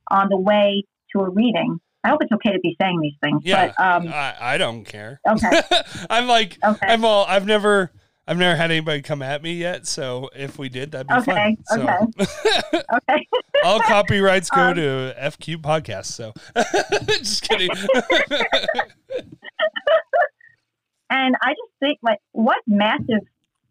on 0.09 0.29
the 0.29 0.37
way 0.39 0.83
to 1.13 1.19
a 1.21 1.29
reading. 1.29 1.79
I 2.03 2.09
hope 2.09 2.23
it's 2.23 2.31
okay 2.31 2.53
to 2.53 2.59
be 2.59 2.77
saying 2.81 2.99
these 3.01 3.15
things. 3.21 3.41
Yeah. 3.43 3.73
But, 3.77 3.83
um, 3.83 4.07
I 4.07 4.35
I 4.39 4.57
don't 4.57 4.85
care. 4.85 5.19
okay. 5.27 5.61
I'm 6.09 6.27
like 6.27 6.57
Okay. 6.63 6.87
I'm 6.87 7.03
all 7.03 7.25
I've 7.27 7.45
never 7.45 7.91
I've 8.25 8.37
never 8.37 8.55
had 8.55 8.69
anybody 8.71 9.01
come 9.01 9.21
at 9.23 9.41
me 9.43 9.53
yet, 9.53 9.87
so 9.87 10.29
if 10.35 10.57
we 10.59 10.69
did, 10.69 10.91
that'd 10.91 11.07
be 11.07 11.15
Okay, 11.15 11.57
fun. 11.67 12.07
So 12.19 12.77
Okay. 12.93 13.27
all 13.65 13.79
copyrights 13.81 14.49
go 14.51 14.69
Um, 14.69 14.75
to 14.75 15.15
FQ 15.19 15.57
podcast. 15.57 16.05
So 16.05 16.33
just 17.17 17.41
kidding. 17.41 17.71
And 21.11 21.35
I 21.41 21.49
just 21.49 21.71
think, 21.79 21.97
like, 22.03 22.19
what 22.33 22.59
massive 22.67 23.25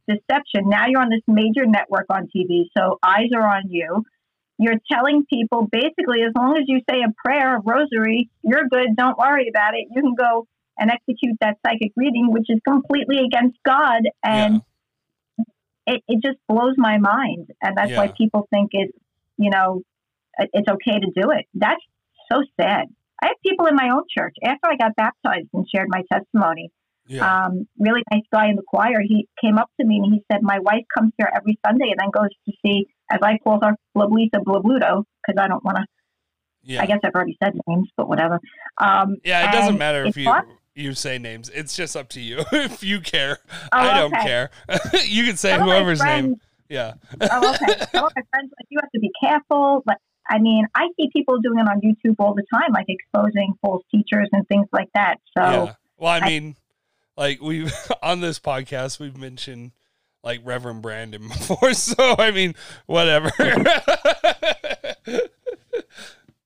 deception. 0.09 0.69
Now 0.69 0.87
you're 0.89 1.01
on 1.01 1.11
this 1.11 1.23
major 1.27 1.67
network 1.67 2.07
on 2.11 2.29
TV, 2.35 2.65
so 2.77 2.99
eyes 3.03 3.29
are 3.35 3.47
on 3.47 3.71
you. 3.71 4.05
You're 4.59 4.81
telling 4.91 5.25
people 5.31 5.69
basically, 5.71 6.23
as 6.27 6.33
long 6.37 6.57
as 6.57 6.65
you 6.67 6.81
say 6.91 7.03
a 7.03 7.13
prayer, 7.25 7.57
a 7.57 7.61
rosary, 7.61 8.29
you're 8.43 8.67
good. 8.69 8.97
Don't 8.97 9.17
worry 9.17 9.49
about 9.49 9.75
it. 9.75 9.87
You 9.95 10.03
can 10.03 10.15
go 10.15 10.49
and 10.77 10.91
execute 10.91 11.37
that 11.41 11.59
psychic 11.65 11.93
reading, 11.97 12.33
which 12.33 12.47
is 12.49 12.59
completely 12.67 13.19
against 13.25 13.57
God. 13.65 14.03
And 14.25 14.63
it, 15.87 16.03
it 16.09 16.23
just 16.25 16.39
blows 16.49 16.75
my 16.77 16.99
mind. 16.99 17.49
And 17.63 17.77
that's 17.77 17.93
why 17.93 18.09
people 18.09 18.49
think 18.51 18.71
it, 18.73 18.93
you 19.37 19.51
know, 19.51 19.83
it's 20.39 20.69
okay 20.69 20.99
to 20.99 21.07
do 21.15 21.31
it. 21.31 21.47
That's 21.55 21.81
so 22.31 22.43
sad. 22.61 22.87
I 23.23 23.29
have 23.29 23.37
people 23.45 23.67
in 23.67 23.75
my 23.75 23.91
own 23.93 24.05
church 24.17 24.35
after 24.45 24.69
I 24.71 24.77
got 24.77 24.95
baptized 24.97 25.49
and 25.53 25.67
shared 25.73 25.89
my 25.89 26.03
testimony 26.13 26.71
yeah. 27.09 27.47
um, 27.47 27.67
really 27.79 28.03
nice 28.13 28.23
guy 28.33 28.49
in 28.49 28.57
the 28.57 28.63
choir. 28.67 29.01
He 29.03 29.27
came 29.43 29.59
up 29.59 29.71
to 29.81 29.87
me 29.87 29.97
and 30.05 30.13
he 30.15 30.23
said, 30.31 30.43
"My 30.43 30.59
wife 30.61 30.85
comes 30.97 31.13
here 31.19 31.31
every 31.35 31.59
Sunday 31.67 31.91
and 31.91 31.99
then 31.99 32.11
goes 32.11 32.31
to 32.47 32.53
see, 32.65 32.87
as 33.11 33.19
I 33.23 33.39
call 33.43 33.59
her, 33.63 33.75
Blablisa 33.97 34.45
Blabluto, 34.47 35.05
because 35.27 35.41
I 35.41 35.49
don't 35.49 35.65
want 35.65 35.79
to. 35.79 35.85
yeah. 36.63 36.83
I 36.83 36.87
guess 36.87 36.99
I've 37.05 37.15
already 37.15 37.37
said 37.43 37.55
names, 37.67 37.89
but 37.97 38.09
whatever. 38.09 38.39
Um, 38.79 39.17
Yeah, 39.25 39.49
it 39.49 39.53
doesn't 39.53 39.79
matter 39.79 40.05
if 40.05 40.17
you 40.17 40.25
fun. 40.25 40.45
you 40.75 40.95
say 40.95 41.19
names. 41.19 41.49
It's 41.51 41.75
just 41.75 41.97
up 41.97 42.09
to 42.11 42.21
you 42.21 42.45
if 42.53 42.83
you 42.85 43.01
care. 43.01 43.39
Oh, 43.73 43.79
I 43.79 43.95
don't 43.99 44.15
okay. 44.15 44.25
care. 44.25 44.51
you 45.07 45.25
can 45.25 45.37
say 45.37 45.51
Some 45.53 45.63
of 45.63 45.67
my 45.69 45.75
whoever's 45.77 46.03
name. 46.03 46.37
Yeah. 46.69 46.95
oh, 47.23 47.55
okay. 47.55 47.79
Some 47.93 48.05
of 48.05 48.13
my 48.15 48.23
friends 48.31 48.53
like 48.59 48.67
you 48.69 48.79
have 48.83 48.91
to 48.93 49.01
be 49.01 49.11
careful, 49.23 49.83
but 49.87 49.97
I 50.31 50.39
mean, 50.39 50.67
I 50.75 50.89
see 51.01 51.09
people 51.11 51.39
doing 51.41 51.59
it 51.61 51.67
on 51.67 51.81
YouTube 51.81 52.17
all 52.19 52.35
the 52.35 52.45
time, 52.53 52.73
like 52.75 52.85
exposing 52.89 53.55
false 53.63 53.83
teachers 53.91 54.29
and 54.33 54.47
things 54.49 54.67
like 54.73 54.89
that. 54.95 55.17
So 55.37 55.43
yeah. 55.43 55.75
Well, 55.97 56.13
I 56.13 56.19
I- 56.19 56.29
mean, 56.29 56.57
like 57.19 57.43
we've 57.43 57.75
on 58.03 58.21
this 58.21 58.39
podcast 58.39 58.99
we've 58.99 59.19
mentioned 59.19 59.73
like 60.25 60.41
Reverend 60.45 60.81
Brandon 60.83 61.29
before, 61.29 61.75
so 61.75 62.15
I 62.19 62.31
mean, 62.33 62.55
whatever. 62.87 63.31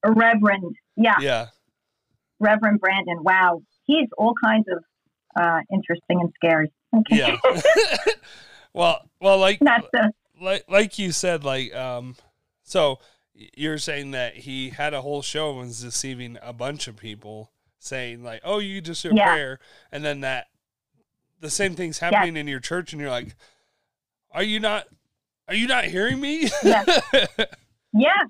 Reverend, 0.05 0.77
yeah, 0.97 1.17
yeah. 1.21 1.47
Reverend 2.41 2.81
Brandon. 2.81 3.23
Wow, 3.23 3.63
he's 3.87 4.09
all 4.19 4.35
kinds 4.43 4.67
of 4.69 4.83
uh, 5.41 5.61
interesting 5.73 6.21
and 6.21 6.33
scary. 6.35 6.73
Okay, 6.95 7.19
Yeah. 7.19 7.37
well, 8.75 9.01
well, 9.21 9.39
like 9.39 9.59
that's 9.61 9.87
the 9.93 10.13
like 10.41 10.65
like 10.69 10.99
you 10.99 11.13
said, 11.13 11.45
like 11.45 11.75
um, 11.75 12.17
so 12.65 12.99
you're 13.35 13.79
saying 13.79 14.11
that 14.11 14.35
he 14.35 14.71
had 14.71 14.93
a 14.93 15.01
whole 15.01 15.23
show 15.23 15.51
and 15.59 15.69
was 15.69 15.81
deceiving 15.81 16.37
a 16.43 16.53
bunch 16.53 16.89
of 16.89 16.97
people, 16.97 17.53
saying 17.79 18.23
like, 18.25 18.41
"Oh, 18.45 18.59
you 18.59 18.81
just 18.81 19.03
do 19.03 19.13
Yeah. 19.15 19.33
prayer," 19.33 19.59
and 19.93 20.05
then 20.05 20.21
that 20.21 20.49
the 21.43 21.51
same 21.51 21.75
thing's 21.75 21.99
happening 21.99 22.37
in 22.39 22.47
your 22.49 22.61
church, 22.61 22.93
and 22.93 23.01
you're 23.03 23.11
like, 23.11 23.35
"Are 24.31 24.43
you 24.43 24.59
not? 24.61 24.87
Are 25.49 25.55
you 25.55 25.67
not 25.67 25.85
hearing 25.85 26.21
me?" 26.21 26.49
Yeah. 26.63 26.85
Yeah, 27.95 28.23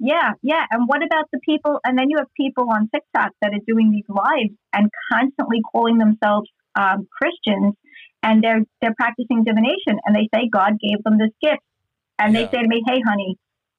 yeah, 0.00 0.32
yeah. 0.42 0.64
And 0.72 0.88
what 0.88 1.00
about 1.04 1.26
the 1.32 1.38
people? 1.48 1.78
And 1.84 1.96
then 1.96 2.10
you 2.10 2.16
have 2.18 2.26
people 2.36 2.66
on 2.70 2.88
TikTok 2.92 3.30
that 3.40 3.52
are 3.54 3.62
doing 3.66 3.92
these 3.92 4.08
lives 4.08 4.52
and 4.72 4.90
constantly 5.12 5.60
calling 5.70 5.98
themselves 5.98 6.50
um, 6.74 7.06
Christians, 7.12 7.74
and 8.22 8.42
they're 8.42 8.62
they're 8.80 8.94
practicing 8.96 9.44
divination, 9.44 10.00
and 10.04 10.16
they 10.16 10.28
say 10.34 10.48
God 10.52 10.72
gave 10.80 11.04
them 11.04 11.18
this 11.18 11.30
gift, 11.40 11.62
and 12.18 12.34
Yeah. 12.34 12.40
they 12.46 12.56
say 12.56 12.62
to 12.62 12.68
me, 12.68 12.82
"Hey, 12.86 13.00
honey, 13.06 13.36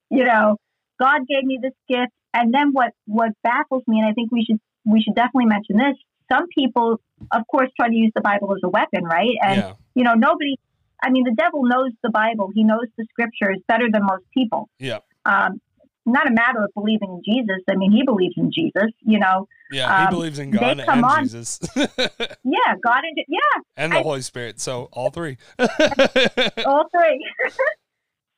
you 0.10 0.24
know, 0.24 0.56
God 0.98 1.28
gave 1.28 1.44
me 1.44 1.60
this 1.62 1.74
gift." 1.90 2.14
And 2.34 2.54
then 2.54 2.72
what 2.72 2.94
what 3.06 3.32
baffles 3.44 3.84
me, 3.88 4.00
and 4.00 4.08
I 4.08 4.14
think 4.14 4.32
we 4.32 4.46
should 4.46 4.60
we 4.86 5.02
should 5.02 5.16
definitely 5.16 5.48
mention 5.48 5.76
this. 5.78 5.98
Some 6.32 6.46
people, 6.58 7.00
of 7.32 7.42
course, 7.50 7.70
try 7.80 7.88
to 7.90 7.96
use 7.96 8.12
the 8.16 8.22
Bible 8.22 8.52
as 8.54 8.60
a 8.64 8.70
weapon, 8.70 9.04
right? 9.04 9.36
And 9.42 9.58
yeah. 9.58 9.74
you 9.96 10.04
know, 10.04 10.14
nobody. 10.14 10.56
I 11.04 11.12
mean, 11.12 11.24
the 11.26 11.36
devil 11.36 11.64
knows 11.64 11.92
the 12.04 12.10
Bible. 12.10 12.50
He 12.56 12.64
knows 12.64 12.88
the 12.98 13.06
scriptures 13.12 13.60
better 13.68 13.86
than 13.92 14.04
most 14.04 14.24
people 14.34 14.68
Yeah. 14.80 15.00
um, 15.26 15.62
not 16.08 16.26
a 16.28 16.32
matter 16.34 16.64
of 16.64 16.72
believing 16.74 17.10
in 17.10 17.22
Jesus. 17.24 17.62
I 17.70 17.76
mean, 17.76 17.92
he 17.92 18.02
believes 18.04 18.34
in 18.38 18.50
Jesus, 18.52 18.92
you 19.02 19.20
know. 19.20 19.48
Yeah, 19.70 20.00
he 20.00 20.06
Um, 20.06 20.10
believes 20.14 20.40
in 20.40 20.50
God 20.52 20.80
and 20.80 21.06
on- 21.06 21.24
Jesus 21.24 21.60
Yeah, 21.76 22.76
God 22.84 23.02
and 23.04 23.18
yeah, 23.28 23.62
and 23.76 23.92
the 23.92 23.98
I- 24.00 24.02
Holy 24.04 24.22
Spirit. 24.22 24.60
So 24.60 24.88
all 24.94 25.10
three. 25.12 25.38
all 26.66 26.86
three. 26.92 27.26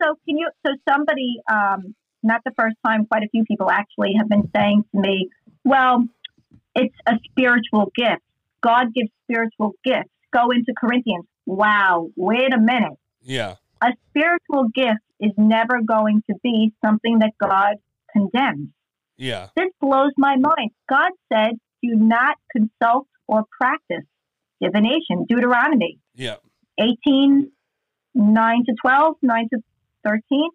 So 0.01 0.15
can 0.25 0.37
you? 0.37 0.49
So 0.65 0.73
somebody, 0.87 1.41
um, 1.51 1.93
not 2.23 2.39
the 2.45 2.51
first 2.57 2.77
time, 2.85 3.05
quite 3.05 3.23
a 3.23 3.27
few 3.29 3.43
people 3.43 3.69
actually 3.69 4.13
have 4.17 4.29
been 4.29 4.49
saying 4.55 4.85
to 4.95 5.01
me, 5.01 5.27
"Well, 5.65 6.07
it's 6.82 6.95
a 7.07 7.15
spiritual 7.30 7.91
gift. 7.95 8.23
God 8.61 8.93
gives 8.93 9.09
spiritual 9.23 9.73
gifts. 9.84 10.09
Go 10.32 10.51
into 10.51 10.73
Corinthians." 10.77 11.25
Wow, 11.45 12.09
wait 12.15 12.53
a 12.53 12.59
minute. 12.59 12.97
Yeah. 13.21 13.55
A 13.82 13.91
spiritual 14.09 14.69
gift 14.73 15.03
is 15.19 15.32
never 15.38 15.82
going 15.82 16.21
to 16.30 16.36
be 16.43 16.73
something 16.84 17.19
that 17.19 17.32
God 17.39 17.75
condemns. 18.11 18.69
Yeah. 19.17 19.47
This 19.55 19.69
blows 19.82 20.11
my 20.17 20.36
mind. 20.36 20.71
God 20.88 21.11
said, 21.32 21.51
"Do 21.84 21.95
not 21.95 22.36
consult 22.55 23.07
or 23.27 23.45
practice 23.59 24.05
divination." 24.61 25.25
Deuteronomy. 25.27 25.99
Yeah. 26.15 26.38
18, 26.80 27.51
9 28.13 28.65
to 28.65 28.73
12, 28.82 29.15
9 29.21 29.49
to 29.53 29.59
13. 30.05 30.49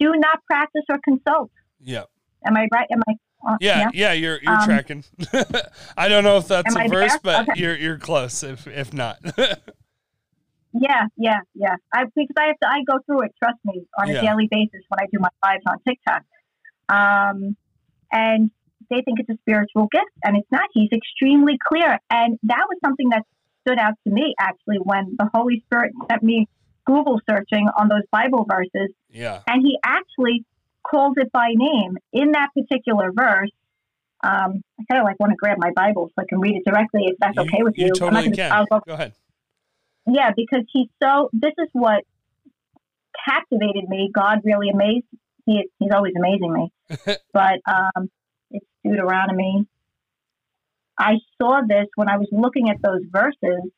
Do 0.00 0.12
not 0.16 0.38
practice 0.46 0.84
or 0.88 0.98
consult. 1.04 1.50
Yeah. 1.80 2.04
Am 2.46 2.56
I 2.56 2.66
right? 2.72 2.86
Am 2.90 3.02
I? 3.08 3.14
Uh, 3.46 3.56
Yeah, 3.60 3.90
yeah, 3.92 4.12
you're 4.12 4.38
you're 4.42 4.54
Um, 4.54 4.64
tracking. 4.64 5.04
I 5.96 6.08
don't 6.08 6.24
know 6.24 6.36
if 6.38 6.48
that's 6.48 6.74
a 6.74 6.78
I 6.80 6.88
verse, 6.88 7.12
there? 7.12 7.20
but 7.22 7.48
Okay. 7.48 7.60
you're 7.60 7.76
you're 7.76 7.98
close. 7.98 8.42
If 8.42 8.66
if 8.66 8.92
not, 8.92 9.18
Yeah, 10.74 11.06
yeah, 11.16 11.38
yeah. 11.54 11.76
I 11.94 12.04
because 12.14 12.34
I 12.38 12.46
have 12.48 12.58
to. 12.62 12.68
I 12.68 12.82
go 12.86 12.98
through 13.06 13.22
it. 13.22 13.32
Trust 13.42 13.58
me, 13.64 13.82
on 13.98 14.08
Yeah. 14.08 14.18
a 14.18 14.22
daily 14.26 14.48
basis 14.50 14.82
when 14.88 15.00
I 15.00 15.06
do 15.10 15.18
my 15.18 15.28
lives 15.42 15.62
on 15.66 15.78
TikTok. 15.86 16.22
Um, 16.90 17.56
and 18.12 18.50
they 18.90 19.02
think 19.02 19.18
it's 19.20 19.30
a 19.30 19.36
spiritual 19.42 19.88
gift, 19.90 20.10
and 20.24 20.36
it's 20.36 20.48
not. 20.50 20.68
He's 20.72 20.90
extremely 20.92 21.58
clear, 21.68 21.98
and 22.10 22.38
that 22.44 22.64
was 22.68 22.78
something 22.84 23.08
that 23.10 23.22
stood 23.66 23.78
out 23.78 23.94
to 24.06 24.12
me 24.12 24.34
actually 24.40 24.78
when 24.82 25.16
the 25.18 25.28
Holy 25.34 25.62
Spirit 25.66 25.92
sent 26.10 26.22
me 26.22 26.46
Google 26.86 27.20
searching 27.28 27.68
on 27.78 27.88
those 27.88 28.02
Bible 28.10 28.46
verses, 28.48 28.92
yeah, 29.10 29.40
and 29.46 29.62
he 29.62 29.78
actually 29.84 30.44
calls 30.88 31.14
it 31.16 31.30
by 31.32 31.48
name 31.54 31.96
in 32.12 32.32
that 32.32 32.48
particular 32.54 33.10
verse. 33.12 33.50
Um, 34.24 34.62
I 34.80 34.84
kind 34.90 35.00
of 35.00 35.04
like 35.04 35.20
want 35.20 35.30
to 35.30 35.36
grab 35.36 35.58
my 35.58 35.70
Bible 35.76 36.08
so 36.08 36.22
I 36.22 36.24
can 36.28 36.40
read 36.40 36.56
it 36.56 36.64
directly 36.64 37.02
if 37.06 37.16
that's 37.20 37.38
okay 37.38 37.62
with 37.62 37.78
you. 37.78 37.86
You 37.86 37.92
totally 37.92 38.24
gonna- 38.30 38.36
can. 38.36 38.66
Go 38.70 38.80
Go 38.86 38.94
ahead. 38.94 39.12
yeah, 40.06 40.30
because 40.36 40.64
he's 40.72 40.88
so. 41.02 41.30
This 41.32 41.52
is 41.58 41.68
what 41.72 42.04
captivated 43.28 43.88
me. 43.88 44.10
God 44.12 44.40
really 44.44 44.70
amazed. 44.70 45.06
He, 45.46 45.68
he's 45.78 45.90
always 45.92 46.14
amazing 46.16 46.52
me. 46.52 46.72
but 47.32 47.60
um, 47.66 48.10
it's 48.50 48.66
Deuteronomy. 48.84 49.66
I 50.98 51.14
saw 51.40 51.60
this 51.66 51.86
when 51.94 52.08
I 52.08 52.16
was 52.16 52.26
looking 52.32 52.70
at 52.70 52.82
those 52.82 53.02
verses, 53.10 53.70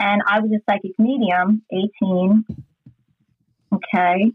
and 0.00 0.22
I 0.26 0.40
was 0.40 0.50
a 0.50 0.60
psychic 0.68 0.98
medium, 0.98 1.62
eighteen. 1.70 2.46
Okay, 3.72 4.32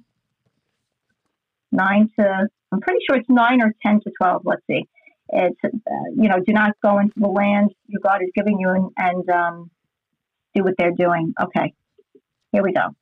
nine 1.76 2.10
to. 2.20 2.48
I'm 2.72 2.82
pretty 2.82 3.00
sure 3.08 3.18
it's 3.18 3.30
nine 3.30 3.62
or 3.62 3.74
ten 3.86 4.00
to 4.02 4.12
twelve. 4.20 4.42
Let's 4.46 4.62
see. 4.70 4.88
It's 5.30 5.60
uh, 5.64 5.70
you 6.16 6.30
know, 6.30 6.38
do 6.46 6.54
not 6.54 6.72
go 6.84 7.00
into 7.00 7.14
the 7.18 7.28
land 7.28 7.72
your 7.88 8.02
God 8.02 8.22
is 8.22 8.30
giving 8.36 8.60
you, 8.60 8.70
and, 8.70 8.90
and 8.98 9.30
um, 9.30 9.72
do 10.54 10.64
what 10.64 10.76
they're 10.78 10.92
doing. 10.92 11.34
Okay, 11.42 11.74
here 12.52 12.64
we 12.64 12.74
go. 12.74 12.96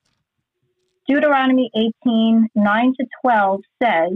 Deuteronomy 1.08 1.70
18, 1.76 2.48
9 2.56 2.94
to 3.00 3.06
12 3.22 3.62
says, 3.82 4.12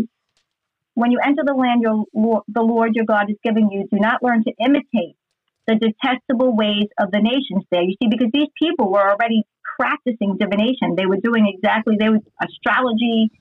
When 0.94 1.12
you 1.12 1.20
enter 1.24 1.44
the 1.46 1.54
land 1.54 1.82
your, 1.82 2.06
the 2.48 2.62
Lord 2.62 2.96
your 2.96 3.06
God 3.06 3.30
is 3.30 3.36
giving 3.44 3.70
you, 3.72 3.88
do 3.92 4.00
not 4.00 4.24
learn 4.24 4.44
to 4.46 4.54
imitate 4.64 5.18
the 5.68 5.76
detestable 5.76 6.56
ways 6.56 6.88
of 6.98 7.12
the 7.12 7.20
nations 7.20 7.66
there. 7.72 7.84
You 7.84 7.96
see, 8.02 8.08
because 8.10 8.30
these 8.34 8.48
people 8.58 8.90
were 8.90 9.12
already 9.12 9.44
practicing 9.78 10.38
divination. 10.40 10.96
They 10.96 11.06
were 11.06 11.20
doing 11.22 11.52
exactly, 11.54 11.98
they 12.00 12.10
were 12.10 12.20
astrology, 12.42 13.32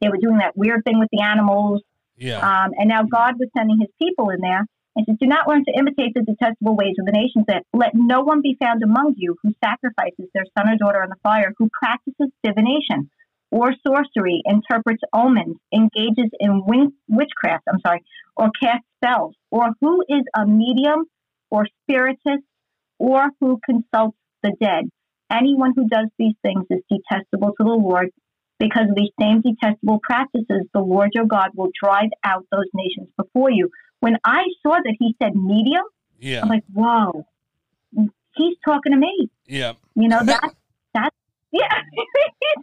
they 0.00 0.08
were 0.08 0.18
doing 0.18 0.38
that 0.38 0.56
weird 0.56 0.84
thing 0.84 0.98
with 0.98 1.08
the 1.12 1.22
animals. 1.22 1.82
Yeah, 2.16 2.40
Um, 2.40 2.72
and 2.78 2.88
now 2.88 3.02
God 3.02 3.34
was 3.38 3.48
sending 3.56 3.78
his 3.78 3.90
people 4.00 4.30
in 4.30 4.40
there 4.40 4.64
and 4.96 5.04
says, 5.06 5.16
Do 5.20 5.26
not 5.26 5.46
learn 5.46 5.64
to 5.66 5.72
imitate 5.78 6.14
the 6.14 6.22
detestable 6.22 6.74
ways 6.74 6.96
of 6.98 7.04
the 7.04 7.12
nations. 7.12 7.44
That 7.48 7.64
let 7.74 7.92
no 7.94 8.22
one 8.22 8.40
be 8.40 8.56
found 8.60 8.82
among 8.82 9.14
you 9.16 9.36
who 9.42 9.52
sacrifices 9.62 10.28
their 10.32 10.44
son 10.56 10.68
or 10.68 10.76
daughter 10.78 11.02
on 11.02 11.10
the 11.10 11.20
fire, 11.22 11.52
who 11.58 11.68
practices 11.78 12.30
divination 12.42 13.10
or 13.50 13.72
sorcery, 13.86 14.42
interprets 14.44 15.02
omens, 15.12 15.56
engages 15.72 16.30
in 16.40 16.64
win- 16.66 16.92
witchcraft, 17.08 17.64
I'm 17.72 17.80
sorry, 17.80 18.02
or 18.36 18.50
casts 18.60 18.86
spells, 19.02 19.34
or 19.50 19.70
who 19.80 20.02
is 20.08 20.22
a 20.36 20.46
medium 20.46 21.04
or 21.50 21.66
spiritist, 21.82 22.44
or 22.98 23.30
who 23.40 23.60
consults 23.64 24.18
the 24.42 24.52
dead. 24.60 24.90
Anyone 25.30 25.72
who 25.76 25.88
does 25.88 26.08
these 26.18 26.34
things 26.42 26.64
is 26.70 26.80
detestable 26.90 27.52
to 27.56 27.64
the 27.64 27.70
Lord, 27.70 28.10
because 28.58 28.88
of 28.88 28.96
these 28.96 29.10
same 29.20 29.42
detestable 29.42 30.00
practices, 30.02 30.66
the 30.72 30.80
Lord 30.80 31.10
your 31.14 31.26
God 31.26 31.50
will 31.54 31.70
drive 31.82 32.10
out 32.24 32.46
those 32.50 32.66
nations 32.74 33.08
before 33.16 33.50
you. 33.50 33.70
When 34.00 34.16
I 34.24 34.44
saw 34.62 34.72
that 34.74 34.96
he 34.98 35.14
said 35.22 35.34
medium, 35.34 35.84
yeah, 36.18 36.40
I'm 36.42 36.48
like, 36.48 36.64
whoa, 36.72 37.26
he's 38.34 38.56
talking 38.64 38.92
to 38.92 38.98
me. 38.98 39.30
yeah, 39.46 39.74
You 39.94 40.08
know, 40.08 40.20
that, 40.24 40.40
that, 40.94 41.12
yeah. 41.52 41.68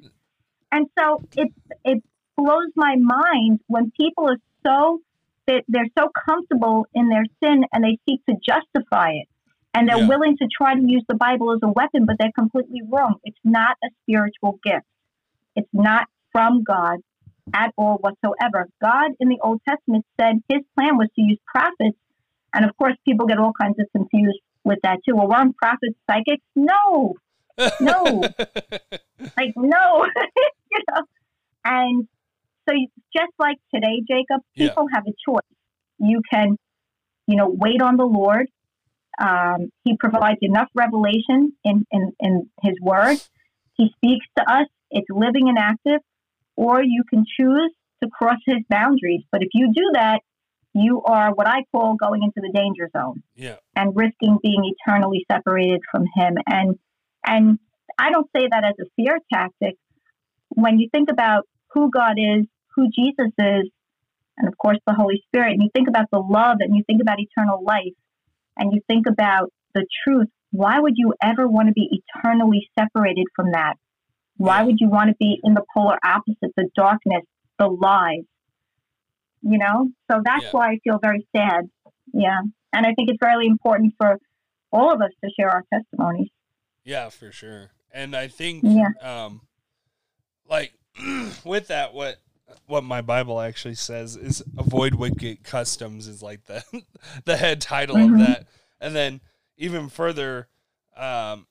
and 0.72 0.88
so 0.98 1.24
it, 1.36 1.52
it 1.84 2.04
blows 2.38 2.72
my 2.76 2.96
mind 3.00 3.60
when 3.68 3.92
people 4.00 4.28
are 4.30 4.38
so, 4.66 5.00
that 5.46 5.64
they're 5.68 5.90
so 5.98 6.10
comfortable 6.26 6.86
in 6.94 7.10
their 7.10 7.26
sin 7.44 7.64
and 7.74 7.84
they 7.84 7.98
seek 8.10 8.26
to 8.26 8.36
justify 8.46 9.10
it. 9.12 9.28
And 9.76 9.90
they're 9.90 9.98
Yeah. 9.98 10.08
willing 10.08 10.38
to 10.38 10.48
try 10.56 10.76
to 10.76 10.82
use 10.82 11.04
the 11.10 11.16
Bible 11.16 11.52
as 11.52 11.60
a 11.64 11.68
weapon, 11.68 12.06
but 12.06 12.16
they're 12.20 12.32
completely 12.38 12.82
wrong. 12.88 13.16
It's 13.24 13.38
not 13.44 13.76
a 13.84 13.88
spiritual 14.04 14.60
gift. 14.64 14.86
It's 15.56 15.70
not 15.74 16.08
from 16.32 16.64
God 16.64 17.00
at 17.54 17.72
all 17.78 17.98
whatsoever. 17.98 18.68
God 18.82 19.12
in 19.20 19.30
the 19.30 19.38
Old 19.44 19.62
Testament 19.68 20.06
said 20.20 20.36
his 20.50 20.62
plan 20.76 20.98
was 20.98 21.10
to 21.16 21.22
use 21.22 21.38
prophets. 21.46 21.98
And 22.54 22.66
of 22.66 22.76
course, 22.78 22.94
people 23.06 23.26
get 23.28 23.38
all 23.40 23.54
kinds 23.60 23.76
of 23.80 23.88
confused 23.96 24.40
with 24.64 24.80
that 24.84 25.00
too. 25.08 25.16
Well, 25.16 25.28
weren't 25.28 25.56
prophets 25.58 25.96
psychics? 26.10 26.44
No, 26.56 27.16
no, 27.82 28.24
like 29.38 29.54
no, 29.56 30.06
you 30.72 30.80
know. 30.90 31.02
And 31.66 32.08
so, 32.68 32.76
just 33.16 33.32
like 33.40 33.58
today, 33.74 34.02
Jacob, 34.08 34.42
Yeah. 34.56 34.70
people 34.70 34.88
have 34.94 35.04
a 35.08 35.14
choice. 35.28 35.42
You 36.00 36.22
can, 36.32 36.58
you 37.28 37.36
know, 37.36 37.50
wait 37.50 37.82
on 37.82 37.98
the 37.98 38.06
Lord. 38.06 38.48
Um, 39.20 39.70
he 39.84 39.96
provides 39.98 40.40
enough 40.42 40.70
revelation 40.74 41.54
in, 41.64 41.86
in, 41.92 42.14
in 42.20 42.50
His 42.62 42.74
Word. 42.82 43.18
He 43.76 43.92
speaks 43.98 44.26
to 44.38 44.44
us. 44.52 44.68
It's 44.94 45.08
living 45.10 45.50
and 45.50 45.58
active. 45.58 46.00
Or 46.56 46.82
you 46.82 47.04
can 47.10 47.26
choose 47.40 47.72
to 48.02 48.10
cross 48.10 48.40
His 48.46 48.60
boundaries. 48.70 49.24
But 49.32 49.42
if 49.42 49.50
you 49.54 49.74
do 49.74 49.92
that, 49.94 50.20
you 50.74 51.02
are 51.06 51.34
what 51.34 51.48
I 51.48 51.64
call 51.72 51.96
going 51.96 52.24
into 52.24 52.42
the 52.42 52.52
danger 52.54 52.90
zone 52.96 53.22
yeah, 53.36 53.58
and 53.76 53.96
risking 53.96 54.40
being 54.42 54.74
eternally 54.88 55.26
separated 55.32 55.82
from 55.92 56.06
him 56.16 56.36
and 56.48 56.78
and 57.26 57.60
I 57.98 58.12
don't 58.12 58.30
say 58.36 58.48
that 58.50 58.64
as 58.64 58.74
a 58.82 58.90
fear 58.96 59.20
tactic 59.32 59.76
when 60.50 60.80
you 60.80 60.90
think 60.92 61.10
about 61.12 61.48
who 61.74 61.92
God 61.92 62.16
is 62.18 62.46
who 62.76 62.90
Jesus 62.90 63.32
is 63.38 63.70
and 64.38 64.48
of 64.48 64.58
course 64.58 64.78
the 64.88 64.94
Holy 64.94 65.24
Spirit 65.28 65.52
and 65.54 65.62
you 65.62 65.70
think 65.74 65.88
about 65.88 66.08
the 66.12 66.20
love 66.20 66.58
and 66.60 66.76
you 66.76 66.84
think 66.88 67.02
about 67.02 67.20
eternal 67.20 67.64
life 67.64 67.94
and 68.58 68.74
you 68.74 68.82
think 68.88 69.06
about 69.08 69.52
the 69.76 69.86
truth 70.04 70.28
why 70.52 70.80
would 70.80 70.94
you 70.96 71.14
ever 71.22 71.48
want 71.48 71.68
to 71.68 71.74
be 71.74 71.90
eternally 71.92 72.68
separated 72.78 73.26
from 73.36 73.52
that 73.52 73.76
why 74.38 74.64
would 74.64 74.78
you 74.80 74.90
want 74.90 75.10
to 75.10 75.16
be 75.20 75.40
in 75.44 75.54
the 75.54 75.64
polar 75.74 75.98
opposite 76.04 76.52
the 76.58 76.68
darkness 76.76 77.24
the 77.60 77.68
lies 77.68 78.24
you 79.42 79.58
know 79.58 79.90
so 80.12 80.22
that's 80.24 80.44
Yeah. 80.44 80.50
why 80.52 80.72
I 80.72 80.78
feel 80.84 81.00
very 81.02 81.28
sad 81.36 81.70
yeah 82.14 82.40
and 82.74 82.86
I 82.86 82.94
think 82.94 83.10
it's 83.10 83.20
really 83.22 83.48
important 83.48 83.94
for 83.98 84.18
all 84.72 84.92
of 84.92 85.02
us 85.02 85.12
to 85.24 85.30
share 85.40 85.50
our 85.52 85.64
testimonies. 85.72 86.30
yeah, 86.84 87.10
for 87.10 87.32
sure. 87.32 87.70
And 87.94 88.16
I 88.16 88.28
think, 88.28 88.66
Yeah. 88.66 88.90
um, 89.00 89.42
like 90.50 90.74
with 91.46 91.68
that, 91.68 91.94
what 91.94 92.18
what 92.66 92.84
my 92.84 93.02
Bible 93.02 93.40
actually 93.40 93.76
says 93.76 94.16
is 94.16 94.42
avoid 94.58 94.96
wicked 94.96 95.44
customs 95.44 96.08
is 96.08 96.24
like 96.24 96.46
the 96.46 96.64
the 97.26 97.38
head 97.38 97.62
title 97.62 97.98
Mhm. 97.98 98.14
of 98.14 98.18
that, 98.18 98.48
and 98.82 98.96
then 98.96 99.22
even 99.58 99.90
further, 99.90 100.48
um, 100.98 101.46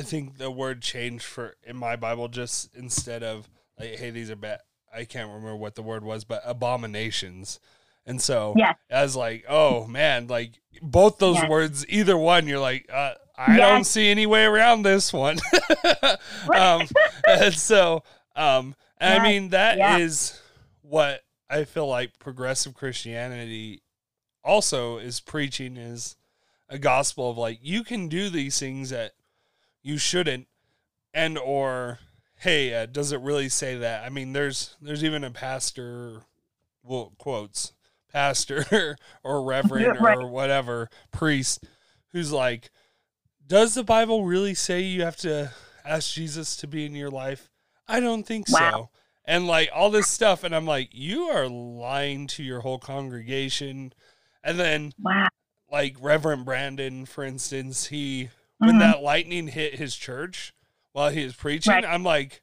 I 0.00 0.02
think 0.02 0.38
the 0.38 0.50
word 0.50 0.80
changed 0.80 1.24
for 1.26 1.56
in 1.62 1.76
my 1.76 1.94
Bible 1.94 2.28
just 2.28 2.74
instead 2.74 3.22
of 3.22 3.50
like, 3.78 3.98
hey, 3.98 4.10
these 4.10 4.30
are 4.30 4.36
bad. 4.36 4.60
I 4.94 5.04
can't 5.04 5.28
remember 5.28 5.54
what 5.56 5.74
the 5.74 5.82
word 5.82 6.02
was, 6.04 6.24
but 6.24 6.40
abominations. 6.44 7.60
And 8.06 8.20
so. 8.20 8.54
I 8.90 9.02
was 9.02 9.14
like, 9.14 9.44
oh 9.46 9.86
man, 9.86 10.26
like 10.26 10.52
both 10.80 11.18
those 11.18 11.36
Yes. 11.36 11.50
words, 11.50 11.86
either 11.88 12.16
one, 12.16 12.48
you're 12.48 12.58
like, 12.58 12.86
uh, 12.90 13.12
I 13.36 13.56
Yes. 13.58 13.68
don't 13.70 13.84
see 13.84 14.08
any 14.10 14.24
way 14.26 14.44
around 14.44 14.82
this 14.82 15.12
one. 15.12 15.38
um, 16.54 16.88
and 17.26 17.54
so, 17.54 18.02
um, 18.34 18.74
and 18.98 19.12
I 19.22 19.28
mean, 19.28 19.50
that 19.50 19.78
is 19.78 20.40
Yeah. 20.42 20.90
what 20.90 21.20
I 21.50 21.64
feel 21.64 21.86
like 21.86 22.18
progressive 22.18 22.72
Christianity 22.74 23.82
also 24.42 24.96
is 24.96 25.20
preaching 25.20 25.76
is 25.76 26.16
a 26.70 26.78
gospel 26.78 27.30
of 27.30 27.36
like, 27.36 27.58
you 27.62 27.84
can 27.84 28.08
do 28.08 28.30
these 28.30 28.58
things 28.58 28.90
that 28.90 29.12
you 29.82 29.98
shouldn't 29.98 30.46
and 31.14 31.38
or 31.38 31.98
hey, 32.36 32.72
uh, 32.74 32.86
does 32.86 33.12
it 33.12 33.20
really 33.20 33.48
say 33.48 33.76
that? 33.76 34.04
I 34.04 34.08
mean, 34.08 34.32
there's 34.32 34.76
there's 34.80 35.04
even 35.04 35.24
a 35.24 35.30
pastor, 35.30 36.22
well, 36.82 37.12
quotes 37.18 37.72
pastor 38.12 38.96
or 39.22 39.42
reverend 39.44 40.00
Right. 40.00 40.16
or 40.16 40.28
whatever 40.28 40.88
priest 41.12 41.64
who's 42.12 42.32
like, 42.32 42.70
does 43.46 43.74
the 43.74 43.84
Bible 43.84 44.24
really 44.24 44.54
say 44.54 44.80
you 44.80 45.02
have 45.02 45.16
to 45.18 45.52
ask 45.84 46.12
Jesus 46.12 46.56
to 46.56 46.66
be 46.66 46.84
in 46.86 46.94
your 46.94 47.10
life? 47.10 47.50
I 47.86 48.00
don't 48.00 48.24
think 48.26 48.48
so. 48.48 48.90
And 49.24 49.46
like 49.46 49.70
all 49.72 49.90
this 49.90 50.08
stuff, 50.08 50.42
and 50.44 50.54
I'm 50.54 50.66
like, 50.66 50.88
you 50.92 51.24
are 51.24 51.48
lying 51.48 52.26
to 52.28 52.42
your 52.42 52.60
whole 52.60 52.78
congregation. 52.78 53.92
And 54.42 54.58
then 54.58 54.92
Wow. 55.00 55.28
like 55.70 55.96
Reverend 56.00 56.44
Brandon, 56.44 57.06
for 57.06 57.22
instance, 57.22 57.86
he 57.86 58.30
when 58.60 58.76
Mhm. 58.76 58.78
that 58.80 59.02
lightning 59.02 59.48
hit 59.48 59.74
his 59.74 59.96
church 59.96 60.52
while 60.92 61.10
he 61.10 61.24
was 61.24 61.34
preaching, 61.34 61.72
Right. 61.72 61.84
I'm 61.84 62.02
like, 62.04 62.40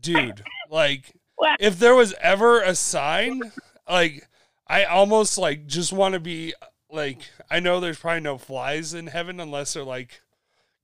dude, 0.00 0.42
like 0.70 1.12
if 1.60 1.78
there 1.78 1.94
was 1.94 2.14
ever 2.20 2.60
a 2.62 2.74
sign, 2.74 3.52
like 3.88 4.26
I 4.66 4.84
almost 4.84 5.36
like 5.38 5.66
just 5.66 5.92
want 5.92 6.14
to 6.14 6.20
be 6.20 6.54
like 6.90 7.18
I 7.50 7.60
know 7.60 7.80
there's 7.80 7.98
probably 7.98 8.20
no 8.20 8.38
flies 8.38 8.94
in 8.94 9.08
heaven 9.08 9.40
unless 9.40 9.74
they're 9.74 9.84
like 9.84 10.20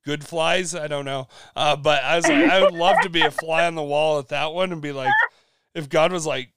good 0.04 0.26
flies. 0.26 0.74
I 0.74 0.86
don't 0.88 1.04
know. 1.04 1.28
Uh, 1.54 1.76
but 1.76 2.02
I 2.02 2.16
was 2.16 2.26
like, 2.26 2.50
I 2.50 2.62
would 2.62 2.74
love 2.74 2.96
to 3.02 3.08
be 3.10 3.20
a 3.22 3.30
fly 3.30 3.66
on 3.66 3.74
the 3.74 3.82
wall 3.82 4.18
at 4.18 4.28
that 4.28 4.52
one 4.52 4.72
and 4.72 4.80
be 4.82 4.92
like, 4.92 5.12
if 5.74 5.88
God 5.88 6.10
was 6.10 6.26
like, 6.26 6.50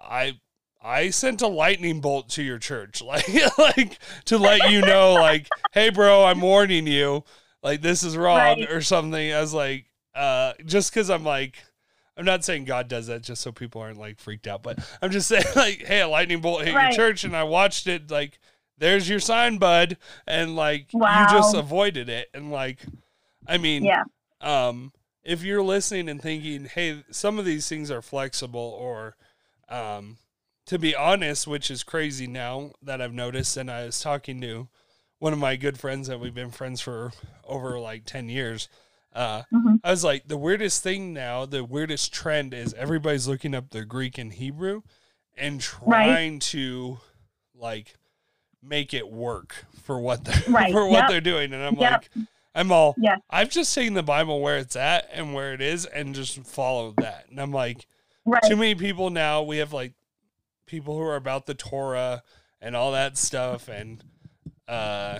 I 0.00 0.38
I 0.80 1.10
sent 1.10 1.42
a 1.42 1.48
lightning 1.48 2.00
bolt 2.00 2.28
to 2.30 2.42
your 2.42 2.58
church, 2.58 3.02
like 3.02 3.26
like 3.58 3.98
to 4.26 4.38
let 4.38 4.70
you 4.70 4.80
know, 4.82 5.14
like, 5.14 5.50
hey 5.72 5.90
bro, 5.90 6.24
I'm 6.24 6.40
warning 6.40 6.86
you, 6.86 7.24
like 7.62 7.80
this 7.82 8.02
is 8.02 8.16
wrong 8.16 8.60
Right. 8.60 8.70
or 8.70 8.80
something. 8.80 9.32
I 9.32 9.40
was 9.40 9.54
like, 9.54 9.86
uh, 10.14 10.52
just 10.64 10.92
because 10.92 11.10
I'm 11.10 11.24
like. 11.24 11.56
I'm 12.16 12.24
not 12.24 12.42
saying 12.44 12.64
God 12.64 12.88
does 12.88 13.06
that 13.06 13.22
just 13.22 13.42
so 13.42 13.52
people 13.52 13.80
aren't 13.80 13.96
like 14.00 14.18
freaked 14.18 14.48
out, 14.48 14.64
but 14.64 14.80
I'm 15.00 15.12
just 15.12 15.28
saying 15.28 15.44
like, 15.54 15.86
hey, 15.86 16.00
a 16.00 16.08
lightning 16.08 16.40
bolt 16.40 16.64
hit 16.64 16.74
Right. 16.74 16.88
your 16.88 16.96
church 16.96 17.22
and 17.22 17.36
I 17.36 17.44
watched 17.44 17.86
it. 17.86 18.10
Like, 18.10 18.40
there's 18.76 19.08
your 19.08 19.20
sign, 19.20 19.58
bud, 19.58 19.96
and 20.26 20.56
like 20.56 20.88
Wow. 20.92 21.20
you 21.20 21.28
just 21.28 21.54
avoided 21.54 22.08
it. 22.08 22.26
And 22.34 22.50
like, 22.50 22.80
I 23.46 23.56
mean, 23.58 23.84
Yeah. 23.84 24.02
um, 24.40 24.92
if 25.22 25.44
you're 25.44 25.62
listening 25.62 26.08
and 26.08 26.20
thinking, 26.20 26.64
hey, 26.64 27.04
some 27.12 27.38
of 27.38 27.44
these 27.44 27.68
things 27.68 27.88
are 27.88 28.02
flexible, 28.02 28.76
or 28.80 29.14
um, 29.68 30.16
to 30.68 30.78
be 30.78 30.94
honest, 30.94 31.46
which 31.46 31.70
is 31.70 31.82
crazy 31.82 32.26
now 32.26 32.72
that 32.82 33.00
I've 33.00 33.14
noticed, 33.14 33.56
and 33.56 33.70
I 33.70 33.84
was 33.86 34.00
talking 34.00 34.40
to 34.42 34.68
one 35.18 35.32
of 35.32 35.38
my 35.38 35.56
good 35.56 35.78
friends 35.78 36.08
that 36.08 36.20
we've 36.20 36.34
been 36.34 36.50
friends 36.50 36.80
for 36.80 37.12
over 37.44 37.78
like 37.80 38.04
10 38.04 38.28
years. 38.28 38.68
Uh, 39.14 39.42
Mhm. 39.52 39.80
I 39.82 39.90
was 39.90 40.04
like, 40.04 40.28
the 40.28 40.36
weirdest 40.36 40.82
thing 40.82 41.12
now, 41.14 41.46
the 41.46 41.64
weirdest 41.64 42.12
trend 42.12 42.52
is 42.52 42.74
everybody's 42.74 43.26
looking 43.26 43.54
up 43.54 43.70
the 43.70 43.84
Greek 43.84 44.18
and 44.18 44.32
Hebrew 44.32 44.82
and 45.36 45.60
trying 45.60 46.38
to 46.40 47.00
like 47.54 47.94
make 48.62 48.92
it 48.92 49.08
work 49.10 49.64
for 49.82 49.98
what 49.98 50.24
they're 50.24 50.34
Right. 50.48 50.70
for 50.72 50.86
what 50.86 51.00
Yep. 51.00 51.08
they're 51.08 51.20
doing. 51.22 51.52
And 51.54 51.62
I'm 51.64 51.76
Yep. 51.76 51.90
like, 51.92 52.10
I'm 52.54 52.70
all 52.70 52.94
Yeah. 52.98 53.16
I've 53.30 53.48
just 53.50 53.74
taken 53.74 53.94
the 53.94 54.02
Bible 54.02 54.40
where 54.40 54.58
it's 54.58 54.76
at 54.76 55.08
and 55.12 55.32
where 55.32 55.54
it 55.54 55.62
is 55.62 55.86
and 55.86 56.14
just 56.14 56.38
followed 56.44 56.96
that. 56.98 57.26
And 57.30 57.40
I'm 57.40 57.52
like, 57.52 57.86
Right. 58.26 58.42
too 58.46 58.56
many 58.56 58.74
people 58.74 59.08
now. 59.10 59.42
We 59.42 59.56
have 59.58 59.72
like 59.72 59.94
people 60.68 60.94
who 60.96 61.02
are 61.02 61.16
about 61.16 61.46
the 61.46 61.54
Torah 61.54 62.22
and 62.60 62.76
all 62.76 62.92
that 62.92 63.16
stuff, 63.18 63.68
and 63.68 64.02
uh, 64.68 65.18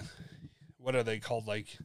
what 0.78 0.94
are 0.94 1.02
they 1.02 1.18
called? 1.18 1.46
Like 1.46 1.76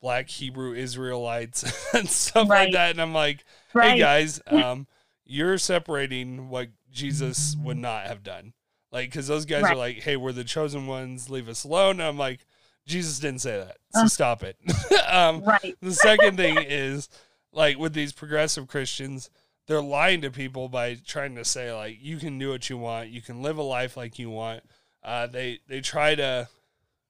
Black 0.00 0.28
Hebrew 0.28 0.74
Israelites 0.74 1.64
and 1.94 2.08
stuff 2.08 2.48
like 2.48 2.72
that. 2.72 2.90
And 2.90 3.00
I'm 3.00 3.14
like, 3.14 3.44
right. 3.72 3.92
hey 3.92 3.98
guys, 3.98 4.40
um, 4.46 4.86
you're 5.24 5.58
separating 5.58 6.48
what 6.48 6.68
Jesus 6.90 7.56
would 7.62 7.76
not 7.78 8.06
have 8.06 8.22
done. 8.22 8.52
Like, 8.92 9.10
because 9.10 9.28
those 9.28 9.44
guys 9.44 9.62
are 9.62 9.76
like, 9.76 9.98
hey, 9.98 10.16
we're 10.16 10.32
the 10.32 10.42
chosen 10.42 10.86
ones, 10.88 11.30
leave 11.30 11.48
us 11.48 11.62
alone. 11.64 12.00
And 12.00 12.02
I'm 12.02 12.18
like, 12.18 12.44
Jesus 12.86 13.20
didn't 13.20 13.40
say 13.40 13.56
that, 13.58 13.76
so 13.94 14.00
Uh. 14.02 14.08
stop 14.08 14.42
it. 14.42 14.56
um, 15.08 15.44
Right. 15.44 15.76
the 15.80 15.92
second 15.92 16.36
thing 16.36 16.58
is 16.58 17.08
like 17.52 17.78
with 17.78 17.92
these 17.92 18.12
progressive 18.12 18.66
Christians, 18.66 19.30
they're 19.70 19.80
lying 19.80 20.20
to 20.20 20.32
people 20.32 20.68
by 20.68 20.96
trying 21.06 21.36
to 21.36 21.44
say 21.44 21.72
like 21.72 21.96
you 22.00 22.16
can 22.16 22.36
do 22.40 22.50
what 22.50 22.68
you 22.68 22.76
want, 22.76 23.08
you 23.10 23.22
can 23.22 23.40
live 23.40 23.56
a 23.56 23.62
life 23.62 23.96
like 23.96 24.18
you 24.18 24.28
want. 24.28 24.64
Uh, 25.04 25.28
they 25.28 25.60
they 25.68 25.80
try 25.80 26.16
to 26.16 26.48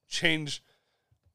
change 0.09 0.63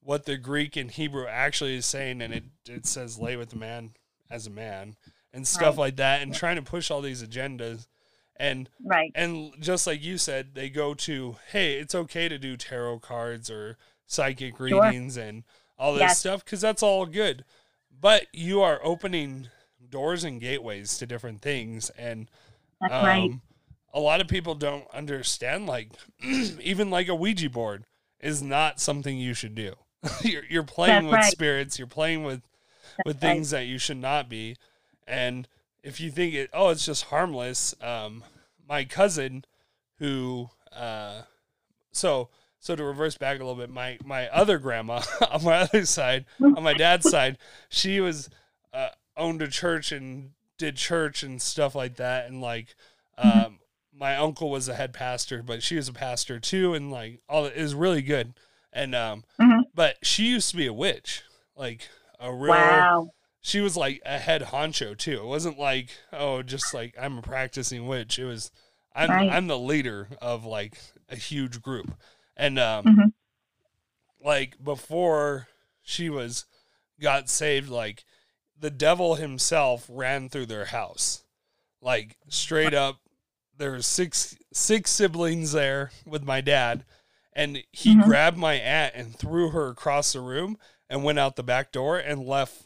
what 0.00 0.24
the 0.24 0.36
Greek 0.36 0.76
and 0.76 0.88
Hebrew 0.88 1.26
actually 1.26 1.74
is 1.76 1.84
saying, 1.84 2.22
and 2.22 2.32
it 2.32 2.44
it 2.68 2.86
says 2.86 3.18
lay 3.18 3.34
with 3.36 3.50
the 3.50 3.56
man 3.56 3.90
as 4.30 4.46
a 4.46 4.50
man 4.50 4.94
and 5.32 5.46
stuff 5.48 5.76
Right. 5.76 5.86
like 5.86 5.96
that, 5.96 6.22
and 6.22 6.32
trying 6.32 6.56
to 6.56 6.62
push 6.62 6.92
all 6.92 7.00
these 7.02 7.24
agendas. 7.24 7.88
And 8.36 8.68
Right. 8.84 9.10
and 9.16 9.52
just 9.60 9.84
like 9.84 10.04
you 10.04 10.18
said, 10.18 10.54
they 10.54 10.70
go 10.70 10.94
to, 10.94 11.38
hey, 11.50 11.74
it's 11.80 11.94
okay 11.94 12.28
to 12.28 12.38
do 12.38 12.56
tarot 12.56 13.00
cards 13.00 13.50
or 13.50 13.78
psychic 14.06 14.58
Sure. 14.58 14.64
readings 14.64 15.16
and 15.16 15.42
all 15.76 15.94
this 15.94 16.02
Yes. 16.02 16.18
stuff 16.20 16.44
because 16.44 16.60
that's 16.60 16.84
all 16.84 17.04
good. 17.06 17.44
But 17.90 18.26
you 18.32 18.62
are 18.62 18.78
opening 18.84 19.48
doors 19.90 20.24
and 20.24 20.40
gateways 20.40 20.98
to 20.98 21.06
different 21.06 21.42
things. 21.42 21.90
And 21.90 22.28
That's 22.80 22.92
um, 22.92 23.04
right. 23.04 23.30
a 23.92 24.00
lot 24.00 24.20
of 24.20 24.28
people 24.28 24.54
don't 24.54 24.86
understand, 24.92 25.66
like, 25.66 25.90
even 26.60 26.90
like 26.90 27.08
a 27.08 27.14
Ouija 27.14 27.50
board 27.50 27.84
is 28.20 28.42
not 28.42 28.80
something 28.80 29.18
you 29.18 29.34
should 29.34 29.54
do. 29.54 29.74
you're, 30.22 30.44
you're 30.48 30.62
playing 30.62 31.04
That's 31.04 31.12
with 31.12 31.14
right. 31.14 31.32
spirits, 31.32 31.78
you're 31.78 31.88
playing 31.88 32.24
with, 32.24 32.42
with 33.04 33.16
right. 33.16 33.20
things 33.20 33.50
that 33.50 33.66
you 33.66 33.78
should 33.78 33.98
not 33.98 34.28
be. 34.28 34.56
And 35.06 35.48
if 35.82 36.00
you 36.00 36.10
think 36.10 36.34
it, 36.34 36.50
oh, 36.52 36.70
it's 36.70 36.84
just 36.84 37.04
harmless. 37.04 37.74
Um, 37.80 38.24
my 38.68 38.84
cousin, 38.84 39.44
who, 39.98 40.50
uh, 40.72 41.22
so 41.92 42.28
so 42.66 42.74
to 42.74 42.82
reverse 42.84 43.16
back 43.16 43.36
a 43.36 43.44
little 43.44 43.54
bit, 43.54 43.70
my 43.70 43.96
my 44.04 44.28
other 44.28 44.58
grandma 44.58 45.00
on 45.30 45.44
my 45.44 45.58
other 45.58 45.86
side, 45.86 46.24
on 46.42 46.62
my 46.62 46.74
dad's 46.74 47.08
side, 47.10 47.38
she 47.68 48.00
was 48.00 48.28
uh, 48.72 48.88
owned 49.16 49.42
a 49.42 49.48
church 49.48 49.92
and 49.92 50.32
did 50.58 50.76
church 50.76 51.22
and 51.22 51.40
stuff 51.40 51.74
like 51.74 51.96
that, 51.96 52.26
and 52.28 52.40
like, 52.40 52.74
um, 53.18 53.58
my 53.92 54.16
uncle 54.16 54.50
was 54.50 54.68
a 54.68 54.74
head 54.74 54.92
pastor, 54.92 55.42
but 55.42 55.62
she 55.62 55.76
was 55.76 55.88
a 55.88 55.92
pastor 55.92 56.38
too, 56.38 56.74
and 56.74 56.90
like 56.90 57.20
all 57.28 57.44
it 57.46 57.56
was 57.56 57.74
really 57.74 58.02
good, 58.02 58.34
and 58.72 58.94
um, 58.94 59.24
Mhm. 59.40 59.62
but 59.74 59.96
she 60.02 60.26
used 60.26 60.50
to 60.50 60.56
be 60.56 60.66
a 60.66 60.72
witch, 60.72 61.22
like 61.56 61.88
a 62.20 62.32
real 62.32 62.52
Wow. 62.54 63.10
she 63.40 63.60
was 63.60 63.76
like 63.76 64.00
a 64.04 64.18
head 64.18 64.42
honcho 64.42 64.96
too. 64.96 65.20
It 65.20 65.26
wasn't 65.26 65.58
like, 65.58 65.90
oh, 66.12 66.42
just 66.42 66.74
like 66.74 66.94
I'm 67.00 67.18
a 67.18 67.22
practicing 67.22 67.86
witch. 67.86 68.18
It 68.18 68.24
was 68.24 68.50
I'm 68.94 69.10
Right. 69.10 69.30
I'm 69.30 69.46
the 69.46 69.58
leader 69.58 70.08
of 70.20 70.44
like 70.44 70.78
a 71.08 71.16
huge 71.16 71.60
group. 71.62 71.94
And 72.36 72.58
um 72.58 72.84
Mhm. 72.86 73.12
like 74.22 74.62
before 74.62 75.48
she 75.82 76.10
was 76.10 76.46
got 77.00 77.28
saved, 77.28 77.68
like 77.68 78.04
the 78.58 78.70
devil 78.70 79.14
himself 79.16 79.86
ran 79.88 80.28
through 80.28 80.46
their 80.46 80.66
house. 80.66 81.22
Like 81.80 82.16
straight 82.28 82.74
up 82.74 83.00
there 83.58 83.70
were 83.70 83.82
six 83.82 84.36
six 84.52 84.90
siblings 84.90 85.52
there 85.52 85.90
with 86.04 86.22
my 86.24 86.40
dad 86.40 86.84
and 87.32 87.62
he 87.72 87.94
Mhm. 87.94 88.04
grabbed 88.04 88.36
my 88.38 88.54
aunt 88.54 88.94
and 88.94 89.14
threw 89.18 89.50
her 89.50 89.68
across 89.68 90.12
the 90.12 90.20
room 90.20 90.58
and 90.88 91.04
went 91.04 91.18
out 91.18 91.36
the 91.36 91.42
back 91.42 91.70
door 91.72 91.98
and 91.98 92.26
left 92.26 92.62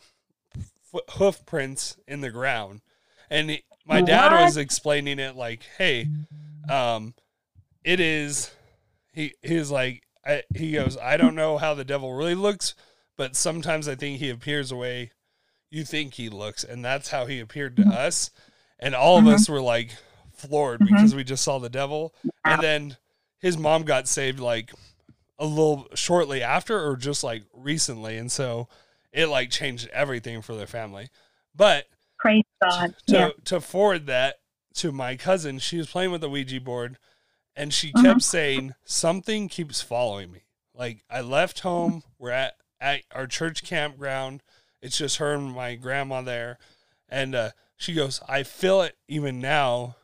hoof 1.10 1.44
prints 1.46 1.96
in 2.06 2.20
the 2.20 2.30
ground. 2.30 2.80
And 3.28 3.50
he- 3.50 3.64
my 3.84 4.00
dad 4.00 4.32
was 4.44 4.56
explaining 4.56 5.18
it 5.18 5.36
like, 5.36 5.62
"Hey, 5.78 6.08
um, 6.68 7.14
it 7.84 8.00
is." 8.00 8.50
He 9.12 9.34
he's 9.42 9.70
like, 9.70 10.02
I, 10.24 10.44
he 10.54 10.72
goes, 10.72 10.96
"I 10.96 11.16
don't 11.16 11.34
know 11.34 11.58
how 11.58 11.74
the 11.74 11.84
devil 11.84 12.12
really 12.14 12.34
looks, 12.34 12.74
but 13.16 13.34
sometimes 13.36 13.88
I 13.88 13.94
think 13.96 14.18
he 14.18 14.30
appears 14.30 14.68
the 14.70 14.76
way 14.76 15.10
you 15.70 15.84
think 15.84 16.14
he 16.14 16.28
looks, 16.28 16.64
and 16.64 16.84
that's 16.84 17.10
how 17.10 17.26
he 17.26 17.40
appeared 17.40 17.76
to 17.76 17.84
us." 17.84 18.30
And 18.78 18.94
all 18.94 19.18
of 19.18 19.24
Mhm. 19.24 19.34
us 19.34 19.48
were 19.48 19.60
like 19.60 19.96
floored 20.32 20.80
because 20.80 21.14
we 21.14 21.22
just 21.24 21.44
saw 21.44 21.58
the 21.58 21.68
devil. 21.68 22.14
And 22.44 22.62
then 22.62 22.96
his 23.40 23.56
mom 23.58 23.82
got 23.84 24.08
saved 24.08 24.40
like 24.40 24.72
a 25.38 25.44
little 25.46 25.86
shortly 25.94 26.42
after 26.42 26.78
or 26.86 26.96
just 26.96 27.24
like 27.24 27.44
recently 27.54 28.18
and 28.18 28.30
so 28.30 28.68
it 29.12 29.26
like 29.26 29.50
changed 29.50 29.88
everything 29.88 30.42
for 30.42 30.54
their 30.54 30.66
family 30.66 31.08
but 31.54 31.86
Praise 32.18 32.44
God. 32.62 32.94
to 33.06 33.12
Yeah. 33.14 33.30
to 33.46 33.60
forward 33.62 34.04
that 34.06 34.40
to 34.74 34.92
my 34.92 35.16
cousin 35.16 35.58
she 35.58 35.78
was 35.78 35.86
playing 35.90 36.10
with 36.12 36.20
the 36.20 36.28
ouija 36.28 36.60
board 36.60 36.98
and 37.56 37.72
she 37.72 37.90
Mhm. 37.92 38.02
kept 38.02 38.22
saying 38.22 38.74
something 38.84 39.48
keeps 39.48 39.80
following 39.80 40.30
me 40.30 40.42
like 40.74 41.02
i 41.08 41.22
left 41.22 41.60
home 41.60 42.02
we're 42.18 42.30
at 42.32 42.56
at 42.78 43.04
our 43.10 43.26
church 43.26 43.62
campground 43.64 44.42
it's 44.82 44.98
just 44.98 45.16
her 45.18 45.34
and 45.34 45.52
my 45.52 45.74
grandma 45.74 46.20
there 46.22 46.58
and 47.08 47.34
uh, 47.34 47.50
she 47.76 47.92
goes 47.94 48.20
i 48.28 48.42
feel 48.42 48.80
it 48.82 48.96
even 49.08 49.40
now 49.40 49.96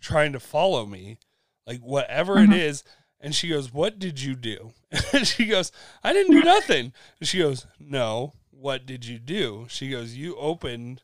trying 0.00 0.32
to 0.32 0.40
follow 0.40 0.84
me 0.86 1.18
like 1.66 1.80
whatever 1.80 2.38
it 2.38 2.50
Mhm. 2.50 2.56
is 2.58 2.84
and 3.20 3.34
she 3.34 3.48
goes 3.48 3.72
what 3.72 3.98
did 3.98 4.20
you 4.20 4.34
do 4.34 4.72
and 5.12 5.26
she 5.26 5.46
goes 5.46 5.72
i 6.02 6.12
didn't 6.12 6.32
do 6.32 6.42
nothing 6.42 6.92
and 7.20 7.28
she 7.28 7.38
goes 7.38 7.66
no 7.78 8.32
what 8.50 8.86
did 8.86 9.04
you 9.06 9.18
do 9.18 9.66
she 9.68 9.90
goes 9.90 10.14
you 10.14 10.36
opened 10.36 11.02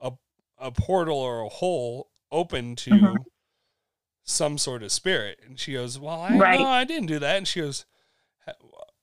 a 0.00 0.12
a 0.58 0.70
portal 0.70 1.16
or 1.18 1.40
a 1.40 1.48
hole 1.48 2.10
open 2.30 2.76
to 2.76 2.90
Mhm. 2.90 3.24
some 4.24 4.58
sort 4.58 4.82
of 4.82 4.92
spirit. 4.92 5.40
And 5.46 5.58
she 5.58 5.72
goes, 5.72 5.98
Well, 5.98 6.20
I 6.20 6.36
Right. 6.36 6.60
no, 6.60 6.66
I 6.66 6.84
didn't 6.84 7.06
do 7.06 7.18
that. 7.20 7.36
And 7.38 7.48
she 7.48 7.60
goes, 7.60 7.86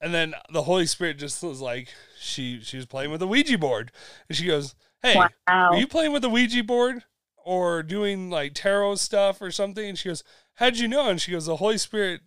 and 0.06 0.14
then 0.14 0.36
the 0.51 0.62
Holy 0.62 0.86
Spirit 0.86 1.18
just 1.18 1.41
was 1.41 1.62
like, 1.62 1.88
she 2.20 2.62
she 2.62 2.78
was 2.78 2.86
playing 2.86 3.10
with 3.10 3.24
a 3.24 3.28
Ouija 3.28 3.58
board, 3.58 3.91
and 4.30 4.38
she 4.38 4.45
goes, 4.45 4.76
"Hey, 5.01 5.16
wow. 5.16 5.30
are 5.47 5.78
you 5.78 5.88
playing 5.88 6.14
with 6.14 6.24
a 6.24 6.30
Ouija 6.30 6.64
board 6.64 7.03
or 7.43 7.82
doing 7.82 8.30
like 8.30 8.53
tarot 8.53 8.95
stuff 8.95 9.41
or 9.41 9.49
something?" 9.49 9.84
And 9.84 9.97
she 9.97 10.10
goes, 10.10 10.24
"How'd 10.53 10.78
you 10.78 10.88
know?" 10.88 11.10
And 11.10 11.20
she 11.20 11.32
goes, 11.32 11.47
"The 11.47 11.56
Holy 11.56 11.80
Spirit 11.80 12.22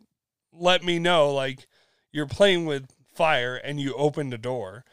let 0.53 0.83
me 0.83 0.99
know 0.99 1.33
like 1.33 1.69
you're 2.11 2.27
playing 2.27 2.67
with 2.67 2.91
fire 3.15 3.55
and 3.55 3.81
you 3.81 3.95
opened 3.95 4.35
a 4.35 4.39
door." 4.39 4.85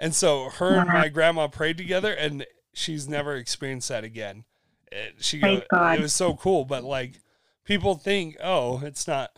And 0.00 0.12
so 0.12 0.50
her 0.50 0.80
and 0.80 0.88
my 0.88 1.08
grandma 1.10 1.46
prayed 1.46 1.78
together, 1.78 2.12
and 2.12 2.44
she's 2.74 3.08
never 3.08 3.36
experienced 3.36 3.88
that 3.90 4.02
again. 4.02 4.46
And 4.90 5.12
she 5.20 5.38
goes, 5.38 5.62
"It 5.70 6.00
was 6.00 6.12
so 6.12 6.34
cool," 6.34 6.64
but 6.64 6.82
like 6.82 7.20
people 7.64 7.94
think, 7.94 8.36
"Oh, 8.42 8.80
it's 8.84 9.06
not 9.06 9.30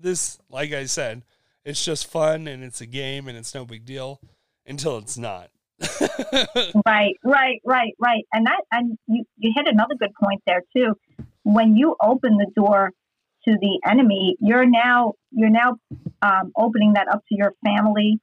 this." 0.00 0.36
Like 0.48 0.72
I 0.72 0.86
said, 0.86 1.22
it's 1.64 1.84
just 1.84 2.06
fun 2.06 2.46
and 2.48 2.62
it's 2.64 2.80
a 2.80 2.86
game 2.86 3.28
and 3.28 3.36
it's 3.36 3.54
no 3.54 3.64
big 3.64 3.84
deal 3.84 4.20
until 4.66 4.98
it's 4.98 5.18
not. 5.18 5.50
Right, 6.86 7.14
right, 7.24 7.60
right, 7.64 7.94
right. 7.98 8.24
And 8.32 8.46
that 8.46 8.60
and 8.72 8.96
you, 9.06 9.24
you 9.38 9.52
hit 9.54 9.66
another 9.68 9.94
good 9.98 10.10
point 10.22 10.40
there 10.46 10.62
too. 10.76 10.94
When 11.42 11.76
you 11.76 11.96
open 12.02 12.36
the 12.36 12.46
door 12.54 12.92
to 13.48 13.52
the 13.60 13.80
enemy, 13.88 14.36
you're 14.40 14.66
now 14.66 15.14
you're 15.30 15.50
now 15.50 15.76
um, 16.22 16.52
opening 16.56 16.94
that 16.94 17.08
up 17.08 17.20
to 17.28 17.34
your 17.36 17.54
family. 17.64 18.18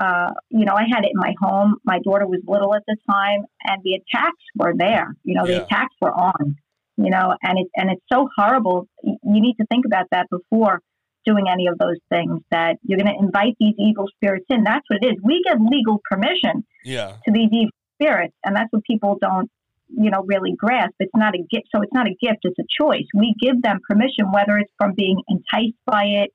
Uh, 0.00 0.30
you 0.50 0.64
know, 0.64 0.72
I 0.74 0.84
had 0.90 1.04
it 1.04 1.10
in 1.14 1.20
my 1.20 1.34
home. 1.40 1.76
My 1.84 1.98
daughter 2.02 2.26
was 2.26 2.40
little 2.46 2.74
at 2.74 2.82
the 2.86 2.96
time, 3.10 3.44
and 3.64 3.82
the 3.84 3.94
attacks 4.00 4.42
were 4.56 4.72
there. 4.76 5.14
You 5.24 5.34
know, 5.34 5.46
Yeah. 5.46 5.58
the 5.58 5.64
attacks 5.64 5.94
were 6.00 6.12
on. 6.12 6.56
You 6.96 7.10
know, 7.10 7.34
and 7.42 7.58
it 7.58 7.68
and 7.76 7.90
it's 7.90 8.02
so 8.12 8.28
horrible. 8.36 8.86
You 9.02 9.18
need 9.22 9.54
to 9.60 9.66
think 9.70 9.84
about 9.86 10.06
that 10.12 10.28
before 10.30 10.80
doing 11.24 11.44
any 11.50 11.66
of 11.66 11.78
those 11.78 11.98
things. 12.08 12.40
That 12.50 12.76
you're 12.82 12.98
going 12.98 13.12
to 13.14 13.18
invite 13.18 13.54
these 13.60 13.74
evil 13.78 14.06
spirits 14.16 14.46
in. 14.50 14.64
That's 14.64 14.84
what 14.88 15.00
it 15.02 15.06
is. 15.06 15.14
We 15.22 15.42
give 15.46 15.58
legal 15.60 16.00
permission 16.10 16.64
yeah. 16.84 17.16
to 17.24 17.32
these 17.32 17.48
evil 17.52 17.70
spirits, 18.00 18.34
and 18.44 18.56
that's 18.56 18.68
what 18.70 18.82
people 18.84 19.18
don't, 19.20 19.50
you 19.88 20.10
know, 20.10 20.22
really 20.24 20.54
grasp. 20.56 20.94
It's 20.98 21.12
not 21.14 21.34
a 21.34 21.42
gift, 21.50 21.68
so 21.74 21.82
it's 21.82 21.92
not 21.92 22.06
a 22.06 22.14
gift; 22.20 22.40
it's 22.42 22.58
a 22.58 22.82
choice. 22.82 23.06
We 23.14 23.34
give 23.40 23.62
them 23.62 23.78
permission, 23.88 24.32
whether 24.32 24.58
it's 24.58 24.72
from 24.78 24.94
being 24.96 25.22
enticed 25.28 25.78
by 25.86 26.04
it, 26.04 26.30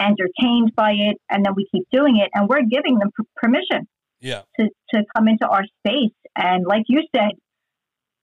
entertained 0.00 0.74
by 0.76 0.92
it, 0.92 1.16
and 1.30 1.44
then 1.44 1.54
we 1.56 1.66
keep 1.72 1.86
doing 1.92 2.16
it, 2.18 2.28
and 2.34 2.48
we're 2.48 2.62
giving 2.62 2.98
them 2.98 3.10
permission 3.36 3.86
Yeah. 4.20 4.42
to 4.58 4.68
to 4.94 5.04
come 5.16 5.28
into 5.28 5.46
our 5.48 5.64
space. 5.80 6.12
And 6.36 6.66
like 6.66 6.82
you 6.88 7.02
said, 7.14 7.30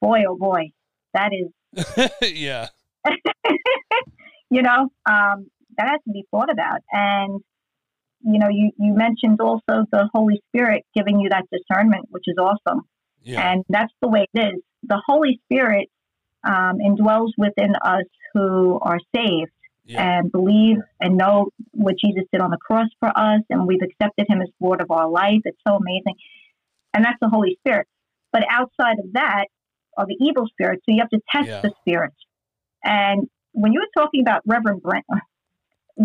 boy, 0.02 0.20
oh 0.28 0.38
boy, 0.38 0.72
that 1.14 1.32
is, 1.34 2.10
yeah. 2.34 2.68
you 4.50 4.62
know, 4.62 4.90
um, 5.10 5.48
that 5.82 5.90
has 5.90 6.00
to 6.08 6.12
be 6.12 6.26
thought 6.32 6.52
about. 6.52 6.80
And 6.92 7.42
you 8.24 8.38
know, 8.40 8.50
you 8.50 8.72
you 8.78 8.94
mentioned 8.94 9.40
also 9.42 9.86
the 9.92 10.08
Holy 10.14 10.42
Spirit 10.50 10.86
giving 10.96 11.20
you 11.20 11.30
that 11.30 11.46
discernment, 11.52 12.06
which 12.10 12.24
is 12.28 12.36
awesome. 12.40 12.82
Yeah. 13.24 13.52
And 13.52 13.64
that's 13.70 13.94
the 14.02 14.08
way 14.10 14.28
it 14.34 14.40
is. 14.40 14.62
The 14.84 15.02
Holy 15.08 15.40
Spirit 15.46 15.90
um, 16.44 16.78
indwells 16.78 17.32
within 17.38 17.74
us 17.84 18.04
who 18.34 18.80
are 18.82 19.00
saved 19.16 19.52
Yeah. 19.86 20.20
and 20.20 20.32
believe 20.32 20.78
and 21.00 21.18
know 21.18 21.50
what 21.72 21.96
Jesus 22.04 22.24
did 22.32 22.42
on 22.42 22.52
the 22.52 22.58
cross 22.58 22.90
for 23.00 23.10
us, 23.16 23.42
and 23.50 23.68
we've 23.68 23.82
accepted 23.84 24.26
Him 24.30 24.42
as 24.42 24.50
Lord 24.60 24.82
of 24.82 24.92
our 24.92 25.10
life. 25.10 25.42
It's 25.46 25.58
so 25.68 25.76
amazing. 25.76 26.16
And 26.94 27.04
that's 27.06 27.18
the 27.22 27.30
Holy 27.30 27.58
Spirit. 27.62 27.88
But 28.32 28.44
outside 28.50 29.00
of 29.00 29.14
that 29.14 29.46
are 29.98 30.06
the 30.06 30.18
evil 30.20 30.48
spirits, 30.48 30.84
so 30.86 30.94
you 30.94 31.00
have 31.02 31.10
to 31.10 31.20
test 31.32 31.48
Yeah. 31.48 31.62
the 31.62 31.72
spirits. 31.82 32.18
And 32.84 33.28
when 33.54 33.72
you 33.74 33.80
were 33.82 34.02
talking 34.04 34.22
about 34.22 34.42
Reverend 34.46 34.82
Brand, 34.82 35.04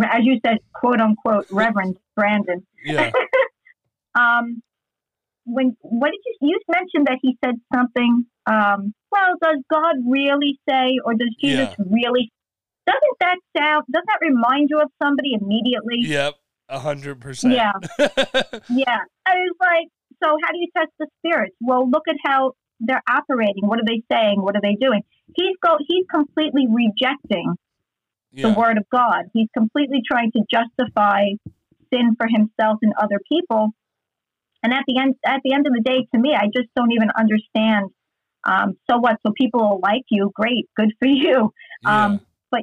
as 0.02 0.20
you 0.22 0.40
said, 0.44 0.58
quote 0.72 1.00
unquote, 1.00 1.46
Reverend 1.50 1.96
Brandon, 2.14 2.66
Yeah. 2.84 3.10
um, 4.18 4.62
when 5.44 5.76
what 5.80 6.10
did 6.10 6.20
you 6.24 6.48
you 6.48 6.60
mentioned 6.68 7.06
that 7.06 7.18
he 7.22 7.36
said 7.44 7.54
something? 7.72 8.26
Um, 8.46 8.94
well, 9.10 9.34
does 9.42 9.58
God 9.70 9.96
really 10.08 10.58
say, 10.68 10.98
or 11.04 11.14
does 11.14 11.34
Jesus 11.40 11.74
really? 11.78 12.32
Doesn't 12.86 13.16
that 13.20 13.36
sound? 13.56 13.84
Doesn't 13.92 14.06
that 14.06 14.18
remind 14.20 14.70
you 14.70 14.80
of 14.80 14.90
somebody 15.02 15.34
immediately? 15.40 15.98
Yep. 16.00 16.34
A 16.68 16.78
hundred 16.80 17.20
percent. 17.20 17.54
Yeah. 17.54 17.72
Yeah, 18.68 18.98
I 19.24 19.34
was 19.34 19.56
like, 19.60 19.88
so 20.22 20.36
how 20.42 20.50
do 20.52 20.58
you 20.58 20.68
test 20.76 20.90
the 20.98 21.06
spirits? 21.18 21.54
Well, 21.60 21.88
look 21.88 22.02
at 22.08 22.16
how 22.24 22.52
they're 22.80 23.02
operating. 23.08 23.66
What 23.66 23.78
are 23.78 23.84
they 23.86 24.02
saying? 24.10 24.42
What 24.42 24.56
are 24.56 24.60
they 24.60 24.74
doing? 24.74 25.02
He's 25.36 25.56
go. 25.62 25.76
He's 25.86 26.04
completely 26.12 26.66
rejecting 26.68 27.54
the 28.32 28.52
word 28.52 28.76
of 28.76 28.84
God. 28.90 29.24
He's 29.32 29.48
completely 29.56 30.02
trying 30.06 30.32
to 30.32 30.42
justify 30.50 31.26
sin 31.92 32.16
for 32.16 32.26
himself 32.28 32.78
and 32.82 32.92
other 33.00 33.20
people. 33.28 33.70
And 34.62 34.72
at 34.72 34.84
the 34.86 34.98
end, 34.98 35.14
at 35.24 35.40
the 35.44 35.52
end 35.52 35.66
of 35.66 35.72
the 35.72 35.80
day, 35.80 36.06
to 36.14 36.20
me, 36.20 36.34
I 36.34 36.46
just 36.46 36.68
don't 36.74 36.92
even 36.92 37.08
understand. 37.16 37.90
Um, 38.44 38.76
so 38.90 38.98
what? 38.98 39.16
So 39.24 39.32
people 39.36 39.60
will 39.60 39.80
like 39.80 40.04
you. 40.10 40.30
Great, 40.34 40.68
good 40.76 40.92
for 40.98 41.06
you. 41.08 41.52
Yeah. 41.84 42.06
Um, 42.06 42.20
but 42.50 42.62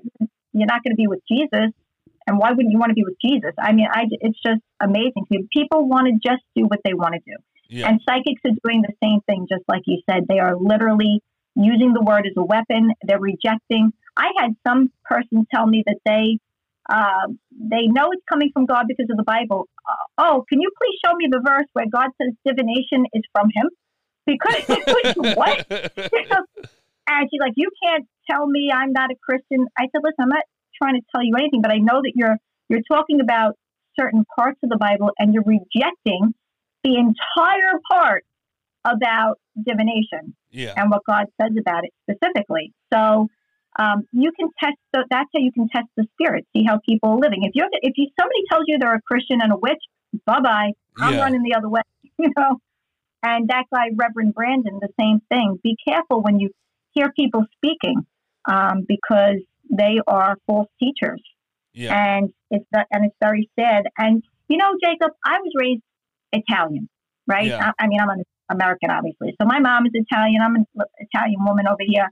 you're 0.53 0.65
not 0.65 0.83
going 0.83 0.93
to 0.93 0.97
be 0.97 1.05
with 1.07 1.21
Jesus. 1.31 1.69
And 2.25 2.39
why 2.39 2.51
wouldn't 2.51 2.71
you 2.71 2.79
want 2.79 2.89
to 2.89 2.95
be 2.95 3.03
with 3.03 3.17
Jesus? 3.23 3.51
I 3.59 3.73
mean, 3.73 3.87
I, 3.91 4.05
it's 4.09 4.39
just 4.41 4.61
amazing. 4.81 5.25
People 5.51 5.87
want 5.87 6.07
to 6.07 6.13
just 6.13 6.41
do 6.55 6.63
what 6.63 6.79
they 6.83 6.93
want 6.95 7.13
to 7.13 7.19
do. 7.19 7.37
yeah. 7.69 7.87
And 7.87 8.01
psychics 8.07 8.41
are 8.45 8.57
doing 8.63 8.81
the 8.81 8.93
same 9.03 9.19
thing, 9.27 9.45
just 9.47 9.63
like 9.67 9.83
you 9.85 10.01
said. 10.09 10.23
They 10.27 10.39
are 10.39 10.55
literally 10.57 11.21
using 11.55 11.93
the 11.93 12.01
word 12.01 12.25
as 12.25 12.33
a 12.37 12.43
weapon. 12.43 12.91
They're 13.03 13.19
rejecting. 13.19 13.93
I 14.17 14.29
had 14.37 14.51
some 14.67 14.91
person 15.05 15.45
tell 15.53 15.65
me 15.65 15.83
that 15.85 15.97
they 16.05 16.39
uh, 16.89 17.27
they 17.51 17.87
know 17.87 18.09
it's 18.11 18.23
coming 18.29 18.49
from 18.53 18.65
God 18.65 18.85
because 18.87 19.07
of 19.09 19.17
the 19.17 19.23
Bible. 19.23 19.67
Uh, 19.87 20.03
oh, 20.17 20.45
can 20.49 20.59
you 20.59 20.69
please 20.77 20.99
show 21.05 21.15
me 21.15 21.27
the 21.31 21.41
verse 21.45 21.67
where 21.73 21.85
God 21.91 22.09
says 22.21 22.33
divination 22.45 23.05
is 23.13 23.23
from 23.31 23.49
Him? 23.55 23.69
Because 24.25 24.63
what? 25.35 25.65
and 25.69 27.29
she's 27.29 27.39
like, 27.39 27.53
you 27.55 27.69
can't 27.83 28.05
tell 28.29 28.45
me 28.47 28.69
I'm 28.73 28.91
not 28.91 29.11
a 29.11 29.15
Christian. 29.21 29.65
I 29.77 29.83
said, 29.83 30.01
listen, 30.03 30.21
I'm 30.21 30.29
not 30.29 30.43
trying 30.81 30.95
to 30.95 31.01
tell 31.13 31.23
you 31.23 31.35
anything, 31.37 31.61
but 31.61 31.71
I 31.71 31.77
know 31.77 32.01
that 32.01 32.13
you're 32.15 32.37
you're 32.69 32.83
talking 32.89 33.21
about 33.21 33.55
certain 33.99 34.25
parts 34.37 34.59
of 34.63 34.69
the 34.69 34.77
Bible 34.77 35.11
and 35.19 35.33
you're 35.33 35.43
rejecting 35.45 36.33
the 36.83 36.95
entire 36.95 37.79
part 37.91 38.23
about 38.85 39.39
divination 39.65 40.35
yeah. 40.51 40.73
and 40.75 40.89
what 40.89 41.01
God 41.07 41.25
says 41.39 41.51
about 41.59 41.83
it 41.85 41.91
specifically. 42.09 42.73
So 42.93 43.27
um, 43.79 44.07
you 44.11 44.31
can 44.39 44.49
test. 44.63 44.77
The, 44.93 45.05
that's 45.09 45.29
how 45.33 45.39
you 45.41 45.51
can 45.51 45.67
test 45.69 45.87
the 45.97 46.05
spirit. 46.13 46.45
See 46.55 46.63
how 46.67 46.79
people 46.87 47.09
are 47.11 47.17
living. 47.17 47.43
If 47.43 47.51
you 47.55 47.67
if 47.81 47.93
you 47.97 48.07
somebody 48.19 48.41
tells 48.51 48.63
you 48.67 48.77
they're 48.79 48.95
a 48.95 49.01
Christian 49.01 49.39
and 49.41 49.51
a 49.51 49.57
witch, 49.57 49.81
bye 50.25 50.39
bye. 50.41 50.71
I'm 50.99 51.13
Yeah. 51.13 51.21
running 51.21 51.43
the 51.43 51.55
other 51.55 51.69
way. 51.69 51.81
You 52.19 52.29
know. 52.37 52.59
And 53.23 53.47
that 53.49 53.63
guy, 53.73 53.85
Reverend 53.95 54.33
Brandon, 54.35 54.79
the 54.81 54.89
same 54.99 55.19
thing. 55.29 55.57
Be 55.63 55.75
careful 55.87 56.21
when 56.21 56.39
you 56.39 56.49
hear 56.91 57.11
people 57.17 57.45
speaking, 57.55 58.05
um, 58.51 58.83
because 58.87 59.37
they 59.71 59.97
are 60.07 60.37
false 60.45 60.67
teachers 60.79 61.21
Yeah. 61.73 61.95
and 62.17 62.29
it's 62.51 62.65
that, 62.71 62.87
and 62.91 63.05
it's 63.05 63.15
very 63.21 63.49
sad. 63.59 63.85
And 63.97 64.23
you 64.49 64.57
know, 64.57 64.71
Jacob, 64.83 65.11
I 65.25 65.39
was 65.39 65.51
raised 65.59 65.81
Italian, 66.33 66.89
right? 67.27 67.47
Yeah. 67.47 67.71
I, 67.79 67.83
I 67.85 67.87
mean, 67.87 67.99
I'm 67.99 68.09
an 68.09 68.23
American, 68.49 68.91
obviously. 68.91 69.33
So 69.41 69.47
my 69.47 69.59
mom 69.59 69.85
is 69.87 69.93
Italian. 69.95 70.41
I'm 70.41 70.55
an 70.55 70.65
Italian 70.99 71.43
woman 71.45 71.65
over 71.67 71.81
here, 71.87 72.07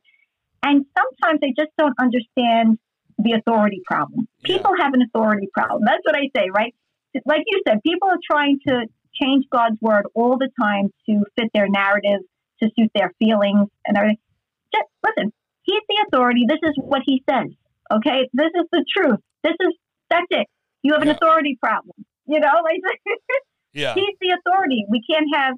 and 0.63 0.85
sometimes 0.97 1.39
they 1.41 1.53
just 1.57 1.71
don't 1.77 1.95
understand 1.99 2.77
the 3.17 3.33
authority 3.33 3.81
problem. 3.85 4.27
Yeah. 4.45 4.57
People 4.57 4.71
have 4.79 4.93
an 4.93 5.01
authority 5.01 5.47
problem. 5.53 5.83
That's 5.85 6.01
what 6.03 6.15
I 6.15 6.29
say, 6.35 6.47
right? 6.53 6.73
Like 7.25 7.43
you 7.47 7.61
said, 7.67 7.79
people 7.83 8.09
are 8.09 8.19
trying 8.29 8.59
to 8.67 8.85
change 9.21 9.45
God's 9.51 9.77
word 9.81 10.05
all 10.15 10.37
the 10.37 10.49
time 10.59 10.89
to 11.09 11.23
fit 11.37 11.49
their 11.53 11.67
narrative, 11.67 12.21
to 12.63 12.69
suit 12.79 12.89
their 12.95 13.11
feelings 13.19 13.67
and 13.85 13.97
everything. 13.97 14.17
Just 14.73 14.87
listen. 15.05 15.31
He's 15.63 15.81
the 15.89 16.05
authority. 16.07 16.45
This 16.47 16.59
is 16.63 16.73
what 16.77 17.01
he 17.05 17.23
says. 17.29 17.47
Okay, 17.91 18.27
this 18.33 18.49
is 18.55 18.65
the 18.71 18.85
truth. 18.95 19.19
This 19.43 19.53
is 19.59 19.73
that's 20.09 20.25
it. 20.31 20.47
You 20.83 20.93
have 20.93 21.01
an 21.01 21.09
Yeah. 21.09 21.15
authority 21.15 21.57
problem. 21.61 21.95
You 22.25 22.39
know, 22.39 22.47
like 22.63 22.79
Yeah. 23.73 23.93
he's 23.93 24.15
the 24.21 24.37
authority. 24.39 24.85
We 24.89 25.01
can't 25.09 25.27
have 25.35 25.55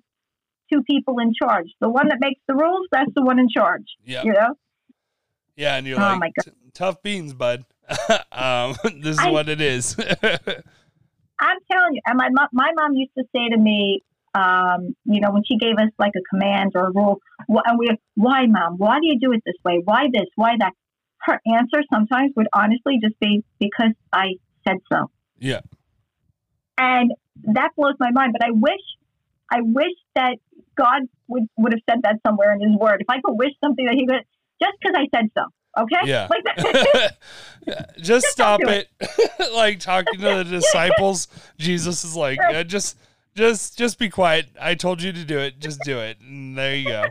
two 0.72 0.82
people 0.84 1.20
in 1.20 1.34
charge. 1.39 1.68
The 1.80 1.89
one 1.89 2.08
that 2.10 2.18
makes 2.20 2.41
the 2.47 2.56
rules, 2.56 2.88
that's 2.91 3.12
the 3.16 3.22
one 3.24 3.39
in 3.39 3.47
charge. 3.49 3.86
Yeah. 4.04 4.24
You 4.24 4.34
know? 4.34 4.56
Yeah. 5.56 5.76
And 5.76 5.86
you're 5.88 5.99
Oh 6.01 6.18
like, 6.20 6.34
tough 6.74 7.01
beans, 7.04 7.34
bud. 7.34 7.66
um, 8.32 8.76
this 9.01 9.18
is 9.18 9.20
I- 9.20 9.32
what 9.32 9.49
it 9.49 9.62
is. 9.62 9.95
I'm 11.39 11.58
telling 11.70 11.95
you. 11.95 12.01
And 12.06 12.18
my 12.18 12.30
mom, 12.32 12.47
my 12.54 12.72
mom 12.76 12.93
used 12.93 13.12
to 13.18 13.24
say 13.36 13.49
to 13.49 13.58
me, 13.58 14.01
um, 14.36 14.95
you 15.06 15.20
know, 15.20 15.32
when 15.32 15.43
she 15.45 15.58
gave 15.58 15.76
us 15.78 15.89
like 15.99 16.14
a 16.16 16.22
command 16.30 16.72
or 16.76 16.88
a 16.88 16.91
rule, 16.91 17.20
and 17.47 17.78
we, 17.78 17.89
why, 18.16 18.45
mom? 18.47 18.76
Why 18.78 18.99
do 18.99 19.08
you 19.08 19.20
do 19.20 19.32
it 19.34 19.41
this 19.45 19.56
way? 19.66 19.82
Why 19.84 20.08
this? 20.14 20.28
Why 20.36 20.54
that? 20.60 20.72
Her 21.20 21.39
answer 21.45 21.84
sometimes 21.93 22.32
would 22.36 22.47
honestly 22.54 22.99
just 23.01 23.20
be 23.20 23.43
because 23.60 23.91
I 24.12 24.34
said 24.68 24.78
so. 24.91 25.10
yeah. 25.39 25.62
and 26.78 27.12
that 27.43 27.72
blows 27.78 27.95
my 27.99 28.12
mind. 28.12 28.34
But 28.38 28.45
I 28.47 28.51
wish, 28.51 28.82
I 29.51 29.60
wish 29.62 29.93
that 30.16 30.38
God 30.78 31.04
would, 31.28 31.43
would 31.58 31.74
have 31.74 31.82
said 31.89 31.99
that 32.04 32.20
somewhere 32.26 32.54
in 32.54 32.62
His 32.62 32.78
Word. 32.80 32.97
If 33.01 33.10
I 33.10 33.22
could 33.24 33.34
wish 33.38 33.51
something 33.64 33.86
that 33.86 33.95
He 33.95 34.06
could, 34.08 34.22
just 34.62 34.74
because 34.82 34.95
I 34.97 35.08
said 35.16 35.30
so. 35.38 35.45
Okay. 35.82 35.95
Yeah. 36.10 36.28
Like 36.30 36.43
that. 36.43 37.18
just 38.01 38.28
stop 38.28 38.60
do 38.62 38.68
it. 38.70 38.89
like 39.56 39.80
talking 39.80 40.20
to 40.20 40.36
the 40.36 40.43
disciples, 40.49 41.28
Jesus 41.58 42.04
is 42.04 42.16
like, 42.16 42.38
"Yeah, 42.39 42.64
just, 42.64 42.97
just, 43.36 43.78
just 43.78 43.97
be 43.97 44.10
quiet. 44.10 44.47
I 44.62 44.76
told 44.76 45.01
you 45.01 45.12
to 45.12 45.24
do 45.26 45.39
it. 45.39 45.60
Just 45.60 45.80
do 45.82 45.97
it. 45.99 46.20
And 46.22 46.56
there 46.58 46.76
you 46.76 46.89
go. 46.89 47.06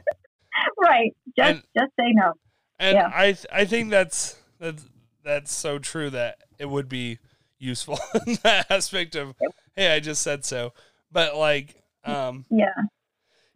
right. 0.81 1.11
Just 1.37 1.51
And- 1.51 1.63
just 1.77 1.91
say 1.99 2.13
no. 2.13 2.33
And 2.79 2.97
Yeah. 2.97 3.11
I, 3.15 3.25
th- 3.33 3.47
I 3.53 3.65
think 3.65 3.91
that's 3.91 4.37
that's 4.59 4.85
that's 5.25 5.53
so 5.55 5.79
true 5.79 6.11
that 6.11 6.39
it 6.59 6.69
would 6.69 6.89
be 6.89 7.19
useful 7.59 7.99
in 8.27 8.39
that 8.43 8.71
aspect 8.71 9.15
of, 9.15 9.35
hey, 9.77 9.95
I 9.95 10.01
just 10.01 10.23
said 10.23 10.45
so. 10.45 10.73
But 11.13 11.37
like, 11.37 11.81
um, 12.05 12.45
Yeah. 12.51 12.67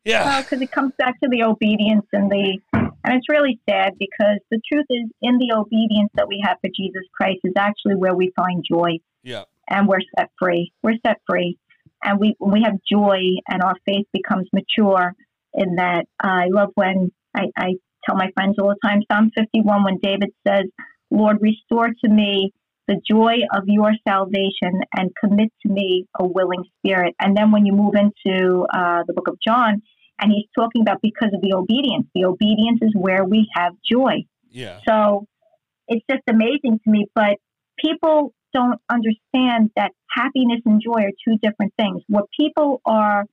yeah, 0.05 0.25
Well, 0.27 0.43
because 0.43 0.61
it 0.61 0.71
comes 0.71 0.93
back 0.99 1.19
to 1.21 1.29
the 1.29 1.43
obedience 1.43 2.07
and 2.13 2.31
the, 2.31 2.61
and 3.07 3.15
it's 3.15 3.29
really 3.29 3.61
sad 3.71 3.93
because 3.99 4.39
the 4.51 4.61
truth 4.71 4.87
is, 4.91 5.09
in 5.23 5.39
the 5.39 5.55
obedience 5.57 6.11
that 6.15 6.27
we 6.27 6.43
have 6.45 6.57
for 6.61 6.69
Jesus 6.77 7.05
Christ 7.15 7.39
is 7.45 7.53
actually 7.57 7.95
where 7.95 8.15
we 8.15 8.33
find 8.35 8.65
joy 8.69 8.99
yeah, 9.23 9.45
and 9.69 9.87
we're 9.87 10.01
set 10.19 10.31
free. 10.39 10.73
We're 10.83 10.99
set 11.07 11.19
free, 11.29 11.57
and 12.03 12.19
we 12.19 12.35
we 12.41 12.63
have 12.65 12.75
joy 12.91 13.21
and 13.49 13.63
our 13.63 13.77
faith 13.87 14.07
becomes 14.13 14.49
mature. 14.53 15.13
In 15.55 15.77
that, 15.77 16.05
I 16.21 16.49
love 16.51 16.71
when 16.75 17.13
I, 17.35 17.45
I 17.57 17.75
tell 18.05 18.17
my 18.17 18.31
friends 18.35 18.57
all 18.59 18.69
the 18.69 18.89
time. 18.89 19.01
Psalm 19.11 19.31
fifty 19.37 19.61
one, 19.61 19.85
when 19.85 19.99
David 20.03 20.31
says, 20.47 20.65
"Lord, 21.11 21.39
restore 21.41 21.89
to 21.89 22.11
me." 22.11 22.53
The 22.89 23.01
joy 23.11 23.39
of 23.53 23.65
your 23.67 23.91
salvation 24.07 24.81
and 24.97 25.11
commit 25.21 25.49
to 25.65 25.69
me 25.69 26.07
a 26.21 26.25
willing 26.25 26.63
spirit. 26.79 27.17
And 27.21 27.37
then 27.37 27.51
when 27.51 27.67
you 27.67 27.73
move 27.73 27.95
into 27.97 28.65
uh, 28.73 29.03
the 29.09 29.13
book 29.13 29.27
of 29.27 29.39
John, 29.45 29.83
and 30.21 30.33
he's 30.33 30.47
talking 30.59 30.83
about 30.83 31.01
because 31.03 31.31
of 31.33 31.41
the 31.41 31.55
obedience. 31.55 32.07
The 32.15 32.25
obedience 32.25 32.79
is 32.83 32.93
where 32.95 33.25
we 33.25 33.49
have 33.55 33.73
joy. 33.91 34.25
yeah, 34.51 34.81
So 34.89 35.27
it's 35.89 36.05
just 36.11 36.23
amazing 36.29 36.81
to 36.85 36.91
me. 36.91 37.07
But 37.15 37.37
people 37.79 38.33
don't 38.55 38.81
understand 38.89 39.71
that 39.77 39.93
happiness 40.11 40.61
and 40.65 40.81
joy 40.83 41.03
are 41.03 41.13
two 41.27 41.37
different 41.43 41.75
things. 41.79 42.03
What 42.09 42.25
people 42.39 42.81
are, 42.87 43.25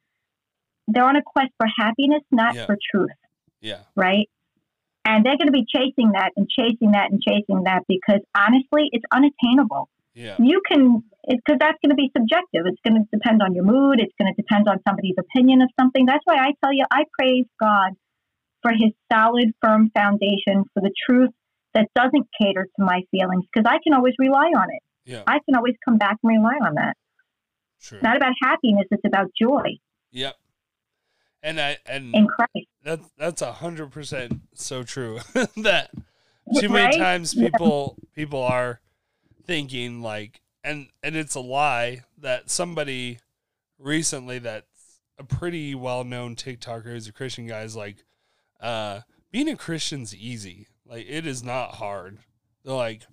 they're 0.87 1.05
on 1.05 1.15
a 1.15 1.23
quest 1.23 1.51
for 1.57 1.67
happiness, 1.77 2.21
not 2.31 2.55
Yeah. 2.55 2.65
for 2.65 2.77
truth, 2.91 3.11
yeah, 3.61 3.83
right? 3.95 4.29
And 5.05 5.25
they're 5.25 5.37
going 5.37 5.47
to 5.47 5.53
be 5.53 5.65
chasing 5.67 6.11
that 6.13 6.31
and 6.35 6.49
chasing 6.49 6.91
that 6.91 7.11
and 7.11 7.21
chasing 7.21 7.63
that 7.63 7.83
because 7.87 8.21
honestly, 8.35 8.89
it's 8.91 9.03
unattainable 9.11 9.89
yeah, 10.13 10.35
you 10.39 10.61
can 10.69 11.03
because 11.27 11.57
that's 11.59 11.77
going 11.81 11.89
to 11.89 11.95
be 11.95 12.11
subjective 12.15 12.65
it's 12.65 12.81
going 12.85 12.95
to 12.95 13.07
depend 13.17 13.41
on 13.41 13.53
your 13.55 13.63
mood 13.63 13.99
it's 13.99 14.13
going 14.19 14.31
to 14.33 14.41
depend 14.41 14.67
on 14.67 14.77
somebody's 14.87 15.15
opinion 15.17 15.61
of 15.61 15.69
something 15.79 16.05
that's 16.05 16.23
why 16.25 16.35
i 16.35 16.51
tell 16.63 16.73
you 16.73 16.85
i 16.91 17.03
praise 17.17 17.45
god 17.59 17.91
for 18.61 18.71
his 18.71 18.91
solid 19.11 19.51
firm 19.63 19.89
foundation 19.95 20.63
for 20.73 20.81
the 20.81 20.91
truth 21.07 21.29
that 21.73 21.87
doesn't 21.95 22.27
cater 22.39 22.67
to 22.75 22.85
my 22.85 23.01
feelings 23.11 23.43
because 23.53 23.65
i 23.69 23.77
can 23.83 23.93
always 23.93 24.13
rely 24.19 24.47
on 24.55 24.67
it 24.69 24.81
yeah, 25.05 25.23
i 25.27 25.39
can 25.45 25.55
always 25.55 25.75
come 25.85 25.97
back 25.97 26.17
and 26.23 26.37
rely 26.37 26.55
on 26.67 26.75
that 26.75 26.95
true. 27.81 27.97
it's 27.97 28.03
not 28.03 28.17
about 28.17 28.33
happiness 28.43 28.85
it's 28.91 29.05
about 29.05 29.27
joy 29.39 29.69
Yep. 30.11 30.37
And 31.41 31.59
I 31.59 31.77
and 31.85 32.13
in 32.15 32.27
christ 32.27 32.67
that's 32.83 33.09
that's 33.17 33.41
a 33.41 33.51
hundred 33.51 33.91
percent 33.91 34.41
so 34.53 34.83
true. 34.83 35.19
that 35.57 35.89
too 36.59 36.69
many 36.69 36.85
Right? 36.85 36.99
times 36.99 37.33
Yeah. 37.33 37.49
people 37.49 37.97
people 38.15 38.43
are 38.43 38.79
thinking 39.45 40.01
like 40.01 40.41
and 40.63 40.87
and 41.01 41.15
it's 41.15 41.35
a 41.35 41.39
lie 41.39 42.03
that 42.19 42.49
somebody 42.49 43.19
recently 43.77 44.39
that's 44.39 44.99
a 45.19 45.23
pretty 45.23 45.75
well 45.75 46.03
known 46.03 46.35
TikToker 46.35 46.85
who's 46.85 47.07
a 47.07 47.13
Christian 47.13 47.47
guy 47.47 47.61
is 47.61 47.75
like, 47.75 47.97
uh, 48.61 49.01
being 49.31 49.49
a 49.49 49.55
Christian's 49.55 50.15
easy. 50.15 50.67
Like 50.85 51.05
it 51.07 51.25
is 51.27 51.43
not 51.43 51.75
hard. 51.75 52.19
They're 52.63 52.73
like 52.73 53.03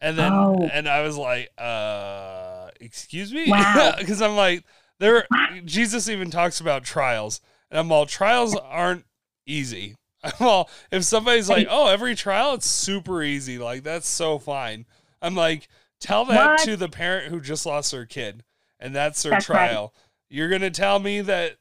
and 0.00 0.16
then 0.18 0.32
Oh. 0.32 0.68
and 0.72 0.88
I 0.88 1.02
was 1.02 1.16
like, 1.16 1.50
uh 1.58 2.68
excuse 2.80 3.32
me? 3.32 3.50
Wow. 3.50 3.94
Because 3.98 4.20
I'm 4.22 4.36
like, 4.36 4.64
there 4.98 5.26
Jesus 5.64 6.08
even 6.08 6.30
talks 6.30 6.60
about 6.60 6.84
trials. 6.84 7.40
And 7.70 7.78
I'm 7.78 7.92
all 7.92 8.06
trials 8.06 8.56
aren't 8.56 9.04
easy. 9.46 9.94
I'm 10.22 10.32
all 10.46 10.70
if 10.90 11.04
somebody's 11.04 11.48
like, 11.48 11.68
oh, 11.70 11.88
every 11.88 12.14
trial 12.14 12.54
it's 12.54 12.66
super 12.66 13.22
easy, 13.22 13.58
like 13.58 13.84
that's 13.84 14.08
so 14.08 14.38
fine. 14.38 14.86
I'm 15.22 15.34
like, 15.34 15.68
tell 16.00 16.24
that 16.26 16.58
What? 16.58 16.60
to 16.60 16.76
the 16.76 16.88
parent 16.88 17.30
who 17.32 17.40
just 17.40 17.66
lost 17.66 17.90
their 17.92 18.06
kid, 18.06 18.44
and 18.78 18.94
that's 18.94 19.22
their 19.22 19.32
That's 19.32 19.48
right. 19.48 19.68
trial. 19.68 19.94
You're 20.28 20.48
gonna 20.48 20.70
tell 20.70 20.98
me 20.98 21.20
that, 21.22 21.56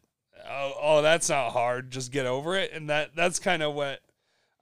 oh, 0.47 0.73
oh, 0.81 1.01
that's 1.01 1.29
not 1.29 1.51
hard. 1.51 1.91
Just 1.91 2.11
get 2.11 2.25
over 2.25 2.55
it, 2.55 2.71
and 2.73 2.89
that 2.89 3.15
that's 3.15 3.39
kind 3.39 3.63
of 3.63 3.73
what, 3.73 4.01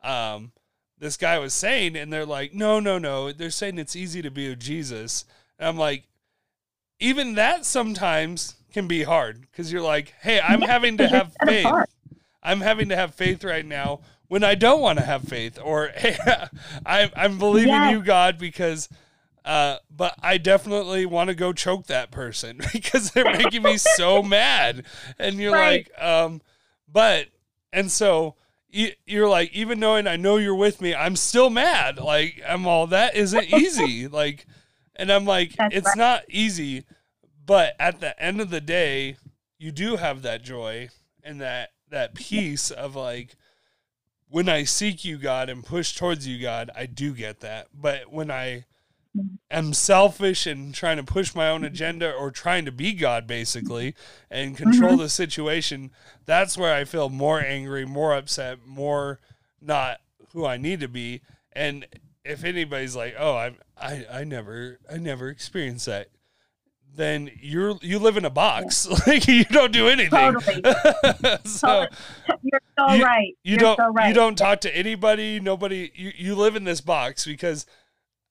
um, 0.03 0.51
this 0.97 1.17
guy 1.17 1.39
was 1.39 1.53
saying. 1.53 1.95
And 1.97 2.11
they're 2.11 2.25
like, 2.25 2.53
no, 2.53 2.79
no, 2.79 2.97
no. 2.97 3.31
They're 3.31 3.49
saying 3.49 3.77
it's 3.79 3.95
easy 3.95 4.21
to 4.21 4.31
be 4.31 4.49
with 4.49 4.59
Jesus. 4.59 5.25
And 5.59 5.67
I'm 5.67 5.77
like, 5.77 6.07
even 6.99 7.35
that 7.35 7.65
sometimes 7.65 8.55
can 8.71 8.87
be 8.87 9.03
hard 9.03 9.41
because 9.41 9.71
you're 9.71 9.81
like, 9.81 10.13
hey, 10.21 10.39
I'm 10.39 10.61
Yeah, 10.61 10.67
having 10.67 10.97
to 10.99 11.07
have 11.09 11.33
faith. 11.43 11.85
I'm 12.43 12.61
having 12.61 12.89
to 12.89 12.95
have 12.95 13.15
faith 13.15 13.43
right 13.43 13.65
now 13.65 14.01
when 14.28 14.43
I 14.43 14.55
don't 14.55 14.82
want 14.82 14.99
to 14.99 15.05
have 15.05 15.23
faith, 15.23 15.59
or 15.61 15.88
hey, 15.95 16.17
I, 16.86 17.11
I'm 17.15 17.38
believing 17.38 17.84
Yes. 17.84 17.86
you, 17.86 18.03
God, 18.03 18.38
because, 18.38 18.89
uh, 19.43 19.78
but 19.95 20.15
I 20.21 20.38
definitely 20.38 21.05
want 21.05 21.30
to 21.30 21.36
go 21.36 21.53
choke 21.53 21.88
that 21.88 22.11
person 22.11 22.59
because 22.73 23.11
they're 23.11 23.26
making 23.26 23.63
me 23.63 23.78
so 23.78 24.23
mad, 24.23 24.86
and 25.19 25.36
you're 25.36 25.53
Right. 25.53 25.86
like, 25.88 25.91
um, 26.01 26.41
but, 26.91 27.28
and 27.73 27.91
so 27.91 28.36
you, 28.69 28.91
you're 29.05 29.30
like, 29.30 29.53
even 29.53 29.80
knowing 29.80 30.07
I 30.07 30.15
know 30.15 30.38
you're 30.38 30.55
with 30.55 30.82
me, 30.82 30.93
I'm 30.95 31.15
still 31.15 31.49
mad. 31.49 31.97
Like 31.97 32.41
I'm 32.47 32.67
all 32.67 32.88
that 32.88 33.15
isn't 33.15 33.45
easy, 33.45 34.07
like, 34.07 34.45
and 34.95 35.11
I'm 35.11 35.26
like, 35.26 35.59
That's 35.59 35.69
it's 35.69 35.86
right. 35.86 35.95
not 35.95 36.23
easy, 36.30 36.86
but 37.45 37.76
at 37.80 37.99
the 37.99 38.19
end 38.21 38.41
of 38.41 38.49
the 38.49 38.61
day, 38.61 39.17
you 39.59 39.71
do 39.71 39.95
have 39.97 40.21
that 40.23 40.43
joy 40.43 40.89
and 41.23 41.39
that 41.41 41.71
that 41.89 42.15
peace 42.15 42.71
of 42.71 42.95
like 42.95 43.36
when 44.30 44.49
I 44.49 44.63
seek 44.63 45.05
you, 45.05 45.17
God, 45.17 45.49
and 45.49 45.63
push 45.63 45.95
towards 45.95 46.28
you, 46.28 46.41
God, 46.41 46.69
I 46.76 46.86
do 46.86 47.13
get 47.13 47.41
that. 47.41 47.67
But 47.73 48.11
when 48.11 48.32
I 48.32 48.65
am 49.49 49.73
selfish 49.73 50.45
and 50.45 50.73
trying 50.73 50.97
to 50.97 51.03
push 51.03 51.36
my 51.36 51.49
own 51.49 51.63
agenda 51.63 52.11
or 52.11 52.32
trying 52.32 52.65
to 52.65 52.71
be 52.71 52.93
God, 52.93 53.28
basically, 53.28 53.95
and 54.30 54.57
control 54.57 54.93
mm-hmm. 54.93 55.01
the 55.01 55.09
situation, 55.09 55.91
that's 56.26 56.57
where 56.57 56.73
I 56.73 56.84
feel 56.84 57.09
more 57.09 57.39
angry, 57.39 57.86
more 57.86 58.15
upset, 58.15 58.65
more 58.65 59.19
not 59.61 60.01
who 60.34 60.45
I 60.45 60.57
need 60.57 60.80
to 60.82 60.88
be. 60.88 61.21
And 61.53 61.86
if 62.23 62.43
anybody's 62.43 62.95
like, 62.95 63.15
"Oh, 63.17 63.38
I'm, 63.38 63.57
I, 63.78 64.05
I 64.11 64.23
never, 64.23 64.80
I 64.91 64.97
never 64.97 65.30
experienced 65.30 65.86
that," 65.86 66.09
then 66.95 67.29
you're 67.41 67.75
you 67.81 67.99
live 67.99 68.17
in 68.17 68.25
a 68.25 68.29
box, 68.29 68.87
like 69.07 69.27
you 69.27 69.43
don't 69.45 69.71
do 69.71 69.87
anything. 69.87 70.09
Totally. 70.33 70.61
so 71.45 71.85
You're 72.41 72.61
so 72.77 72.93
You- 72.93 73.03
right. 73.03 73.33
you 73.43 73.51
You're 73.51 73.59
don't 73.59 73.77
so 73.77 73.87
right. 73.91 74.07
you 74.07 74.13
don't 74.13 74.37
talk 74.37 74.61
to 74.61 74.75
anybody 74.75 75.39
nobody 75.39 75.91
you, 75.95 76.11
you 76.15 76.35
live 76.35 76.55
in 76.55 76.63
this 76.63 76.81
box 76.81 77.25
because 77.25 77.65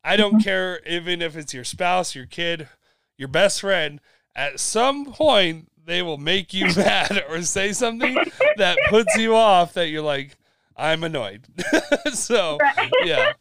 i 0.03 0.17
don't 0.17 0.35
Mm-hmm. 0.35 0.41
care 0.41 0.81
even 0.87 1.23
if 1.23 1.37
it's 1.37 1.55
your 1.55 1.65
spouse 1.65 2.15
your 2.15 2.27
kid 2.27 2.69
your 3.17 3.29
best 3.29 3.61
friend 3.61 4.01
at 4.37 4.61
some 4.61 5.07
point 5.07 5.69
they 5.87 6.03
will 6.03 6.19
make 6.19 6.53
you 6.53 6.67
mad 6.77 7.25
or 7.29 7.41
say 7.43 7.73
something 7.73 8.17
that 8.57 8.77
puts 8.89 9.15
you 9.17 9.35
off 9.35 9.73
that 9.75 9.89
you're 9.89 10.03
like 10.03 10.37
i'm 10.77 11.05
annoyed 11.05 11.47
so 12.13 12.59
Right. 12.61 12.91
yeah 13.05 13.33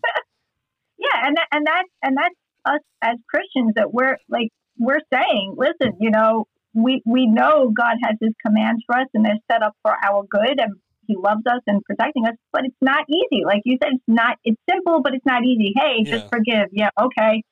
yeah, 0.97 1.28
and 1.28 1.36
that, 1.38 1.47
and 1.51 1.65
that 1.65 1.84
and 2.01 2.17
that's 2.17 2.36
us 2.65 2.80
as 3.01 3.17
Christians 3.30 3.74
that 3.76 3.93
we're 3.93 4.17
like 4.30 4.47
we're 4.78 5.01
saying, 5.13 5.55
listen, 5.57 5.97
you 5.99 6.11
know, 6.11 6.45
we 6.74 7.01
we 7.05 7.28
know 7.28 7.71
God 7.76 7.95
has 8.03 8.15
His 8.19 8.34
commands 8.45 8.84
for 8.86 8.97
us, 8.97 9.07
and 9.13 9.24
they're 9.26 9.39
set 9.51 9.61
up 9.61 9.76
for 9.84 9.95
our 10.03 10.24
good, 10.30 10.59
and 10.59 10.74
He 11.07 11.15
loves 11.15 11.43
us 11.45 11.61
and 11.67 11.84
protecting 11.84 12.26
us. 12.26 12.34
But 12.51 12.65
it's 12.65 12.76
not 12.82 13.05
easy, 13.09 13.43
like 13.45 13.61
you 13.65 13.78
said. 13.82 13.93
It's 13.93 14.03
not. 14.07 14.38
It's 14.43 14.59
simple, 14.69 15.01
but 15.03 15.13
it's 15.13 15.26
not 15.26 15.43
easy. 15.43 15.74
Hey, 15.76 16.03
Yeah. 16.05 16.17
just 16.17 16.30
forgive. 16.32 16.69
Yeah, 16.71 16.89
okay. 16.99 17.43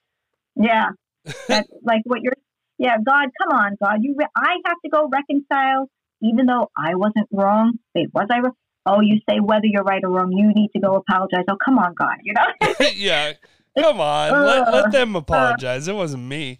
Yeah, 0.55 0.89
that's 1.47 1.69
like 1.83 2.01
what 2.05 2.21
you're. 2.21 2.33
Yeah, 2.77 2.97
God, 2.97 3.27
come 3.39 3.55
on, 3.59 3.77
God. 3.81 3.97
You, 4.01 4.15
re- 4.17 4.25
I 4.35 4.55
have 4.65 4.77
to 4.83 4.89
go 4.89 5.07
reconcile, 5.07 5.87
even 6.23 6.47
though 6.47 6.71
I 6.75 6.95
wasn't 6.95 7.27
wrong. 7.31 7.73
Wait, 7.93 8.07
was 8.11 8.25
I 8.31 8.39
wrong? 8.39 8.53
Oh, 8.87 9.01
you 9.01 9.19
say 9.29 9.39
whether 9.39 9.65
you're 9.65 9.83
right 9.83 10.03
or 10.03 10.09
wrong, 10.09 10.31
you 10.31 10.51
need 10.55 10.69
to 10.75 10.81
go 10.81 10.95
apologize. 10.95 11.45
Oh, 11.47 11.57
come 11.63 11.77
on, 11.77 11.93
God. 11.93 12.15
You 12.23 12.33
know. 12.33 12.87
yeah 12.95 13.33
come 13.79 14.01
on 14.01 14.31
let, 14.43 14.73
let 14.73 14.85
uh, 14.85 14.89
them 14.89 15.15
uh, 15.15 15.19
apologize 15.19 15.87
it 15.87 15.95
wasn't 15.95 16.21
me 16.21 16.59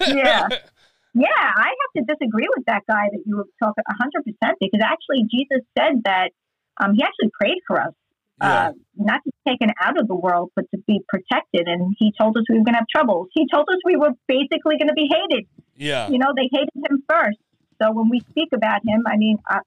Yeah. 0.00 0.48
Yeah, 1.14 1.26
I 1.34 1.70
have 1.82 1.92
to 2.06 2.14
disagree 2.14 2.46
with 2.54 2.66
that 2.66 2.82
guy 2.88 3.08
that 3.10 3.22
you 3.26 3.38
were 3.38 3.46
talking 3.58 3.82
100% 3.90 4.52
because 4.60 4.80
actually 4.84 5.24
Jesus 5.28 5.64
said 5.76 6.02
that 6.04 6.30
um, 6.78 6.94
he 6.94 7.02
actually 7.02 7.30
prayed 7.40 7.58
for 7.66 7.80
us, 7.80 7.92
Yeah. 8.40 8.68
uh, 8.68 8.72
not 8.94 9.20
to 9.24 9.30
be 9.32 9.50
taken 9.50 9.70
out 9.82 9.98
of 9.98 10.06
the 10.06 10.14
world, 10.14 10.52
but 10.54 10.66
to 10.72 10.78
be 10.86 11.00
protected. 11.08 11.66
And 11.66 11.96
he 11.98 12.12
told 12.20 12.36
us 12.36 12.44
we 12.48 12.58
were 12.58 12.64
going 12.64 12.74
to 12.74 12.80
have 12.84 12.92
troubles. 12.94 13.28
He 13.32 13.48
told 13.52 13.66
us 13.68 13.78
we 13.84 13.96
were 13.96 14.12
basically 14.28 14.76
going 14.78 14.88
to 14.88 14.94
be 14.94 15.08
hated. 15.10 15.46
yeah 15.76 16.08
You 16.08 16.18
know, 16.18 16.32
they 16.36 16.48
hated 16.52 16.76
him 16.88 17.02
first. 17.08 17.38
So 17.82 17.90
when 17.90 18.10
we 18.10 18.20
speak 18.30 18.50
about 18.54 18.82
him, 18.86 19.02
I 19.06 19.16
mean, 19.16 19.38
I, 19.48 19.60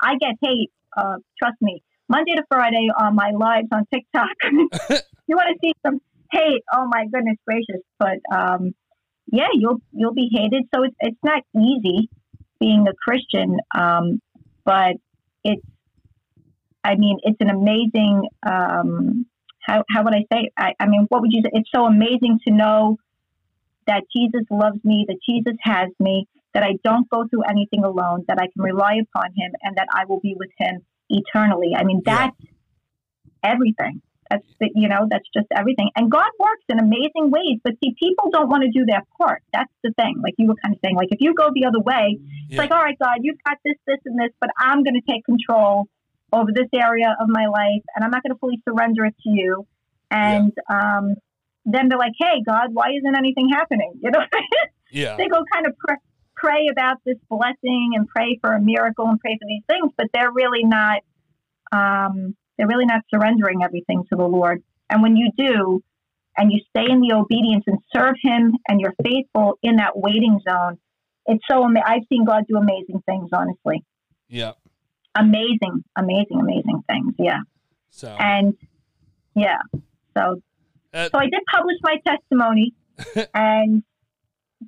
I 0.00 0.16
get 0.16 0.36
hate. 0.40 0.70
Uh, 0.96 1.16
trust 1.38 1.56
me, 1.60 1.82
Monday 2.08 2.32
to 2.36 2.44
Friday 2.48 2.88
on 2.98 3.14
my 3.14 3.30
lives 3.32 3.68
on 3.72 3.84
TikTok. 3.92 4.30
you 5.26 5.36
want 5.36 5.48
to 5.52 5.58
see 5.60 5.72
some 5.84 6.00
hate? 6.30 6.62
Oh 6.72 6.86
my 6.88 7.04
goodness 7.12 7.36
gracious! 7.46 7.82
But 7.98 8.18
um, 8.34 8.74
yeah, 9.26 9.48
you'll 9.52 9.80
you'll 9.92 10.14
be 10.14 10.28
hated. 10.32 10.64
So 10.74 10.82
it's 10.82 10.96
it's 11.00 11.18
not 11.22 11.42
easy 11.56 12.10
being 12.60 12.86
a 12.88 12.94
Christian, 12.94 13.58
um, 13.74 14.20
but 14.64 14.96
it's. 15.42 15.64
I 16.86 16.96
mean, 16.96 17.18
it's 17.22 17.38
an 17.40 17.48
amazing. 17.48 18.28
Um, 18.42 19.26
how 19.60 19.84
how 19.88 20.04
would 20.04 20.14
I 20.14 20.24
say? 20.30 20.50
I, 20.56 20.74
I 20.78 20.86
mean, 20.86 21.06
what 21.08 21.22
would 21.22 21.32
you 21.32 21.42
say? 21.42 21.50
It's 21.54 21.70
so 21.74 21.86
amazing 21.86 22.40
to 22.46 22.52
know 22.52 22.98
that 23.86 24.02
Jesus 24.14 24.42
loves 24.50 24.82
me, 24.84 25.04
that 25.08 25.16
Jesus 25.28 25.56
has 25.60 25.88
me, 25.98 26.26
that 26.52 26.62
I 26.62 26.74
don't 26.84 27.08
go 27.10 27.26
through 27.28 27.42
anything 27.42 27.84
alone, 27.84 28.24
that 28.28 28.38
I 28.38 28.48
can 28.52 28.62
rely 28.62 29.00
upon 29.02 29.32
Him, 29.36 29.52
and 29.62 29.76
that 29.76 29.88
I 29.94 30.04
will 30.06 30.20
be 30.20 30.34
with 30.38 30.50
Him 30.58 30.82
eternally. 31.08 31.72
I 31.76 31.84
mean, 31.84 32.02
that's 32.04 32.36
yeah. 32.38 32.50
everything. 33.42 34.02
That's 34.30 34.46
the, 34.60 34.70
you 34.74 34.88
know, 34.88 35.06
that's 35.10 35.28
just 35.34 35.46
everything. 35.54 35.90
And 35.96 36.10
God 36.10 36.30
works 36.38 36.64
in 36.68 36.78
amazing 36.78 37.30
ways, 37.30 37.60
but 37.62 37.74
see, 37.82 37.94
people 37.98 38.30
don't 38.30 38.48
want 38.48 38.62
to 38.64 38.70
do 38.70 38.84
their 38.86 39.02
part. 39.18 39.42
That's 39.52 39.72
the 39.82 39.92
thing. 39.92 40.20
Like 40.22 40.34
you 40.38 40.48
were 40.48 40.56
kind 40.62 40.74
of 40.74 40.80
saying, 40.84 40.96
like 40.96 41.08
if 41.10 41.20
you 41.20 41.34
go 41.34 41.50
the 41.54 41.66
other 41.66 41.80
way, 41.80 42.18
it's 42.48 42.58
like, 42.58 42.70
all 42.70 42.82
right, 42.82 42.98
God, 42.98 43.18
you've 43.20 43.42
got 43.44 43.58
this, 43.64 43.76
this, 43.86 43.98
and 44.04 44.18
this, 44.18 44.30
but 44.40 44.50
I'm 44.58 44.82
going 44.82 44.94
to 44.94 45.12
take 45.12 45.24
control 45.24 45.88
over 46.32 46.50
this 46.52 46.68
area 46.74 47.16
of 47.20 47.28
my 47.28 47.46
life, 47.46 47.82
and 47.94 48.04
I'm 48.04 48.10
not 48.10 48.22
going 48.22 48.32
to 48.32 48.38
fully 48.38 48.60
surrender 48.68 49.04
it 49.04 49.14
to 49.22 49.30
you. 49.30 49.66
And 50.10 50.52
yeah. 50.70 50.98
um, 50.98 51.14
then 51.64 51.88
they're 51.88 51.98
like, 51.98 52.12
hey, 52.18 52.42
God, 52.46 52.68
why 52.72 52.88
isn't 52.96 53.16
anything 53.16 53.48
happening? 53.50 53.92
You 54.02 54.10
know, 54.10 54.20
yeah. 54.90 55.16
they 55.16 55.28
go 55.28 55.42
kind 55.52 55.66
of 55.66 55.76
pr- 55.78 56.02
pray 56.36 56.68
about 56.70 56.98
this 57.06 57.16
blessing 57.28 57.92
and 57.94 58.06
pray 58.08 58.38
for 58.40 58.52
a 58.52 58.60
miracle 58.60 59.06
and 59.06 59.18
pray 59.18 59.38
for 59.40 59.46
these 59.46 59.62
things, 59.68 59.92
but 59.96 60.08
they're 60.12 60.30
really 60.30 60.64
not. 60.64 61.02
Um, 61.72 62.36
they're 62.56 62.68
really 62.68 62.86
not 62.86 63.02
surrendering 63.12 63.62
everything 63.62 64.04
to 64.10 64.16
the 64.16 64.24
Lord. 64.24 64.62
And 64.90 65.02
when 65.02 65.16
you 65.16 65.30
do, 65.36 65.82
and 66.36 66.50
you 66.52 66.60
stay 66.70 66.90
in 66.90 67.00
the 67.00 67.14
obedience 67.14 67.64
and 67.66 67.78
serve 67.94 68.16
Him, 68.22 68.54
and 68.68 68.80
you're 68.80 68.94
faithful 69.02 69.58
in 69.62 69.76
that 69.76 69.92
waiting 69.96 70.40
zone, 70.48 70.78
it's 71.26 71.42
so. 71.50 71.64
Ama- 71.64 71.82
I've 71.86 72.02
seen 72.08 72.24
God 72.24 72.44
do 72.48 72.56
amazing 72.56 73.02
things. 73.06 73.30
Honestly. 73.32 73.84
Yeah. 74.28 74.52
Amazing, 75.16 75.84
amazing, 75.96 76.40
amazing 76.40 76.82
things. 76.88 77.14
Yeah. 77.18 77.38
So. 77.90 78.08
And 78.18 78.54
yeah. 79.34 79.58
So. 80.16 80.40
Uh, 80.92 81.08
so 81.10 81.18
I 81.18 81.24
did 81.24 81.40
publish 81.52 81.76
my 81.82 81.96
testimony, 82.06 82.74
and 83.34 83.82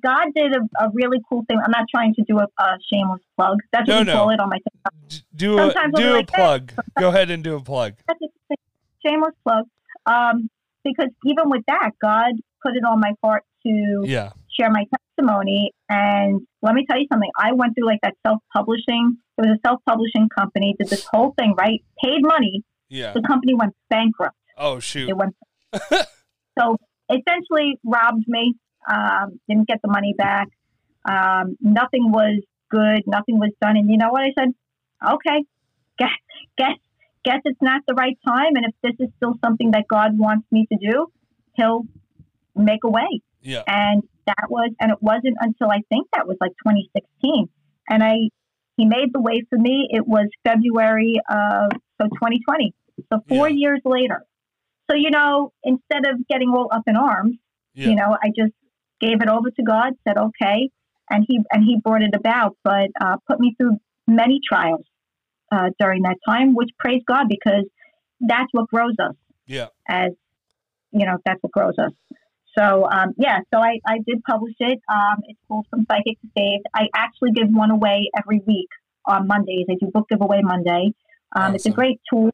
God 0.03 0.27
did 0.35 0.53
a, 0.53 0.85
a, 0.85 0.89
really 0.93 1.19
cool 1.29 1.43
thing. 1.47 1.59
I'm 1.63 1.71
not 1.71 1.85
trying 1.89 2.13
to 2.15 2.23
do 2.27 2.39
a, 2.39 2.45
a 2.59 2.77
shameless 2.91 3.21
plug. 3.35 3.57
That's 3.71 3.87
what 3.87 3.95
no, 3.95 4.03
no. 4.03 4.13
call 4.13 4.29
it 4.29 4.39
on 4.39 4.49
my 4.49 4.57
TikTok. 4.57 5.23
Do 5.35 5.59
a, 5.59 5.73
do 5.95 6.13
a 6.13 6.17
like, 6.17 6.27
plug. 6.27 6.71
Hey. 6.71 7.01
Go 7.01 7.09
ahead 7.09 7.31
and 7.31 7.43
do 7.43 7.55
a 7.55 7.61
plug. 7.61 7.93
Shameless 9.05 9.33
plug. 9.43 9.65
Um, 10.05 10.49
because 10.83 11.09
even 11.25 11.49
with 11.49 11.63
that, 11.67 11.91
God 12.01 12.33
put 12.63 12.75
it 12.75 12.83
on 12.83 12.99
my 12.99 13.13
heart 13.23 13.43
to 13.65 14.03
yeah. 14.05 14.31
share 14.57 14.69
my 14.69 14.85
testimony. 15.17 15.71
And 15.89 16.41
let 16.61 16.75
me 16.75 16.85
tell 16.89 16.99
you 16.99 17.07
something. 17.11 17.29
I 17.37 17.53
went 17.53 17.75
through 17.75 17.87
like 17.87 17.99
that 18.03 18.15
self-publishing. 18.25 19.17
It 19.37 19.41
was 19.41 19.57
a 19.57 19.67
self-publishing 19.67 20.29
company. 20.37 20.75
Did 20.79 20.89
this 20.89 21.05
whole 21.11 21.33
thing 21.37 21.55
right. 21.57 21.83
Paid 22.03 22.21
money. 22.21 22.63
Yeah. 22.89 23.13
The 23.13 23.21
company 23.21 23.53
went 23.53 23.73
bankrupt. 23.89 24.35
Oh 24.57 24.79
shoot. 24.79 25.09
It 25.09 25.17
went. 25.17 25.35
so 26.59 26.77
essentially 27.09 27.79
robbed 27.85 28.23
me 28.27 28.55
um, 28.91 29.39
didn't 29.47 29.67
get 29.67 29.79
the 29.81 29.89
money 29.89 30.13
back. 30.17 30.47
Um, 31.09 31.57
nothing 31.61 32.11
was 32.11 32.41
good. 32.69 33.03
Nothing 33.05 33.39
was 33.39 33.51
done. 33.61 33.77
And 33.77 33.89
you 33.89 33.97
know 33.97 34.09
what? 34.09 34.23
I 34.23 34.31
said, 34.37 34.49
okay, 35.05 35.43
guess, 35.97 36.09
guess, 36.57 36.77
guess 37.23 37.41
it's 37.45 37.61
not 37.61 37.81
the 37.87 37.93
right 37.93 38.17
time. 38.25 38.55
And 38.55 38.65
if 38.65 38.73
this 38.83 39.07
is 39.07 39.13
still 39.17 39.35
something 39.43 39.71
that 39.71 39.85
God 39.89 40.17
wants 40.17 40.45
me 40.51 40.67
to 40.71 40.77
do, 40.79 41.07
He'll 41.53 41.83
make 42.55 42.81
a 42.83 42.89
way. 42.89 43.21
Yeah. 43.41 43.63
And 43.67 44.03
that 44.25 44.49
was, 44.49 44.71
and 44.79 44.91
it 44.91 44.97
wasn't 45.01 45.37
until 45.39 45.71
I 45.71 45.81
think 45.89 46.07
that 46.13 46.27
was 46.27 46.37
like 46.39 46.51
2016. 46.65 47.49
And 47.89 48.03
I, 48.03 48.29
he 48.75 48.85
made 48.85 49.13
the 49.13 49.21
way 49.21 49.43
for 49.49 49.57
me. 49.57 49.87
It 49.89 50.05
was 50.05 50.27
February 50.43 51.19
of 51.29 51.71
so 51.99 52.07
2020. 52.07 52.73
So 53.11 53.21
four 53.27 53.49
yeah. 53.49 53.55
years 53.55 53.81
later. 53.85 54.23
So 54.89 54.95
you 54.95 55.11
know, 55.11 55.51
instead 55.63 56.05
of 56.07 56.27
getting 56.29 56.49
all 56.49 56.69
up 56.71 56.83
in 56.87 56.95
arms, 56.95 57.37
yeah. 57.73 57.89
you 57.89 57.95
know, 57.95 58.15
I 58.21 58.29
just 58.29 58.53
gave 58.99 59.21
it 59.21 59.29
over 59.29 59.49
to 59.51 59.63
God, 59.63 59.93
said 60.07 60.17
okay, 60.17 60.69
and 61.09 61.25
he 61.27 61.39
and 61.51 61.63
he 61.63 61.79
brought 61.83 62.01
it 62.01 62.15
about, 62.15 62.55
but 62.63 62.89
uh, 62.99 63.17
put 63.27 63.39
me 63.39 63.55
through 63.57 63.77
many 64.07 64.39
trials 64.47 64.85
uh, 65.51 65.69
during 65.79 66.03
that 66.03 66.17
time, 66.27 66.53
which 66.55 66.69
praise 66.79 67.01
God 67.07 67.27
because 67.29 67.65
that's 68.19 68.49
what 68.51 68.67
grows 68.67 68.95
us. 68.99 69.15
Yeah. 69.45 69.67
As 69.87 70.11
you 70.91 71.05
know, 71.05 71.17
that's 71.25 71.41
what 71.41 71.51
grows 71.51 71.75
us. 71.77 71.91
So 72.57 72.87
um, 72.89 73.13
yeah, 73.17 73.39
so 73.53 73.59
I, 73.59 73.79
I 73.85 73.99
did 74.05 74.23
publish 74.27 74.55
it. 74.59 74.79
Um, 74.91 75.21
it's 75.27 75.39
called 75.47 75.67
From 75.69 75.85
Psychic 75.89 76.19
to 76.21 76.27
Saved. 76.37 76.65
I 76.73 76.87
actually 76.95 77.31
give 77.33 77.49
one 77.49 77.71
away 77.71 78.09
every 78.17 78.41
week 78.47 78.69
on 79.05 79.27
Mondays. 79.27 79.67
I 79.69 79.75
do 79.79 79.91
book 79.93 80.07
giveaway 80.09 80.41
Monday. 80.41 80.93
Um, 81.35 81.43
awesome. 81.43 81.55
It's 81.55 81.65
a 81.67 81.71
great 81.71 82.01
tool. 82.11 82.31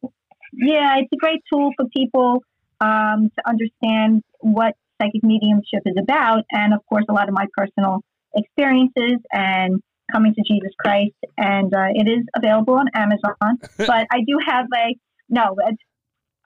Yeah, 0.52 0.96
it's 0.98 1.12
a 1.12 1.16
great 1.16 1.42
tool 1.52 1.72
for 1.76 1.86
people 1.94 2.42
um, 2.80 3.30
to 3.36 3.48
understand 3.48 4.22
what 4.40 4.74
psychic 5.00 5.22
mediumship 5.22 5.82
is 5.86 5.96
about, 5.98 6.44
and 6.50 6.74
of 6.74 6.80
course, 6.88 7.04
a 7.08 7.12
lot 7.12 7.28
of 7.28 7.34
my 7.34 7.46
personal 7.56 8.00
experiences 8.34 9.18
and 9.32 9.80
coming 10.12 10.34
to 10.34 10.42
Jesus 10.46 10.72
Christ. 10.78 11.14
And 11.38 11.72
uh, 11.74 11.88
it 11.94 12.08
is 12.08 12.24
available 12.36 12.74
on 12.74 12.86
Amazon. 12.94 13.58
but 13.78 14.06
I 14.10 14.20
do 14.26 14.38
have 14.46 14.66
a 14.74 14.96
no. 15.28 15.56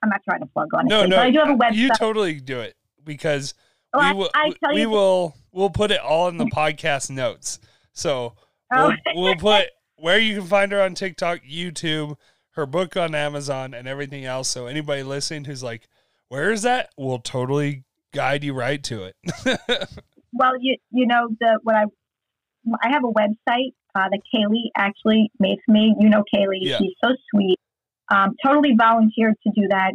I'm 0.01 0.09
not 0.09 0.21
trying 0.23 0.39
to 0.39 0.45
plug 0.47 0.69
on 0.73 0.85
it. 0.85 0.89
No, 0.89 1.05
no. 1.05 1.17
But 1.17 1.25
I 1.25 1.31
do 1.31 1.39
have 1.39 1.49
a 1.49 1.55
website. 1.55 1.75
You 1.75 1.89
totally 1.97 2.39
do 2.39 2.59
it 2.59 2.75
because 3.03 3.53
well, 3.93 4.13
we 4.13 4.19
will. 4.19 4.29
I, 4.33 4.53
I 4.63 4.73
we 4.73 4.85
will. 4.85 5.35
We'll 5.51 5.69
put 5.69 5.91
it 5.91 5.99
all 5.99 6.27
in 6.29 6.37
the 6.37 6.45
podcast 6.55 7.09
notes. 7.09 7.59
So 7.93 8.35
oh. 8.73 8.93
we'll, 9.13 9.23
we'll 9.23 9.35
put 9.37 9.67
where 9.97 10.19
you 10.19 10.39
can 10.39 10.47
find 10.47 10.71
her 10.71 10.81
on 10.81 10.95
TikTok, 10.95 11.39
YouTube, 11.43 12.15
her 12.51 12.65
book 12.65 12.95
on 12.95 13.13
Amazon, 13.13 13.73
and 13.73 13.87
everything 13.87 14.25
else. 14.25 14.47
So 14.47 14.67
anybody 14.67 15.03
listening 15.03 15.45
who's 15.45 15.63
like, 15.63 15.87
"Where 16.29 16.51
is 16.51 16.61
that?" 16.61 16.91
We'll 16.97 17.19
totally 17.19 17.83
guide 18.13 18.43
you 18.43 18.53
right 18.53 18.81
to 18.83 19.03
it. 19.03 19.15
well, 20.33 20.53
you 20.59 20.77
you 20.91 21.07
know 21.07 21.29
the 21.39 21.59
what 21.63 21.75
I 21.75 21.83
I 22.81 22.89
have 22.91 23.03
a 23.03 23.11
website 23.11 23.73
uh, 23.95 24.09
that 24.09 24.19
Kaylee 24.33 24.69
actually 24.77 25.31
made 25.39 25.57
for 25.65 25.71
me. 25.71 25.95
You 25.99 26.09
know 26.09 26.23
Kaylee, 26.33 26.59
yeah. 26.61 26.77
she's 26.77 26.93
so 27.03 27.09
sweet. 27.31 27.59
Um, 28.11 28.35
totally 28.43 28.75
volunteered 28.77 29.35
to 29.43 29.51
do 29.55 29.67
that. 29.69 29.91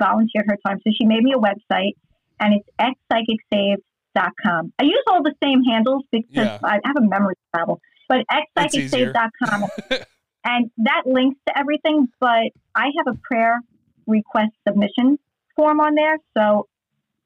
Volunteered 0.00 0.46
her 0.48 0.58
time, 0.66 0.78
so 0.84 0.92
she 0.98 1.06
made 1.06 1.22
me 1.22 1.32
a 1.32 1.38
website, 1.38 1.92
and 2.40 2.54
it's 2.54 2.68
xpsychicsave.com. 3.12 4.72
I 4.78 4.82
use 4.82 5.04
all 5.06 5.22
the 5.22 5.34
same 5.42 5.62
handles 5.62 6.02
because 6.10 6.28
yeah. 6.32 6.58
I 6.64 6.80
have 6.84 6.96
a 6.96 7.06
memory 7.06 7.34
problem, 7.52 7.78
but 8.08 8.24
xpsychicsave.com. 8.58 9.68
and 10.44 10.70
that 10.78 11.02
links 11.06 11.38
to 11.46 11.56
everything. 11.56 12.08
But 12.18 12.50
I 12.74 12.90
have 12.98 13.14
a 13.14 13.18
prayer 13.22 13.60
request 14.08 14.50
submission 14.66 15.18
form 15.54 15.78
on 15.78 15.94
there, 15.94 16.18
so 16.36 16.66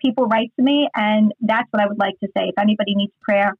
people 0.01 0.27
write 0.27 0.53
to 0.57 0.63
me, 0.63 0.89
and 0.95 1.33
that's 1.41 1.69
what 1.71 1.83
I 1.83 1.87
would 1.87 1.99
like 1.99 2.19
to 2.21 2.29
say. 2.37 2.49
If 2.49 2.59
anybody 2.59 2.95
needs 2.95 3.13
prayer 3.23 3.53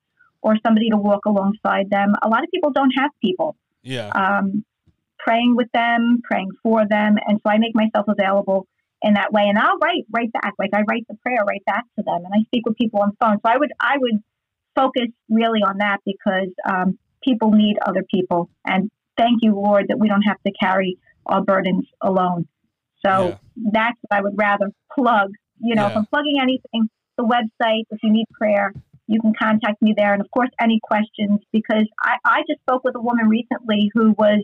or 0.43 0.57
somebody 0.65 0.91
to 0.91 0.97
walk 0.97 1.27
alongside 1.27 1.91
them, 1.91 2.15
a 2.23 2.29
lot 2.29 2.45
of 2.45 2.51
people 2.51 2.71
don't 2.71 2.93
have 2.99 3.11
people. 3.23 3.57
Yeah. 3.83 4.09
Um, 4.09 4.65
praying 5.19 5.57
with 5.57 5.71
them, 5.73 6.21
praying 6.25 6.51
for 6.63 6.87
them, 6.89 7.17
and 7.27 7.41
so 7.43 7.51
I 7.51 7.59
make 7.59 7.75
myself 7.75 8.07
available 8.09 8.67
in 9.03 9.15
that 9.15 9.33
way. 9.33 9.43
And 9.47 9.59
I'll 9.59 9.79
write 9.79 10.05
right 10.11 10.33
back, 10.33 10.55
like 10.59 10.71
I 10.75 10.83
write 10.89 11.07
the 11.09 11.17
prayer 11.23 11.45
right 11.47 11.65
back 11.67 11.85
to 11.97 12.03
them, 12.03 12.25
and 12.25 12.33
I 12.35 12.45
speak 12.47 12.67
with 12.67 12.77
people 12.77 13.01
on 13.01 13.11
the 13.11 13.17
phone. 13.25 13.37
So 13.37 13.53
I 13.53 13.57
would 13.57 13.73
I 13.81 13.99
would 13.99 14.23
focus 14.75 15.09
really 15.29 15.61
on 15.61 15.79
that 15.79 15.99
because 16.05 16.51
um, 16.69 16.99
people 17.25 17.51
need 17.51 17.77
other 17.85 18.05
people, 18.11 18.51
and 18.65 18.91
thank 19.17 19.41
you, 19.43 19.55
Lord, 19.55 19.87
that 19.89 19.99
we 19.99 20.09
don't 20.09 20.23
have 20.23 20.41
to 20.47 20.53
carry 20.53 20.99
our 21.27 21.43
burdens 21.43 21.87
alone. 22.01 22.47
So 23.05 23.29
yeah. 23.29 23.39
that's 23.73 23.99
what 24.03 24.19
I 24.19 24.23
would 24.23 24.37
rather 24.37 24.71
plug 24.95 25.31
you 25.61 25.75
know, 25.75 25.83
yeah. 25.83 25.91
if 25.91 25.97
I'm 25.97 26.07
plugging 26.07 26.39
anything, 26.41 26.91
the 27.17 27.25
website, 27.25 27.85
if 27.91 27.99
you 28.03 28.11
need 28.11 28.27
prayer, 28.33 28.73
you 29.07 29.21
can 29.21 29.33
contact 29.39 29.81
me 29.81 29.95
there. 29.97 30.13
And 30.13 30.21
of 30.21 30.31
course, 30.31 30.51
any 30.61 30.81
questions, 30.83 31.41
because 31.53 31.87
I, 32.03 32.17
I 32.25 32.43
just 32.49 32.61
spoke 32.61 32.85
with 32.85 32.95
a 32.97 33.01
woman 33.01 33.29
recently 33.29 33.91
who 33.95 34.13
was 34.13 34.43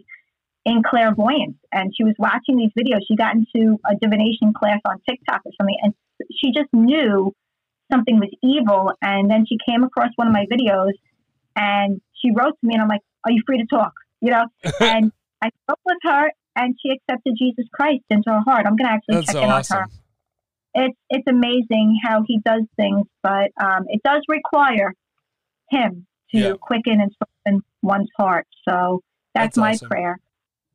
in 0.65 0.83
clairvoyance 0.89 1.57
and 1.73 1.93
she 1.97 2.05
was 2.05 2.15
watching 2.19 2.57
these 2.57 2.71
videos. 2.79 3.01
She 3.09 3.17
got 3.17 3.35
into 3.35 3.79
a 3.85 3.97
divination 4.01 4.53
class 4.55 4.79
on 4.85 5.01
TikTok 5.09 5.41
or 5.45 5.53
something, 5.61 5.77
and 5.83 5.95
she 6.41 6.53
just 6.53 6.73
knew 6.73 7.35
something 7.91 8.19
was 8.19 8.31
evil. 8.43 8.93
And 9.03 9.31
then 9.31 9.45
she 9.47 9.59
came 9.69 9.83
across 9.83 10.11
one 10.17 10.29
of 10.29 10.33
my 10.33 10.47
videos 10.47 10.93
and 11.57 12.01
she 12.21 12.31
wrote 12.31 12.59
to 12.61 12.67
me, 12.67 12.75
and 12.75 12.83
I'm 12.83 12.89
like, 12.89 13.03
Are 13.25 13.33
you 13.33 13.43
free 13.47 13.59
to 13.59 13.67
talk? 13.67 13.93
You 14.21 14.31
know? 14.31 14.45
and 14.81 15.13
I 15.43 15.51
spoke 15.65 15.81
with 15.85 15.99
her 16.05 16.31
and 16.55 16.77
she 16.81 16.91
accepted 16.91 17.35
Jesus 17.37 17.67
Christ 17.73 18.05
into 18.11 18.31
her 18.31 18.41
heart. 18.41 18.67
I'm 18.67 18.77
going 18.77 18.89
to 18.89 18.95
actually 18.95 19.17
That's 19.17 19.27
check 19.27 19.35
so 19.35 19.43
in 19.43 19.51
awesome. 19.51 19.77
on 19.77 19.83
her 19.83 19.89
it's 20.75 20.97
it's 21.11 21.27
amazing 21.27 21.99
how 22.03 22.23
he 22.27 22.41
does 22.45 22.63
things, 22.77 23.07
but 23.23 23.51
um, 23.63 23.85
it 23.89 24.01
does 24.05 24.23
require 24.29 24.95
him 25.71 26.07
to 26.33 26.39
yeah. 26.39 26.53
quicken 26.61 27.01
and 27.01 27.13
soften 27.19 27.63
one's 27.83 28.09
heart. 28.17 28.47
So 28.69 29.03
that's, 29.35 29.57
that's 29.57 29.57
my 29.57 29.71
awesome. 29.71 29.89
prayer. 29.89 30.19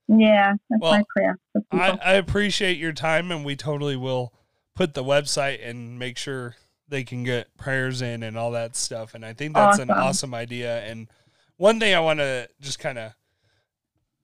Yeah, 0.07 0.53
that's 0.69 0.81
Well, 0.81 0.91
my 0.91 1.03
prayer. 1.15 1.37
I, 1.71 1.99
I 2.03 2.13
appreciate 2.13 2.77
your 2.77 2.93
time, 2.93 3.31
and 3.31 3.43
we 3.43 3.55
totally 3.55 3.95
will 3.95 4.33
put 4.75 4.93
the 4.93 5.03
website 5.03 5.67
and 5.67 5.99
make 5.99 6.17
sure 6.17 6.55
they 6.87 7.03
can 7.03 7.23
get 7.23 7.55
prayers 7.57 8.01
in 8.01 8.23
and 8.23 8.37
all 8.37 8.51
that 8.51 8.75
stuff. 8.75 9.13
And 9.13 9.25
I 9.25 9.33
think 9.33 9.53
that's 9.55 9.79
an 9.79 9.89
Awesome. 9.89 10.03
awesome 10.03 10.33
idea. 10.33 10.81
And 10.85 11.09
one 11.57 11.79
thing 11.79 11.93
I 11.93 11.99
want 11.99 12.19
to 12.19 12.47
just 12.61 12.79
kind 12.79 12.97
of 12.97 13.13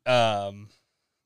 um, 0.05 0.69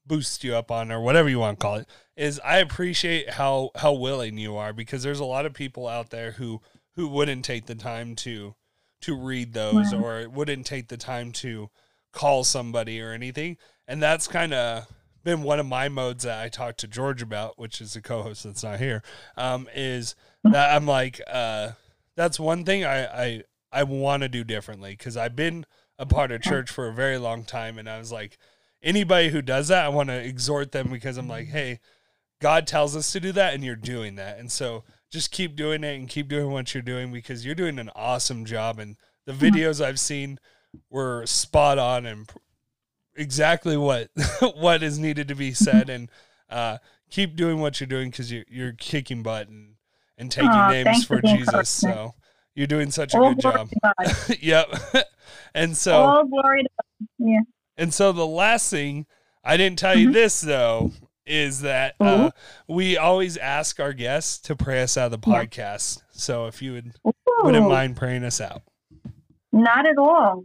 boost 0.06 0.44
you 0.44 0.56
up 0.56 0.72
on, 0.72 0.92
or 0.92 1.02
whatever 1.02 1.30
you 1.30 1.40
want 1.40 1.60
to 1.60 1.64
call 1.64 1.76
it, 1.76 1.88
is 2.18 2.40
I 2.44 2.58
appreciate 2.58 3.30
how 3.32 3.70
how 3.76 3.94
willing 3.94 4.38
you 4.38 4.58
are 4.58 4.74
because 4.74 5.04
there's 5.04 5.20
a 5.20 5.26
lot 5.26 5.46
of 5.46 5.54
people 5.54 5.88
out 5.88 6.10
there 6.10 6.32
who 6.32 6.62
who 6.96 7.08
wouldn't 7.08 7.46
take 7.46 7.68
the 7.68 7.76
time 7.76 8.16
to 8.18 8.56
to 9.02 9.16
read 9.16 9.54
those 9.54 9.94
Right. 9.94 10.02
or 10.26 10.30
wouldn't 10.30 10.66
take 10.66 10.88
the 10.88 10.98
time 10.98 11.32
to 11.34 11.70
call 12.12 12.44
somebody 12.44 13.00
or 13.00 13.12
anything. 13.12 13.58
And 13.88 14.02
that's 14.02 14.28
kind 14.28 14.54
of 14.54 14.88
been 15.24 15.44
one 15.44 15.60
of 15.60 15.66
my 15.68 15.88
modes 15.90 16.24
that 16.24 16.42
I 16.44 16.50
talked 16.50 16.80
to 16.80 16.88
George 16.88 17.22
about, 17.22 17.60
which 17.60 17.80
is 17.80 17.96
a 17.96 18.02
co-host 18.02 18.44
that's 18.44 18.64
not 18.64 18.80
here. 18.80 19.04
Um, 19.36 19.68
is 19.76 20.16
that 20.44 20.76
I'm 20.76 20.88
like, 20.88 21.22
uh, 21.28 21.72
that's 22.16 22.40
one 22.40 22.66
thing 22.66 22.84
I 22.84 23.06
I 23.26 23.44
I 23.72 23.84
want 23.84 24.24
to 24.24 24.30
do 24.30 24.44
differently 24.44 24.92
because 24.92 25.16
I've 25.16 25.36
been 25.36 25.66
a 26.00 26.06
part 26.08 26.32
of 26.32 26.42
church 26.42 26.70
for 26.72 26.88
a 26.88 26.94
very 26.94 27.18
long 27.20 27.44
time, 27.44 27.78
and 27.78 27.88
I 27.90 28.00
was 28.00 28.12
like, 28.12 28.38
anybody 28.82 29.30
who 29.30 29.42
does 29.42 29.68
that, 29.68 29.86
I 29.86 29.90
want 29.90 30.10
to 30.10 30.16
exhort 30.16 30.72
them 30.72 30.90
because 30.90 31.18
I'm 31.18 31.28
like, 31.28 31.48
hey, 31.48 31.80
God 32.40 32.68
tells 32.68 32.96
us 32.96 33.12
to 33.14 33.20
do 33.20 33.32
that, 33.34 33.54
and 33.54 33.64
you're 33.64 33.76
doing 33.76 34.16
that, 34.16 34.38
and 34.40 34.52
so 34.52 34.84
just 35.10 35.32
keep 35.32 35.56
doing 35.56 35.84
it 35.84 35.96
and 35.96 36.08
keep 36.10 36.28
doing 36.28 36.52
what 36.52 36.74
you're 36.74 36.84
doing 36.84 37.12
because 37.12 37.46
you're 37.46 37.56
doing 37.56 37.80
an 37.80 37.90
awesome 37.96 38.46
job, 38.46 38.80
and 38.80 38.96
the 39.26 39.34
videos 39.34 39.84
I've 39.84 40.00
seen 40.00 40.40
were 40.90 41.26
spot 41.26 41.78
on 41.78 42.06
and 42.06 42.30
exactly 43.16 43.78
what 43.78 44.10
what 44.56 44.84
is 44.84 45.00
needed 45.00 45.28
to 45.28 45.36
be 45.36 45.54
said, 45.54 45.90
and 45.90 46.10
uh, 46.50 46.78
keep 47.10 47.36
doing 47.36 47.60
what 47.60 47.80
you're 47.80 47.88
doing 47.88 48.10
because 48.10 48.32
you're 48.32 48.46
you're 48.50 48.74
kicking 48.74 49.24
butt 49.24 49.48
and 49.48 49.76
and 50.18 50.32
taking 50.32 50.52
names 50.70 51.06
for 51.06 51.22
Jesus. 51.22 51.70
So 51.70 52.14
you're 52.56 52.68
doing 52.68 52.92
such 52.92 53.14
a 53.14 53.18
All 53.18 53.34
good 53.34 53.42
job. 53.42 53.70
yep. 54.40 54.68
and 55.54 55.78
so 55.78 55.94
All 55.94 56.26
glory. 56.26 56.66
Yeah. 57.20 57.42
and 57.78 57.94
so 57.94 58.12
the 58.12 58.26
last 58.26 58.70
thing 58.70 59.06
I 59.44 59.58
didn't 59.58 59.80
tell 59.80 59.98
you 59.98 60.12
this 60.12 60.42
though 60.42 60.92
is 61.28 61.62
that 61.62 61.96
uh, 62.00 62.32
we 62.68 62.98
always 62.98 63.38
ask 63.38 63.80
our 63.80 63.94
guests 63.94 64.38
to 64.40 64.56
pray 64.56 64.82
us 64.82 64.98
out 64.98 65.12
of 65.14 65.22
the 65.22 65.30
Yeah. 65.30 65.44
podcast. 65.44 66.02
So 66.12 66.48
if 66.48 66.62
you 66.62 66.74
would 66.74 66.94
wouldn't 67.44 67.68
mind 67.68 67.96
praying 67.96 68.24
us 68.24 68.42
out. 68.42 68.64
Not 69.52 69.88
at 69.88 69.98
all. 69.98 70.44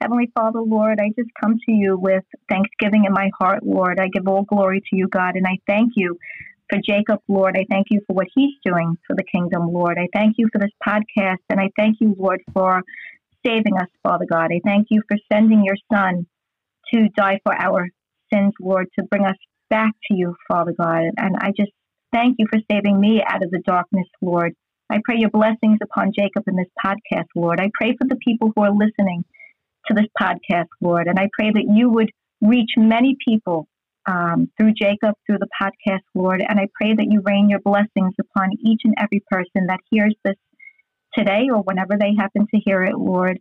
Heavenly 0.00 0.30
Father, 0.34 0.60
Lord, 0.60 1.00
I 1.00 1.08
just 1.16 1.30
come 1.40 1.58
to 1.66 1.72
you 1.72 1.96
with 1.98 2.24
thanksgiving 2.48 3.04
in 3.04 3.12
my 3.12 3.30
heart, 3.38 3.64
Lord. 3.64 3.98
I 4.00 4.08
give 4.08 4.26
all 4.28 4.42
glory 4.42 4.80
to 4.80 4.96
you, 4.96 5.08
God, 5.08 5.36
and 5.36 5.46
I 5.46 5.58
thank 5.66 5.92
you 5.96 6.18
for 6.68 6.78
Jacob, 6.84 7.20
Lord. 7.28 7.56
I 7.56 7.64
thank 7.70 7.86
you 7.90 8.00
for 8.06 8.14
what 8.14 8.26
he's 8.34 8.54
doing 8.64 8.96
for 9.06 9.16
the 9.16 9.24
kingdom, 9.24 9.72
Lord. 9.72 9.96
I 9.98 10.08
thank 10.12 10.34
you 10.38 10.48
for 10.52 10.58
this 10.58 10.72
podcast, 10.86 11.38
and 11.48 11.60
I 11.60 11.70
thank 11.76 11.98
you, 12.00 12.14
Lord, 12.18 12.42
for 12.52 12.82
saving 13.46 13.76
us, 13.76 13.88
Father 14.02 14.26
God. 14.30 14.50
I 14.52 14.60
thank 14.64 14.88
you 14.90 15.02
for 15.08 15.16
sending 15.32 15.64
your 15.64 15.76
Son 15.92 16.26
to 16.92 17.08
die 17.16 17.40
for 17.44 17.54
our 17.54 17.88
sins, 18.32 18.52
Lord, 18.60 18.88
to 18.98 19.04
bring 19.04 19.24
us 19.24 19.36
back 19.70 19.92
to 20.08 20.16
you, 20.16 20.34
Father 20.48 20.72
God. 20.78 21.04
And 21.16 21.36
I 21.38 21.52
just 21.56 21.72
thank 22.12 22.36
you 22.38 22.46
for 22.50 22.60
saving 22.70 23.00
me 23.00 23.22
out 23.26 23.44
of 23.44 23.50
the 23.50 23.62
darkness, 23.66 24.06
Lord. 24.22 24.54
I 24.90 25.00
pray 25.04 25.16
your 25.18 25.30
blessings 25.30 25.78
upon 25.82 26.12
Jacob 26.16 26.44
in 26.46 26.56
this 26.56 26.68
podcast, 26.84 27.26
Lord. 27.34 27.60
I 27.60 27.70
pray 27.74 27.96
for 27.96 28.06
the 28.06 28.18
people 28.24 28.52
who 28.54 28.62
are 28.62 28.72
listening 28.72 29.24
to 29.86 29.94
this 29.94 30.06
podcast, 30.20 30.68
Lord. 30.80 31.06
And 31.06 31.18
I 31.18 31.28
pray 31.32 31.50
that 31.50 31.66
you 31.74 31.90
would 31.90 32.10
reach 32.40 32.70
many 32.76 33.16
people 33.26 33.66
um, 34.06 34.50
through 34.56 34.72
Jacob, 34.74 35.14
through 35.26 35.38
the 35.38 35.48
podcast, 35.60 36.02
Lord. 36.14 36.44
And 36.46 36.60
I 36.60 36.68
pray 36.74 36.94
that 36.94 37.06
you 37.10 37.22
rain 37.24 37.48
your 37.48 37.60
blessings 37.60 38.14
upon 38.20 38.50
each 38.64 38.82
and 38.84 38.94
every 38.98 39.22
person 39.30 39.66
that 39.68 39.80
hears 39.90 40.14
this 40.24 40.36
today 41.16 41.48
or 41.52 41.62
whenever 41.62 41.96
they 41.98 42.14
happen 42.18 42.46
to 42.54 42.60
hear 42.64 42.82
it, 42.84 42.96
Lord. 42.96 43.38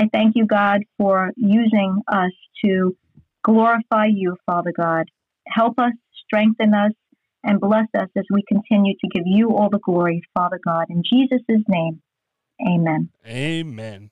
I 0.00 0.08
thank 0.12 0.34
you, 0.36 0.46
God, 0.46 0.80
for 0.98 1.30
using 1.36 2.02
us 2.10 2.32
to 2.64 2.96
glorify 3.44 4.06
you, 4.06 4.36
Father 4.46 4.72
God. 4.76 5.06
Help 5.46 5.78
us, 5.78 5.92
strengthen 6.24 6.74
us, 6.74 6.92
and 7.44 7.60
bless 7.60 7.86
us 7.98 8.08
as 8.16 8.24
we 8.30 8.42
continue 8.48 8.94
to 8.94 9.08
give 9.12 9.24
you 9.26 9.50
all 9.50 9.68
the 9.70 9.80
glory, 9.80 10.22
Father 10.34 10.60
God. 10.64 10.86
In 10.88 11.02
Jesus' 11.04 11.40
name, 11.68 12.00
amen. 12.66 13.10
Amen. 13.26 14.10